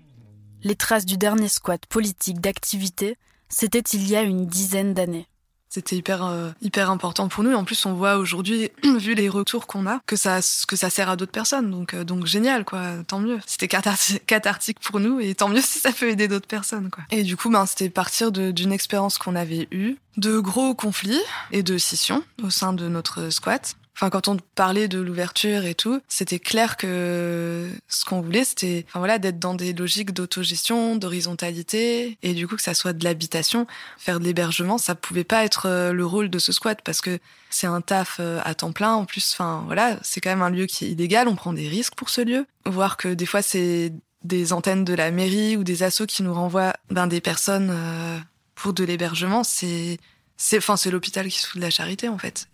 les 0.63 0.75
traces 0.75 1.05
du 1.05 1.17
dernier 1.17 1.47
squat 1.47 1.85
politique 1.85 2.41
d'activité, 2.41 3.17
c'était 3.49 3.79
il 3.93 4.07
y 4.07 4.15
a 4.15 4.23
une 4.23 4.47
dizaine 4.47 4.93
d'années 4.93 5.27
c'était 5.69 5.95
hyper 5.95 6.25
euh, 6.25 6.49
hyper 6.61 6.89
important 6.89 7.27
pour 7.27 7.43
nous. 7.43 7.51
Et 7.51 7.55
en 7.55 7.63
plus 7.63 7.85
on 7.85 7.93
voit 7.93 8.17
aujourd'hui 8.17 8.71
vu 8.83 9.13
les 9.13 9.29
retours 9.29 9.67
qu'on 9.67 9.87
a 9.87 10.01
que 10.05 10.15
ça 10.15 10.39
que 10.67 10.75
ça 10.75 10.89
sert 10.89 11.09
à 11.09 11.15
d'autres 11.15 11.31
personnes. 11.31 11.71
Donc 11.71 11.93
euh, 11.93 12.03
donc 12.03 12.25
génial 12.25 12.65
quoi. 12.65 13.03
Tant 13.07 13.19
mieux. 13.19 13.39
C'était 13.45 13.67
cathartique 14.27 14.79
pour 14.79 14.99
nous. 14.99 15.19
Et 15.19 15.35
tant 15.35 15.47
mieux 15.47 15.61
si 15.63 15.79
ça 15.79 15.91
peut 15.91 16.09
aider 16.09 16.27
d'autres 16.27 16.47
personnes 16.47 16.89
quoi. 16.89 17.03
Et 17.11 17.23
du 17.23 17.37
coup 17.37 17.49
ben 17.49 17.65
c'était 17.65 17.89
partir 17.89 18.31
d'une 18.31 18.71
expérience 18.71 19.17
qu'on 19.17 19.35
avait 19.35 19.67
eue 19.71 19.97
de 20.17 20.39
gros 20.39 20.73
conflits 20.73 21.21
et 21.51 21.63
de 21.63 21.77
scissions 21.77 22.23
au 22.43 22.49
sein 22.49 22.73
de 22.73 22.87
notre 22.89 23.29
squat 23.29 23.75
Enfin, 24.01 24.09
quand 24.09 24.29
on 24.29 24.37
parlait 24.55 24.87
de 24.87 24.97
l'ouverture 24.97 25.65
et 25.65 25.75
tout, 25.75 25.99
c'était 26.07 26.39
clair 26.39 26.77
que 26.77 27.69
ce 27.89 28.05
qu'on 28.05 28.21
voulait, 28.21 28.45
c'était, 28.45 28.85
enfin 28.87 28.99
voilà, 28.99 29.19
d'être 29.19 29.39
dans 29.39 29.55
des 29.55 29.73
logiques 29.73 30.13
d'autogestion, 30.13 30.95
d'horizontalité, 30.95 32.17
et 32.23 32.33
du 32.33 32.47
coup 32.47 32.55
que 32.55 32.61
ça 32.61 32.73
soit 32.73 32.93
de 32.93 33.03
l'habitation, 33.03 33.67
faire 33.97 34.21
de 34.21 34.23
l'hébergement, 34.23 34.77
ça 34.77 34.95
pouvait 34.95 35.25
pas 35.25 35.43
être 35.43 35.65
euh, 35.65 35.91
le 35.91 36.05
rôle 36.05 36.29
de 36.29 36.39
ce 36.39 36.53
squat 36.53 36.79
parce 36.81 37.01
que 37.01 37.19
c'est 37.49 37.67
un 37.67 37.81
taf 37.81 38.21
euh, 38.21 38.39
à 38.45 38.55
temps 38.55 38.71
plein. 38.71 38.93
En 38.93 39.03
plus, 39.03 39.33
enfin 39.33 39.63
voilà, 39.65 39.99
c'est 40.01 40.21
quand 40.21 40.29
même 40.29 40.43
un 40.43 40.49
lieu 40.49 40.65
qui 40.65 40.85
est 40.85 40.91
illégal, 40.91 41.27
on 41.27 41.35
prend 41.35 41.51
des 41.51 41.67
risques 41.67 41.95
pour 41.95 42.09
ce 42.09 42.21
lieu. 42.21 42.45
Voir 42.65 42.95
que 42.95 43.09
des 43.09 43.25
fois 43.25 43.41
c'est 43.41 43.91
des 44.23 44.53
antennes 44.53 44.85
de 44.85 44.93
la 44.93 45.11
mairie 45.11 45.57
ou 45.57 45.65
des 45.65 45.83
assos 45.83 46.05
qui 46.05 46.23
nous 46.23 46.33
renvoient 46.33 46.73
ben, 46.89 47.07
des 47.07 47.19
personnes 47.19 47.69
euh, 47.69 48.17
pour 48.55 48.71
de 48.71 48.85
l'hébergement, 48.85 49.43
c'est, 49.43 49.97
c'est, 50.37 50.59
enfin 50.59 50.77
c'est 50.77 50.89
l'hôpital 50.89 51.27
qui 51.27 51.39
se 51.39 51.47
fout 51.47 51.57
de 51.57 51.65
la 51.65 51.69
charité 51.69 52.07
en 52.07 52.17
fait. 52.17 52.47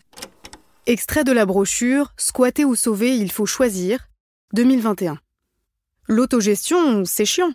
Extrait 0.88 1.24
de 1.24 1.32
la 1.32 1.46
brochure 1.46 2.12
Squatter 2.16 2.64
ou 2.64 2.76
sauver, 2.76 3.16
il 3.16 3.32
faut 3.32 3.44
choisir, 3.44 4.08
2021. 4.52 5.18
L'autogestion, 6.06 7.04
c'est 7.04 7.24
chiant. 7.24 7.50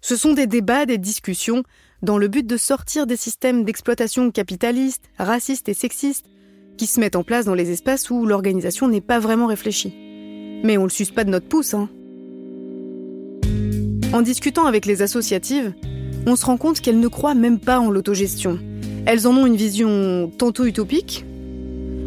Ce 0.00 0.16
sont 0.16 0.32
des 0.32 0.48
débats, 0.48 0.84
des 0.84 0.98
discussions, 0.98 1.62
dans 2.02 2.18
le 2.18 2.26
but 2.26 2.44
de 2.44 2.56
sortir 2.56 3.06
des 3.06 3.16
systèmes 3.16 3.62
d'exploitation 3.62 4.32
capitalistes, 4.32 5.04
racistes 5.16 5.68
et 5.68 5.74
sexistes, 5.74 6.26
qui 6.76 6.88
se 6.88 6.98
mettent 6.98 7.14
en 7.14 7.22
place 7.22 7.44
dans 7.44 7.54
les 7.54 7.70
espaces 7.70 8.10
où 8.10 8.26
l'organisation 8.26 8.88
n'est 8.88 9.00
pas 9.00 9.20
vraiment 9.20 9.46
réfléchie. 9.46 9.94
Mais 10.64 10.76
on 10.76 10.82
le 10.82 10.90
suce 10.90 11.12
pas 11.12 11.22
de 11.22 11.30
notre 11.30 11.46
pouce, 11.46 11.74
hein. 11.74 11.88
En 14.12 14.22
discutant 14.22 14.66
avec 14.66 14.86
les 14.86 15.02
associatives, 15.02 15.72
on 16.26 16.34
se 16.34 16.46
rend 16.46 16.56
compte 16.56 16.80
qu'elles 16.80 16.98
ne 16.98 17.06
croient 17.06 17.36
même 17.36 17.60
pas 17.60 17.78
en 17.78 17.92
l'autogestion. 17.92 18.58
Elles 19.06 19.28
en 19.28 19.36
ont 19.36 19.46
une 19.46 19.54
vision 19.54 20.32
tantôt 20.36 20.64
utopique. 20.64 21.24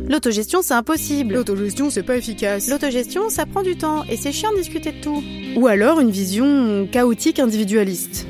L'autogestion, 0.09 0.61
c'est 0.61 0.73
impossible. 0.73 1.35
L'autogestion, 1.35 1.89
c'est 1.89 2.03
pas 2.03 2.17
efficace. 2.17 2.67
L'autogestion, 2.69 3.29
ça 3.29 3.45
prend 3.45 3.61
du 3.61 3.77
temps 3.77 4.03
et 4.09 4.17
c'est 4.17 4.31
chiant 4.31 4.51
de 4.51 4.57
discuter 4.57 4.91
de 4.91 5.01
tout. 5.01 5.23
Ou 5.55 5.67
alors 5.67 5.99
une 5.99 6.11
vision 6.11 6.87
chaotique 6.91 7.39
individualiste. 7.39 8.27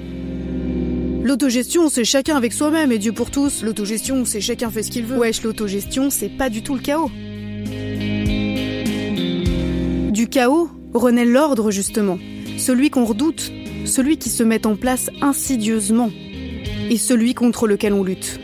L'autogestion, 1.24 1.90
c'est 1.90 2.04
chacun 2.04 2.36
avec 2.36 2.54
soi-même 2.54 2.92
et 2.92 3.00
Dieu 3.00 3.12
pour 3.12 3.32
tous. 3.32 3.64
L'autogestion, 3.64 4.26
c'est 4.26 4.42
chacun 4.42 4.70
fait 4.70 4.84
ce 4.84 4.92
qu'il 4.92 5.06
veut. 5.06 5.18
Wesh, 5.18 5.42
l'autogestion, 5.42 6.10
c'est 6.10 6.30
pas 6.30 6.50
du 6.50 6.62
tout 6.62 6.76
le 6.76 6.82
chaos. 6.82 7.10
Du 10.12 10.28
chaos 10.28 10.70
renaît 10.94 11.26
l'ordre, 11.26 11.72
justement. 11.72 12.20
Celui 12.58 12.90
qu'on 12.92 13.06
redoute, 13.06 13.52
celui 13.86 14.18
qui 14.18 14.30
se 14.30 14.44
met 14.44 14.68
en 14.68 14.76
place 14.76 15.10
insidieusement, 15.22 16.12
et 16.90 16.98
celui 16.98 17.34
contre 17.34 17.68
lequel 17.68 17.94
on 17.94 18.04
lutte. 18.04 18.40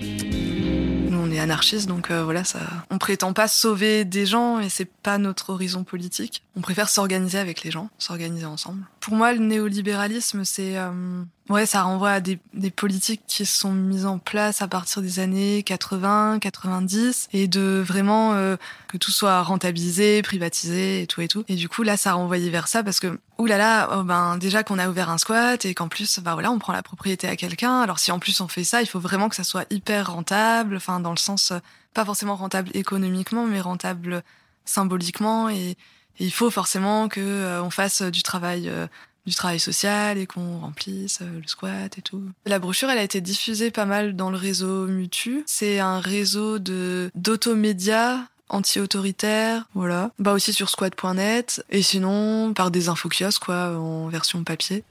Anarchistes, 1.39 1.87
donc 1.87 2.11
euh, 2.11 2.23
voilà, 2.23 2.43
ça. 2.43 2.59
On 2.89 2.97
prétend 2.97 3.33
pas 3.33 3.47
sauver 3.47 4.05
des 4.05 4.25
gens, 4.25 4.59
et 4.59 4.69
c'est 4.69 4.85
pas 4.85 5.17
notre 5.17 5.51
horizon 5.51 5.83
politique. 5.83 6.43
On 6.55 6.61
préfère 6.61 6.89
s'organiser 6.89 7.37
avec 7.37 7.63
les 7.63 7.71
gens, 7.71 7.89
s'organiser 7.97 8.45
ensemble. 8.45 8.83
Pour 8.99 9.13
moi, 9.13 9.33
le 9.33 9.39
néolibéralisme, 9.39 10.43
c'est 10.43 10.77
euh, 10.77 11.23
ouais, 11.49 11.65
ça 11.65 11.83
renvoie 11.83 12.11
à 12.11 12.19
des, 12.19 12.39
des 12.53 12.69
politiques 12.69 13.21
qui 13.27 13.45
sont 13.45 13.71
mises 13.71 14.05
en 14.05 14.19
place 14.19 14.61
à 14.61 14.67
partir 14.67 15.01
des 15.01 15.19
années 15.19 15.63
80, 15.63 16.39
90, 16.39 17.29
et 17.31 17.47
de 17.47 17.81
vraiment 17.85 18.33
euh, 18.33 18.57
que 18.87 18.97
tout 18.97 19.11
soit 19.11 19.41
rentabilisé, 19.41 20.21
privatisé 20.21 21.01
et 21.01 21.07
tout 21.07 21.21
et 21.21 21.27
tout. 21.27 21.45
Et 21.47 21.55
du 21.55 21.69
coup, 21.69 21.83
là, 21.83 21.97
ça 21.97 22.13
renvoyait 22.13 22.49
vers 22.49 22.67
ça 22.67 22.83
parce 22.83 22.99
que 22.99 23.19
oulala, 23.37 23.89
oh 23.93 24.03
ben 24.03 24.37
déjà 24.37 24.63
qu'on 24.63 24.79
a 24.79 24.89
ouvert 24.89 25.09
un 25.09 25.17
squat 25.17 25.63
et 25.65 25.73
qu'en 25.73 25.87
plus, 25.87 26.19
bah 26.19 26.33
voilà, 26.33 26.51
on 26.51 26.59
prend 26.59 26.73
la 26.73 26.83
propriété 26.83 27.27
à 27.27 27.35
quelqu'un. 27.35 27.81
Alors 27.81 27.99
si 27.99 28.11
en 28.11 28.19
plus 28.19 28.41
on 28.41 28.47
fait 28.47 28.63
ça, 28.65 28.81
il 28.81 28.87
faut 28.87 28.99
vraiment 28.99 29.29
que 29.29 29.35
ça 29.35 29.43
soit 29.45 29.65
hyper 29.71 30.11
rentable, 30.11 30.75
enfin 30.75 30.99
dans 30.99 31.11
le 31.11 31.17
sens 31.17 31.51
euh, 31.51 31.59
pas 31.93 32.03
forcément 32.05 32.35
rentable 32.35 32.69
économiquement, 32.73 33.45
mais 33.45 33.61
rentable 33.61 34.23
symboliquement 34.65 35.49
et, 35.49 35.77
il 36.17 36.31
faut 36.31 36.49
forcément 36.49 37.07
que 37.07 37.19
euh, 37.19 37.63
on 37.63 37.69
fasse 37.69 38.01
du 38.01 38.23
travail 38.23 38.67
euh, 38.67 38.87
du 39.29 39.35
travail 39.35 39.59
social 39.59 40.17
et 40.17 40.25
qu'on 40.25 40.59
remplisse 40.59 41.19
euh, 41.21 41.39
le 41.41 41.47
squat 41.47 41.97
et 41.97 42.01
tout. 42.01 42.23
La 42.45 42.59
brochure, 42.59 42.89
elle 42.89 42.97
a 42.97 43.03
été 43.03 43.21
diffusée 43.21 43.71
pas 43.71 43.85
mal 43.85 44.15
dans 44.15 44.31
le 44.31 44.37
réseau 44.37 44.87
Mutu. 44.87 45.43
C'est 45.45 45.79
un 45.79 45.99
réseau 45.99 46.59
de 46.59 47.11
d'automédias 47.15 48.19
anti-autoritaire, 48.49 49.67
voilà. 49.75 50.09
Bah 50.17 50.33
aussi 50.33 50.53
sur 50.53 50.69
squat.net 50.69 51.63
et 51.69 51.83
sinon 51.83 52.53
par 52.55 52.71
des 52.71 52.89
infokiosques 52.89 53.45
quoi 53.45 53.77
en 53.77 54.07
version 54.07 54.43
papier. 54.43 54.83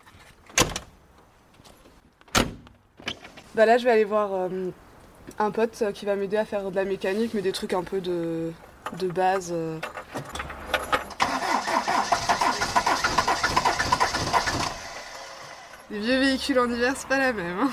Bah 3.57 3.67
là 3.67 3.77
je 3.79 3.85
vais 3.85 3.91
aller 3.91 4.05
voir 4.05 4.31
euh, 4.33 4.71
un 5.41 5.51
pote 5.51 5.83
qui 5.93 6.07
va 6.07 6.15
m'aider 6.15 6.37
à 6.37 6.45
faire 6.45 6.71
de 6.71 6.77
la 6.77 6.85
mécanique 6.85 7.35
mais 7.35 7.43
des 7.43 7.53
trucs 7.53 7.73
un 7.73 7.83
peu 7.83 8.01
de 8.01 8.53
base. 9.13 9.53
Les 15.91 16.01
vieux 16.01 16.19
véhicules 16.21 16.59
en 16.59 16.71
hiver, 16.71 16.93
c'est 16.97 17.09
pas 17.09 17.19
la 17.19 17.33
même. 17.33 17.59
hein. 17.61 17.71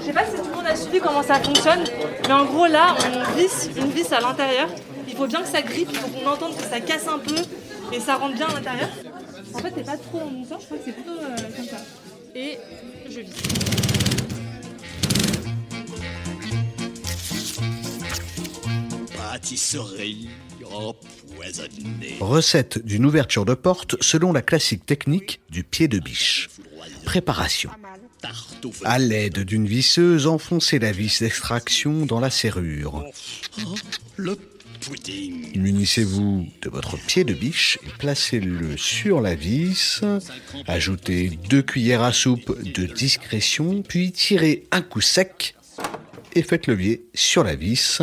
Je 0.00 0.06
sais 0.06 0.12
pas 0.12 0.24
si 0.24 0.36
tout 0.36 0.48
le 0.48 0.54
monde 0.56 0.66
a 0.66 0.76
suivi 0.76 1.00
comment 1.00 1.22
ça 1.22 1.34
fonctionne, 1.40 1.84
mais 2.26 2.32
en 2.32 2.44
gros 2.44 2.66
là, 2.66 2.94
on 3.06 3.36
visse 3.36 3.68
une 3.76 3.90
vis 3.90 4.12
à 4.12 4.20
l'intérieur. 4.20 4.68
Il 5.06 5.14
faut 5.16 5.26
bien 5.26 5.40
que 5.42 5.48
ça 5.48 5.62
grippe, 5.62 5.88
il 5.90 5.98
faut 5.98 6.08
qu'on 6.08 6.30
entende 6.30 6.56
que 6.56 6.62
ça 6.62 6.80
casse 6.80 7.06
un 7.08 7.18
peu 7.18 7.34
et 7.92 8.00
ça 8.00 8.16
rentre 8.16 8.34
bien 8.34 8.46
à 8.46 8.54
l'intérieur. 8.54 8.88
En 9.54 9.58
fait, 9.58 9.72
c'est 9.76 9.84
pas 9.84 9.96
trop 9.96 10.20
en 10.20 10.30
moussant, 10.30 10.58
je 10.60 10.66
crois 10.66 10.78
que 10.78 10.84
c'est 10.84 10.92
plutôt 10.92 11.10
euh, 11.10 11.36
comme 11.56 11.66
ça. 11.66 11.78
Et 12.34 12.58
je 13.08 13.20
visse. 13.20 13.34
Pâtisserie 19.16 20.28
empoisonnée. 20.72 22.16
Recette 22.20 22.84
d'une 22.84 23.06
ouverture 23.06 23.44
de 23.44 23.54
porte 23.54 23.96
selon 24.02 24.32
la 24.32 24.42
classique 24.42 24.84
technique 24.86 25.40
du 25.50 25.64
pied 25.64 25.88
de 25.88 25.98
biche. 25.98 26.48
Préparation. 27.04 27.70
À 28.84 28.98
l'aide 28.98 29.40
d'une 29.40 29.66
visseuse, 29.66 30.26
enfoncez 30.26 30.78
la 30.78 30.92
vis 30.92 31.20
d'extraction 31.20 32.04
dans 32.04 32.20
la 32.20 32.30
serrure. 32.30 33.04
Oh, 33.64 33.74
le. 34.16 34.38
Munissez-vous 35.54 36.46
de 36.62 36.70
votre 36.70 36.96
pied 36.96 37.24
de 37.24 37.34
biche 37.34 37.78
et 37.86 37.90
placez-le 37.98 38.76
sur 38.76 39.20
la 39.20 39.34
vis. 39.34 40.00
Ajoutez 40.66 41.38
deux 41.48 41.62
cuillères 41.62 42.02
à 42.02 42.12
soupe 42.12 42.56
de 42.62 42.86
discrétion, 42.86 43.82
puis 43.82 44.12
tirez 44.12 44.64
un 44.70 44.82
coup 44.82 45.00
sec 45.00 45.54
et 46.34 46.42
faites 46.42 46.66
levier 46.66 47.04
sur 47.14 47.44
la 47.44 47.54
vis. 47.54 48.02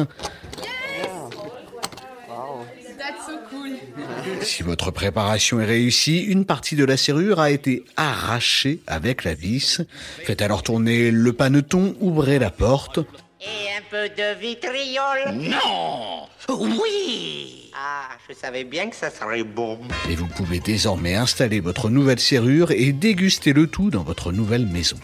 Si 4.42 4.64
votre 4.64 4.92
préparation 4.92 5.60
est 5.60 5.66
réussie, 5.66 6.20
une 6.20 6.46
partie 6.46 6.76
de 6.76 6.86
la 6.86 6.98
serrure 6.98 7.40
a 7.40 7.52
été 7.52 7.84
arrachée 7.96 8.80
avec 8.86 9.24
la 9.24 9.34
vis. 9.34 9.82
Faites 10.24 10.42
alors 10.42 10.64
tourner 10.64 11.10
le 11.12 11.34
paneton, 11.34 11.96
ouvrez 12.00 12.38
la 12.38 12.52
porte. 12.52 13.00
Et 13.42 13.46
un 13.78 13.82
peu 13.90 14.10
de 14.10 14.40
vitriol 14.40 15.34
Non 15.34 16.28
Oui 16.50 17.72
Ah, 17.76 18.08
je 18.28 18.34
savais 18.34 18.64
bien 18.64 18.90
que 18.90 18.96
ça 18.96 19.10
serait 19.10 19.44
bon. 19.44 19.80
Et 20.10 20.16
vous 20.16 20.28
pouvez 20.28 20.60
désormais 20.60 21.16
installer 21.16 21.60
votre 21.60 21.90
nouvelle 21.90 22.20
serrure 22.20 22.72
et 22.72 22.94
déguster 22.94 23.54
le 23.54 23.68
tout 23.68 23.90
dans 23.90 24.04
votre 24.04 24.32
nouvelle 24.32 24.66
maison. 24.66 24.98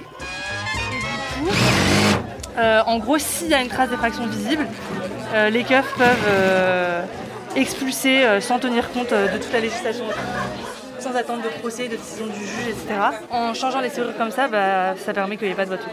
Euh, 2.57 2.82
en 2.86 2.99
gros, 2.99 3.17
s'il 3.17 3.49
y 3.49 3.53
a 3.53 3.61
une 3.61 3.69
trace 3.69 3.89
d'effraction 3.89 4.25
visible, 4.27 4.65
euh, 5.34 5.49
les 5.49 5.63
keufs 5.63 5.93
peuvent 5.97 6.27
euh, 6.27 7.03
expulser 7.55 8.23
euh, 8.23 8.39
sans 8.41 8.59
tenir 8.59 8.91
compte 8.91 9.11
euh, 9.11 9.27
de 9.32 9.38
toute 9.43 9.51
la 9.51 9.59
législation, 9.59 10.05
sans 10.99 11.15
attendre 11.15 11.43
de 11.43 11.49
procès, 11.59 11.88
de 11.88 11.95
décision 11.95 12.27
du 12.27 12.39
juge, 12.39 12.67
etc. 12.69 12.99
En 13.29 13.53
changeant 13.53 13.79
les 13.82 13.89
serrures 13.89 14.15
comme 14.17 14.32
ça, 14.32 14.47
bah, 14.47 14.95
ça 14.97 15.13
permet 15.13 15.38
qu'il 15.38 15.47
n'y 15.47 15.53
ait 15.53 15.55
pas 15.55 15.65
de 15.65 15.69
voiture. 15.69 15.91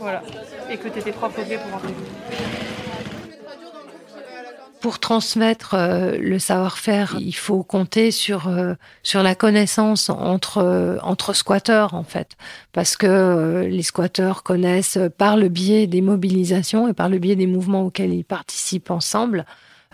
Voilà. 0.00 0.22
Pour 4.80 4.98
transmettre 4.98 5.74
euh, 5.74 6.16
le 6.18 6.38
savoir-faire, 6.38 7.16
il 7.20 7.34
faut 7.34 7.62
compter 7.62 8.10
sur 8.10 8.48
euh, 8.48 8.74
sur 9.02 9.22
la 9.22 9.34
connaissance 9.34 10.08
entre 10.08 10.58
euh, 10.58 10.96
entre 11.02 11.34
squatteurs 11.34 11.92
en 11.92 12.02
fait, 12.02 12.30
parce 12.72 12.96
que 12.96 13.66
les 13.70 13.82
squatteurs 13.82 14.42
connaissent 14.42 14.98
par 15.18 15.36
le 15.36 15.50
biais 15.50 15.86
des 15.86 16.00
mobilisations 16.00 16.88
et 16.88 16.94
par 16.94 17.10
le 17.10 17.18
biais 17.18 17.36
des 17.36 17.46
mouvements 17.46 17.82
auxquels 17.82 18.14
ils 18.14 18.24
participent 18.24 18.90
ensemble 18.90 19.44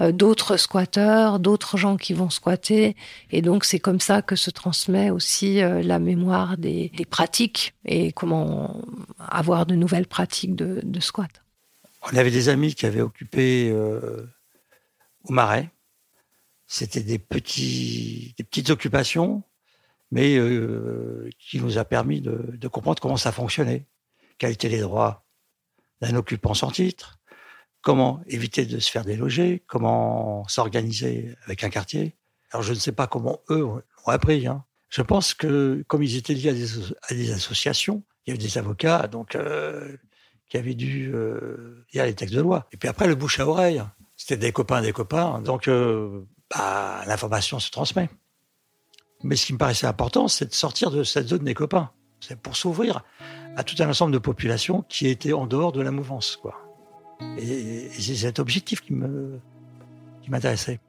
d'autres 0.00 0.56
squatteurs, 0.56 1.40
d'autres 1.40 1.76
gens 1.76 1.96
qui 1.96 2.12
vont 2.12 2.28
squatter, 2.28 2.96
et 3.30 3.42
donc 3.42 3.64
c'est 3.64 3.78
comme 3.78 4.00
ça 4.00 4.22
que 4.22 4.36
se 4.36 4.50
transmet 4.50 5.10
aussi 5.10 5.62
euh, 5.62 5.82
la 5.82 5.98
mémoire 5.98 6.58
des, 6.58 6.90
pratiques 7.10 7.74
et 7.84 8.12
comment 8.12 8.82
avoir 9.18 9.64
de 9.64 9.74
nouvelles 9.74 10.06
pratiques 10.06 10.54
de, 10.54 11.00
squat. 11.00 11.42
On 12.02 12.16
avait 12.16 12.30
des 12.30 12.48
amis 12.48 12.74
qui 12.74 12.86
avaient 12.86 13.00
occupé 13.00 13.70
euh, 13.70 14.26
au 15.24 15.32
Marais. 15.32 15.70
C'était 16.66 17.00
des, 17.00 17.18
des 17.18 18.44
petites 18.44 18.70
occupations, 18.70 19.42
mais 20.10 20.36
euh, 20.36 21.30
qui 21.38 21.60
nous 21.60 21.78
a 21.78 21.84
permis 21.84 22.20
de, 22.20 22.50
de 22.52 22.68
comprendre 22.68 23.00
comment 23.00 23.16
ça 23.16 23.32
fonctionnait, 23.32 23.86
quels 24.38 24.52
étaient 24.52 24.68
les 24.68 24.80
droits 24.80 25.24
d'un 26.00 26.14
occupant 26.16 26.54
sans 26.54 26.70
titre, 26.70 27.18
comment 27.86 28.20
éviter 28.26 28.66
de 28.66 28.80
se 28.80 28.90
faire 28.90 29.04
déloger, 29.04 29.62
comment 29.68 30.42
s'organiser 30.48 31.36
avec 31.44 31.62
un 31.62 31.70
quartier? 31.70 32.16
Alors 32.50 32.64
je 32.64 32.72
ne 32.72 32.78
sais 32.78 32.90
pas 32.90 33.06
comment 33.06 33.38
eux 33.48 33.64
ont 33.64 33.80
appris. 34.08 34.48
hein. 34.48 34.64
Je 34.88 35.02
pense 35.02 35.34
que 35.34 35.84
comme 35.86 36.02
ils 36.02 36.16
étaient 36.16 36.34
liés 36.34 36.48
à 36.48 37.14
des, 37.14 37.30
associations, 37.30 38.02
il 38.26 38.30
y 38.30 38.36
avait 38.36 38.44
des 38.44 38.58
avocats 38.58 39.06
donc 39.06 39.36
euh, 39.36 39.96
qui 40.48 40.56
avaient 40.56 40.74
dû 40.74 41.12
euh, 41.14 41.86
lire 41.92 42.06
les 42.06 42.14
textes 42.14 42.34
de 42.34 42.40
loi. 42.40 42.66
Et 42.72 42.76
puis 42.76 42.88
après 42.88 43.06
le 43.06 43.14
bouche 43.14 43.38
à 43.38 43.46
oreille. 43.46 43.80
C'était 44.16 44.36
des 44.36 44.50
copains, 44.50 44.82
des 44.82 44.92
copains. 44.92 45.40
Donc, 45.42 45.68
euh, 45.68 46.26
bah, 46.50 47.02
l'information 47.06 47.60
se 47.60 47.70
transmet. 47.70 48.08
Mais 49.22 49.36
ce 49.36 49.46
qui 49.46 49.52
me 49.52 49.58
paraissait 49.58 49.86
important, 49.86 50.26
c'est 50.26 50.46
de 50.46 50.54
sortir 50.54 50.90
de 50.90 51.04
cette 51.04 51.28
zone 51.28 51.44
des 51.44 51.54
copains. 51.54 51.90
C'est 52.18 52.40
pour 52.40 52.56
s'ouvrir 52.56 53.04
à 53.54 53.62
tout 53.62 53.80
un 53.80 53.88
ensemble 53.88 54.12
de 54.12 54.18
populations 54.18 54.82
qui 54.88 55.06
étaient 55.06 55.34
en 55.34 55.46
dehors 55.46 55.70
de 55.70 55.82
la 55.82 55.92
mouvance. 55.92 56.40
Et, 57.38 57.88
c'est 57.90 58.14
cet 58.14 58.38
objectif 58.38 58.80
qui 58.80 58.92
me, 58.92 59.38
qui 60.22 60.30
m'intéressait. 60.30 60.80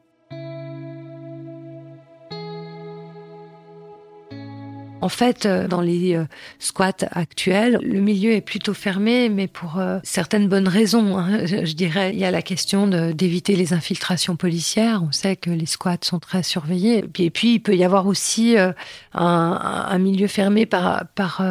En 4.99 5.09
fait, 5.09 5.45
euh, 5.45 5.67
dans 5.67 5.81
les 5.81 6.15
euh, 6.15 6.25
squats 6.59 7.07
actuels, 7.11 7.79
le 7.83 8.01
milieu 8.01 8.31
est 8.31 8.41
plutôt 8.41 8.73
fermé, 8.73 9.29
mais 9.29 9.47
pour 9.47 9.77
euh, 9.79 9.99
certaines 10.03 10.47
bonnes 10.47 10.67
raisons. 10.67 11.17
hein. 11.17 11.45
Je, 11.45 11.73
dirais, 11.73 12.11
il 12.13 12.19
y 12.19 12.25
a 12.25 12.31
la 12.31 12.41
question 12.41 12.87
d'éviter 12.87 13.55
les 13.55 13.73
infiltrations 13.73 14.35
policières. 14.35 15.03
On 15.07 15.11
sait 15.11 15.35
que 15.35 15.49
les 15.49 15.65
squats 15.65 15.97
sont 16.01 16.19
très 16.19 16.43
surveillés. 16.43 17.05
Et 17.19 17.29
puis, 17.29 17.53
il 17.53 17.59
peut 17.59 17.75
y 17.75 17.83
avoir 17.83 18.07
aussi 18.07 18.57
un, 18.57 18.73
un 19.13 19.97
milieu 19.97 20.27
fermé 20.27 20.65
par, 20.65 21.05
par, 21.15 21.41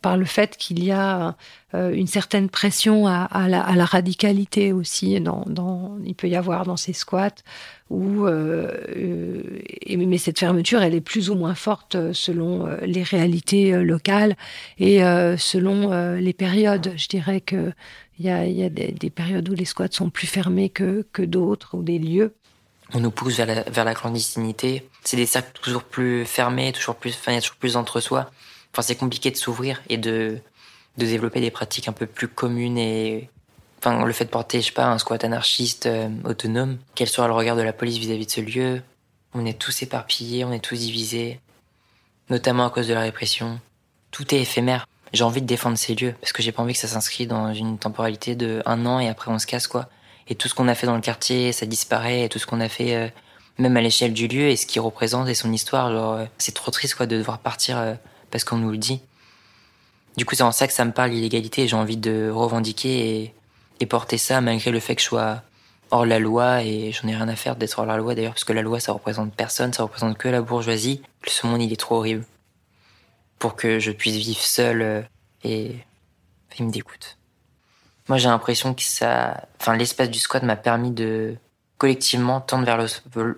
par, 0.00 0.16
le 0.16 0.24
fait 0.24 0.56
qu'il 0.56 0.82
y 0.82 0.92
a 0.92 1.36
une 1.74 2.06
certaine 2.06 2.48
pression 2.48 3.06
à, 3.06 3.48
la, 3.48 3.84
radicalité 3.84 4.72
aussi. 4.72 5.20
Dans, 5.20 5.96
il 6.04 6.14
peut 6.14 6.28
y 6.28 6.36
avoir 6.36 6.64
dans 6.64 6.76
ces 6.76 6.92
squats 6.92 7.30
où, 7.92 8.26
euh, 8.26 8.70
euh, 8.96 9.42
mais 9.88 10.18
cette 10.18 10.38
fermeture, 10.38 10.82
elle 10.82 10.94
est 10.94 11.02
plus 11.02 11.30
ou 11.30 11.34
moins 11.34 11.54
forte 11.54 11.94
euh, 11.94 12.12
selon 12.14 12.66
euh, 12.66 12.78
les 12.82 13.02
réalités 13.02 13.74
euh, 13.74 13.82
locales 13.82 14.34
et 14.78 15.04
euh, 15.04 15.36
selon 15.36 15.92
euh, 15.92 16.16
les 16.16 16.32
périodes. 16.32 16.94
Je 16.96 17.08
dirais 17.08 17.42
que 17.42 17.72
il 18.18 18.26
y 18.26 18.30
a, 18.30 18.46
y 18.46 18.62
a 18.62 18.70
des, 18.70 18.92
des 18.92 19.10
périodes 19.10 19.48
où 19.48 19.54
les 19.54 19.64
squats 19.64 19.88
sont 19.90 20.08
plus 20.08 20.26
fermés 20.26 20.70
que, 20.70 21.06
que 21.12 21.22
d'autres 21.22 21.76
ou 21.76 21.82
des 21.82 21.98
lieux. 21.98 22.34
On 22.94 23.00
nous 23.00 23.10
pousse 23.10 23.36
vers 23.36 23.46
la, 23.46 23.62
vers 23.62 23.84
la 23.84 23.94
clandestinité. 23.94 24.88
C'est 25.04 25.16
des 25.16 25.26
cercles 25.26 25.58
toujours 25.60 25.82
plus 25.82 26.24
fermés, 26.24 26.72
toujours 26.72 26.94
plus, 26.94 27.14
enfin, 27.14 27.38
toujours 27.40 27.56
plus 27.56 27.74
d'entre-soi. 27.74 28.30
Enfin, 28.72 28.82
c'est 28.82 28.96
compliqué 28.96 29.30
de 29.30 29.36
s'ouvrir 29.36 29.82
et 29.88 29.98
de, 29.98 30.38
de 30.98 31.06
développer 31.06 31.40
des 31.40 31.50
pratiques 31.50 31.88
un 31.88 31.92
peu 31.92 32.06
plus 32.06 32.28
communes 32.28 32.78
et, 32.78 33.30
enfin, 33.78 34.04
le 34.04 34.12
fait 34.12 34.24
de 34.24 34.30
porter, 34.30 34.60
je 34.60 34.66
sais 34.66 34.72
pas, 34.72 34.86
un 34.86 34.98
squat 34.98 35.24
anarchiste 35.24 35.86
euh, 35.86 36.08
autonome, 36.24 36.78
quel 36.94 37.08
soit 37.08 37.26
le 37.26 37.32
regard 37.32 37.56
de 37.56 37.62
la 37.62 37.72
police 37.72 37.98
vis-à-vis 37.98 38.26
de 38.26 38.30
ce 38.30 38.40
lieu. 38.40 38.82
On 39.34 39.46
est 39.46 39.58
tous 39.58 39.82
éparpillés, 39.82 40.44
on 40.44 40.52
est 40.52 40.60
tous 40.60 40.78
divisés, 40.78 41.40
notamment 42.28 42.66
à 42.66 42.70
cause 42.70 42.88
de 42.88 42.94
la 42.94 43.00
répression. 43.00 43.60
Tout 44.10 44.34
est 44.34 44.40
éphémère. 44.40 44.86
J'ai 45.12 45.24
envie 45.24 45.42
de 45.42 45.46
défendre 45.46 45.76
ces 45.76 45.94
lieux 45.94 46.14
parce 46.20 46.32
que 46.32 46.42
j'ai 46.42 46.52
pas 46.52 46.62
envie 46.62 46.74
que 46.74 46.78
ça 46.78 46.88
s'inscrit 46.88 47.26
dans 47.26 47.52
une 47.52 47.78
temporalité 47.78 48.34
de 48.34 48.62
un 48.64 48.86
an 48.86 48.98
et 48.98 49.08
après 49.08 49.30
on 49.30 49.38
se 49.38 49.46
casse 49.46 49.66
quoi. 49.66 49.88
Et 50.28 50.34
tout 50.34 50.48
ce 50.48 50.54
qu'on 50.54 50.68
a 50.68 50.74
fait 50.74 50.86
dans 50.86 50.94
le 50.94 51.02
quartier, 51.02 51.52
ça 51.52 51.66
disparaît. 51.66 52.24
Et 52.24 52.28
tout 52.28 52.38
ce 52.38 52.46
qu'on 52.46 52.60
a 52.60 52.68
fait, 52.68 52.94
euh, 52.94 53.08
même 53.58 53.76
à 53.76 53.80
l'échelle 53.80 54.12
du 54.12 54.28
lieu 54.28 54.48
et 54.48 54.56
ce 54.56 54.66
qu'il 54.66 54.80
représente 54.80 55.28
et 55.28 55.34
son 55.34 55.52
histoire, 55.52 55.90
genre, 55.90 56.14
euh, 56.14 56.24
c'est 56.38 56.54
trop 56.54 56.70
triste 56.70 56.94
quoi 56.94 57.06
de 57.06 57.18
devoir 57.18 57.38
partir 57.38 57.96
parce 58.30 58.44
qu'on 58.44 58.56
nous 58.56 58.70
le 58.70 58.78
dit. 58.78 59.00
Du 60.16 60.24
coup, 60.24 60.34
c'est 60.34 60.42
en 60.42 60.52
ça 60.52 60.66
que 60.66 60.72
ça 60.72 60.84
me 60.84 60.92
parle 60.92 61.10
l'illégalité. 61.10 61.62
et 61.62 61.68
J'ai 61.68 61.76
envie 61.76 61.96
de 61.96 62.30
revendiquer 62.30 63.22
et, 63.22 63.34
et 63.80 63.86
porter 63.86 64.18
ça 64.18 64.40
malgré 64.40 64.70
le 64.70 64.80
fait 64.80 64.94
que 64.94 65.02
je 65.02 65.06
sois 65.06 65.42
hors 65.92 66.06
la 66.06 66.18
loi 66.18 66.62
et 66.62 66.90
j'en 66.90 67.06
ai 67.06 67.14
rien 67.14 67.28
à 67.28 67.36
faire 67.36 67.54
d'être 67.54 67.78
hors 67.78 67.86
la 67.86 67.98
loi 67.98 68.14
d'ailleurs 68.14 68.32
parce 68.32 68.44
que 68.44 68.54
la 68.54 68.62
loi 68.62 68.80
ça 68.80 68.92
représente 68.92 69.34
personne, 69.34 69.72
ça 69.72 69.82
représente 69.82 70.16
que 70.16 70.28
la 70.28 70.40
bourgeoisie. 70.40 71.02
Ce 71.26 71.46
monde 71.46 71.62
il 71.62 71.72
est 71.72 71.76
trop 71.76 71.96
horrible 71.96 72.24
pour 73.38 73.56
que 73.56 73.78
je 73.78 73.92
puisse 73.92 74.16
vivre 74.16 74.40
seul 74.40 74.82
euh, 74.82 75.02
et 75.44 75.76
il 76.58 76.66
me 76.66 76.72
dégoûte. 76.72 77.18
Moi 78.08 78.18
j'ai 78.18 78.28
l'impression 78.28 78.72
que 78.72 78.82
ça, 78.82 79.46
enfin 79.60 79.76
l'espace 79.76 80.10
du 80.10 80.18
squat 80.18 80.42
m'a 80.42 80.56
permis 80.56 80.92
de 80.92 81.36
collectivement 81.76 82.40
tendre 82.40 82.64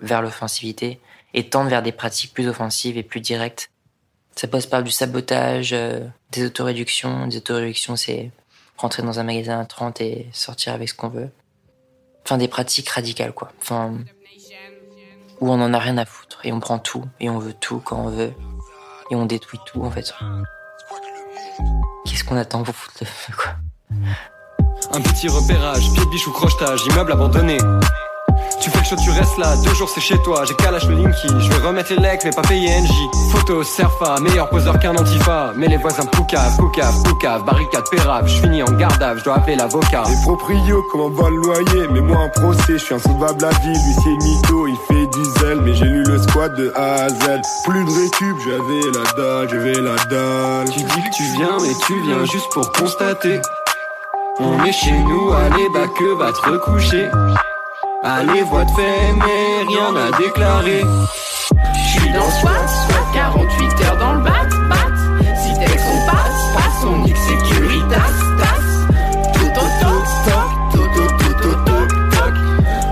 vers 0.01 0.21
l'offensivité 0.21 1.01
et 1.33 1.49
tendre 1.49 1.69
vers 1.69 1.83
des 1.83 1.91
pratiques 1.91 2.33
plus 2.33 2.47
offensives 2.47 2.97
et 2.97 3.03
plus 3.03 3.19
directes. 3.19 3.69
Ça 4.35 4.47
passe 4.47 4.65
par 4.65 4.83
du 4.83 4.91
sabotage, 4.91 5.73
euh, 5.73 6.05
des 6.35 6.45
autoréductions. 6.45 7.27
Des 7.27 7.37
autoréductions, 7.37 7.95
c'est 7.95 8.31
rentrer 8.77 9.03
dans 9.03 9.19
un 9.19 9.23
magasin 9.23 9.59
à 9.59 9.65
30 9.65 10.01
et 10.01 10.27
sortir 10.33 10.73
avec 10.73 10.89
ce 10.89 10.93
qu'on 10.93 11.09
veut. 11.09 11.29
Enfin, 12.23 12.37
des 12.37 12.47
pratiques 12.47 12.89
radicales, 12.89 13.33
quoi. 13.33 13.51
Enfin, 13.61 13.93
où 15.41 15.49
on 15.49 15.61
en 15.61 15.73
a 15.73 15.79
rien 15.79 15.97
à 15.97 16.05
foutre 16.05 16.39
et 16.43 16.51
on 16.51 16.59
prend 16.59 16.79
tout 16.79 17.05
et 17.19 17.29
on 17.29 17.39
veut 17.39 17.53
tout 17.53 17.79
quand 17.79 17.97
on 17.97 18.09
veut 18.09 18.33
et 19.11 19.15
on 19.15 19.25
détruit 19.25 19.59
tout, 19.65 19.83
en 19.83 19.91
fait. 19.91 20.13
Qu'est-ce 22.05 22.23
qu'on 22.23 22.37
attend 22.37 22.63
pour 22.63 22.75
foutre 22.75 22.97
le 23.01 23.05
feu, 23.05 23.33
quoi? 23.37 23.55
Un 24.91 25.01
petit 25.01 25.27
repérage, 25.27 25.91
pied 25.93 26.05
de 26.05 26.09
biche 26.09 26.27
ou 26.27 26.31
crochetage, 26.31 26.85
immeuble 26.87 27.11
abandonné. 27.11 27.57
Tu 28.61 28.69
fais 28.69 28.79
le 28.79 28.83
show, 28.85 28.95
tu 28.95 29.11
restes 29.11 29.37
là, 29.37 29.55
deux 29.63 29.73
jours 29.73 29.89
c'est 29.89 30.01
chez 30.01 30.17
toi, 30.23 30.43
j'ai 30.45 30.55
calage 30.55 30.87
le 30.87 30.95
linky, 30.95 31.27
je 31.39 31.49
vais 31.49 31.67
remettre 31.67 31.91
les 31.93 32.01
legs 32.01 32.19
mais 32.23 32.31
pas 32.31 32.41
payer 32.41 32.69
NJ. 32.81 32.91
Photo, 33.31 33.63
serfa, 33.63 34.19
meilleur 34.21 34.49
poseur 34.49 34.79
qu'un 34.79 34.95
antifa, 34.95 35.53
mais 35.55 35.67
les 35.67 35.77
voisins 35.77 36.05
poucave, 36.05 36.55
poucave, 36.57 37.03
poucave, 37.03 37.43
barricade 37.45 37.83
pérave, 37.91 38.27
je 38.27 38.41
finis 38.41 38.63
en 38.63 38.71
gardave, 38.71 39.19
je 39.19 39.23
dois 39.23 39.35
appeler 39.35 39.55
l'avocat. 39.55 40.03
Les 40.09 40.21
proprios, 40.23 40.83
comment 40.91 41.09
va 41.09 41.29
le 41.29 41.37
loyer? 41.37 41.87
Mais 41.91 42.01
moi 42.01 42.17
un 42.23 42.29
procès, 42.29 42.73
je 42.73 42.77
suis 42.77 42.95
insolvable 42.95 43.45
à 43.45 43.49
vie 43.59 43.67
Lui 43.67 43.93
c'est 44.03 44.25
mytho, 44.25 44.67
il 44.67 44.77
fait 44.87 45.07
du 45.07 45.23
zèle 45.39 45.61
Mais 45.61 45.73
j'ai 45.73 45.85
lu 45.85 46.03
le 46.03 46.17
squat 46.17 46.53
de 46.55 46.71
A 46.75 47.03
à 47.03 47.09
Z 47.09 47.41
Plus 47.65 47.85
de 47.85 47.91
récup, 47.91 48.37
j'avais 48.43 48.91
la 48.91 49.11
dalle, 49.15 49.49
j'avais 49.49 49.81
la 49.81 49.95
dalle 50.05 50.69
Tu 50.71 50.79
dis 50.79 51.09
que 51.09 51.15
tu 51.15 51.23
viens, 51.37 51.57
mais 51.61 51.73
tu 51.85 51.99
viens 52.01 52.25
juste 52.25 52.49
pour 52.51 52.71
constater. 52.71 53.39
On 54.39 54.63
est 54.65 54.71
chez 54.71 54.91
nous, 54.91 55.31
allez, 55.31 55.69
bah 55.73 55.87
que 55.97 56.13
va 56.15 56.31
te 56.33 56.49
recoucher. 56.49 57.09
Allez, 58.07 58.43
voix 58.43 58.63
de 58.63 58.69
fait, 58.69 59.13
mais 59.17 59.65
rien 59.67 59.95
à 59.95 60.15
déclarer. 60.15 60.85
Je 61.73 61.99
suis 61.99 62.11
dans 62.11 62.23
le 62.23 62.31
squat, 62.33 62.69
squat 62.69 63.03
48 63.15 63.81
heures 63.81 63.97
dans 63.97 64.13
le 64.13 64.19
bat, 64.19 64.45
bat. 64.69 65.35
Si 65.35 65.57
texte 65.57 65.87
on 65.91 66.05
passe, 66.05 66.53
passe, 66.53 66.85
on 66.85 66.97
nique 66.99 67.17
sécuritas, 67.17 68.13
tasse. 68.37 69.33
Tout 69.33 69.47
au 69.47 69.67
toc, 69.81 70.03
toc, 70.23 70.71
tout 70.71 71.01
au 71.01 71.07
tout 71.17 71.47
au 71.47 71.53
toc, 71.65 71.87
toc. 72.11 72.33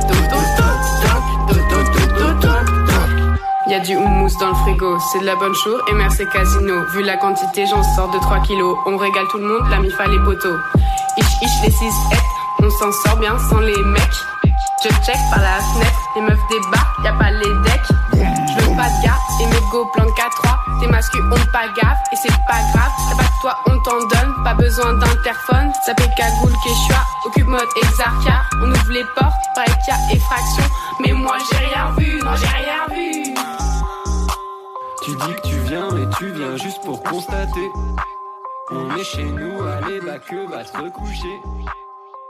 Tout 0.09 0.33
au 0.33 0.43
toc, 0.57 0.81
toc, 1.03 1.23
tout 1.47 1.75
au 1.75 1.83
tout 1.93 2.15
au 2.15 2.33
toc, 2.41 2.65
toc. 2.87 3.69
Y 3.69 3.73
a 3.75 3.79
du 3.81 3.95
houmous 3.95 4.35
dans 4.39 4.49
le 4.49 4.55
frigo, 4.55 4.97
c'est 5.11 5.19
de 5.19 5.25
la 5.25 5.35
bonne 5.35 5.53
chose 5.53 5.79
et 5.91 5.93
merci 5.93 6.25
casino. 6.33 6.85
Vu 6.91 7.03
la 7.03 7.17
quantité, 7.17 7.67
j'en 7.67 7.83
sors 7.83 8.09
de 8.09 8.17
3 8.17 8.39
kilos. 8.39 8.77
On 8.87 8.97
régale 8.97 9.27
tout 9.29 9.37
le 9.37 9.45
monde, 9.45 9.69
la 9.69 9.77
mifa 9.77 10.07
les 10.07 10.19
poteaux. 10.25 10.57
Ich, 11.17 11.25
ich, 11.43 11.63
les 11.63 11.71
6 11.71 11.93
on 12.65 12.69
s'en 12.69 12.91
sort 12.93 13.17
bien 13.17 13.37
sans 13.37 13.59
les 13.59 13.77
mecs. 13.83 14.32
Je 14.83 14.89
check 14.89 15.15
par 15.29 15.39
la 15.39 15.61
fenêtre, 15.61 16.09
les 16.13 16.21
meufs 16.23 16.47
débarquent, 16.49 17.03
y 17.05 17.07
a 17.07 17.13
pas 17.13 17.31
les 17.31 17.53
decks. 17.63 17.87
Je 18.11 18.65
veux 18.65 18.75
pas 18.75 18.89
de 18.89 19.05
gars 19.05 19.17
et 19.39 19.45
mes 19.45 19.61
go 19.71 19.85
plan 19.93 20.03
4-3. 20.03 20.81
Tes 20.81 20.87
masques 20.87 21.15
ont 21.15 21.51
pas 21.53 21.67
gaffe 21.81 21.99
et 22.11 22.17
c'est 22.17 22.27
pas 22.49 22.59
grave. 22.73 22.91
Y'a 23.09 23.15
pas 23.15 23.23
que 23.23 23.41
toi, 23.41 23.59
on 23.67 23.79
t'en 23.79 23.99
donne, 24.07 24.43
pas 24.43 24.53
besoin 24.55 24.93
d'interphone. 24.95 25.71
Ça 25.85 25.93
fait 25.97 26.09
cagoule, 26.17 26.51
quechua, 26.65 26.99
occupe 27.25 27.47
mode 27.47 27.69
exarchia. 27.77 28.41
On 28.61 28.71
ouvre 28.71 28.91
les 28.91 29.05
portes, 29.15 29.33
paraît 29.55 29.67
qu'il 29.85 29.93
y 29.93 29.97
a 29.97 30.15
effraction. 30.15 30.63
Mais 30.99 31.13
moi 31.13 31.37
j'ai 31.49 31.57
rien 31.59 31.91
vu, 31.97 32.19
non 32.21 32.35
j'ai 32.35 32.47
rien 32.47 32.85
vu. 32.93 33.33
Tu 35.05 35.11
dis 35.11 35.35
que 35.35 35.47
tu 35.47 35.55
viens, 35.59 35.87
mais 35.93 36.07
tu 36.17 36.29
viens 36.33 36.57
juste 36.57 36.83
pour 36.83 37.01
constater. 37.03 37.71
On 38.69 38.97
est 38.97 39.03
chez 39.05 39.23
nous, 39.23 39.63
allez, 39.63 40.01
bah 40.01 40.19
que 40.19 40.49
va 40.49 40.65
te 40.65 40.77
recoucher. 40.77 41.39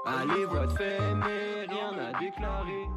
Allez, 0.05 0.45
voix 0.45 0.67
de 0.67 0.73
fait, 0.73 0.99
mais 1.15 1.65
rien 1.67 1.97
à 1.97 2.19
déclarer. 2.19 2.89